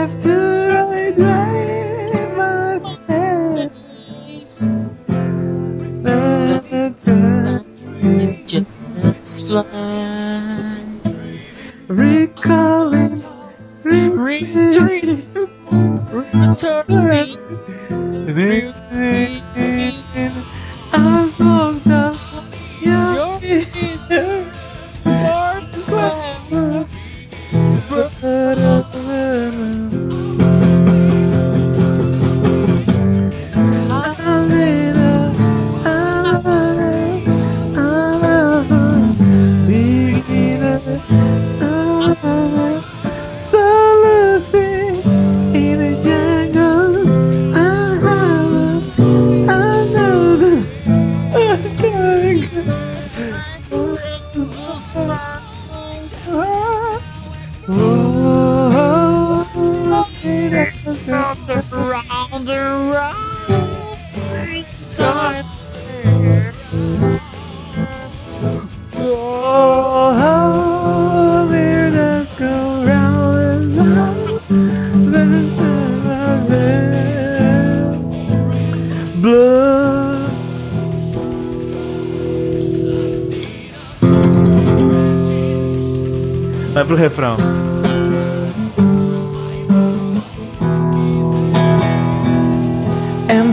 after 0.03 0.35
I 0.95 1.13
drive 1.13 2.37
my 2.37 2.79
face, 3.07 4.61
Not 6.03 6.73
a 6.73 6.91
time 7.05 8.47
just 8.47 9.47
fly. 9.47 9.92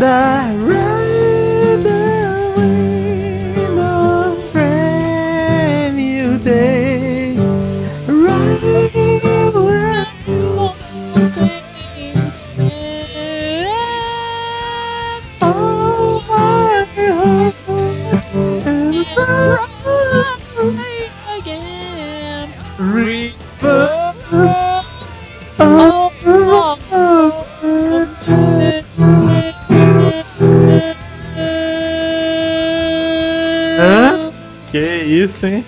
time. 0.09 0.38
Hein? 35.41 35.63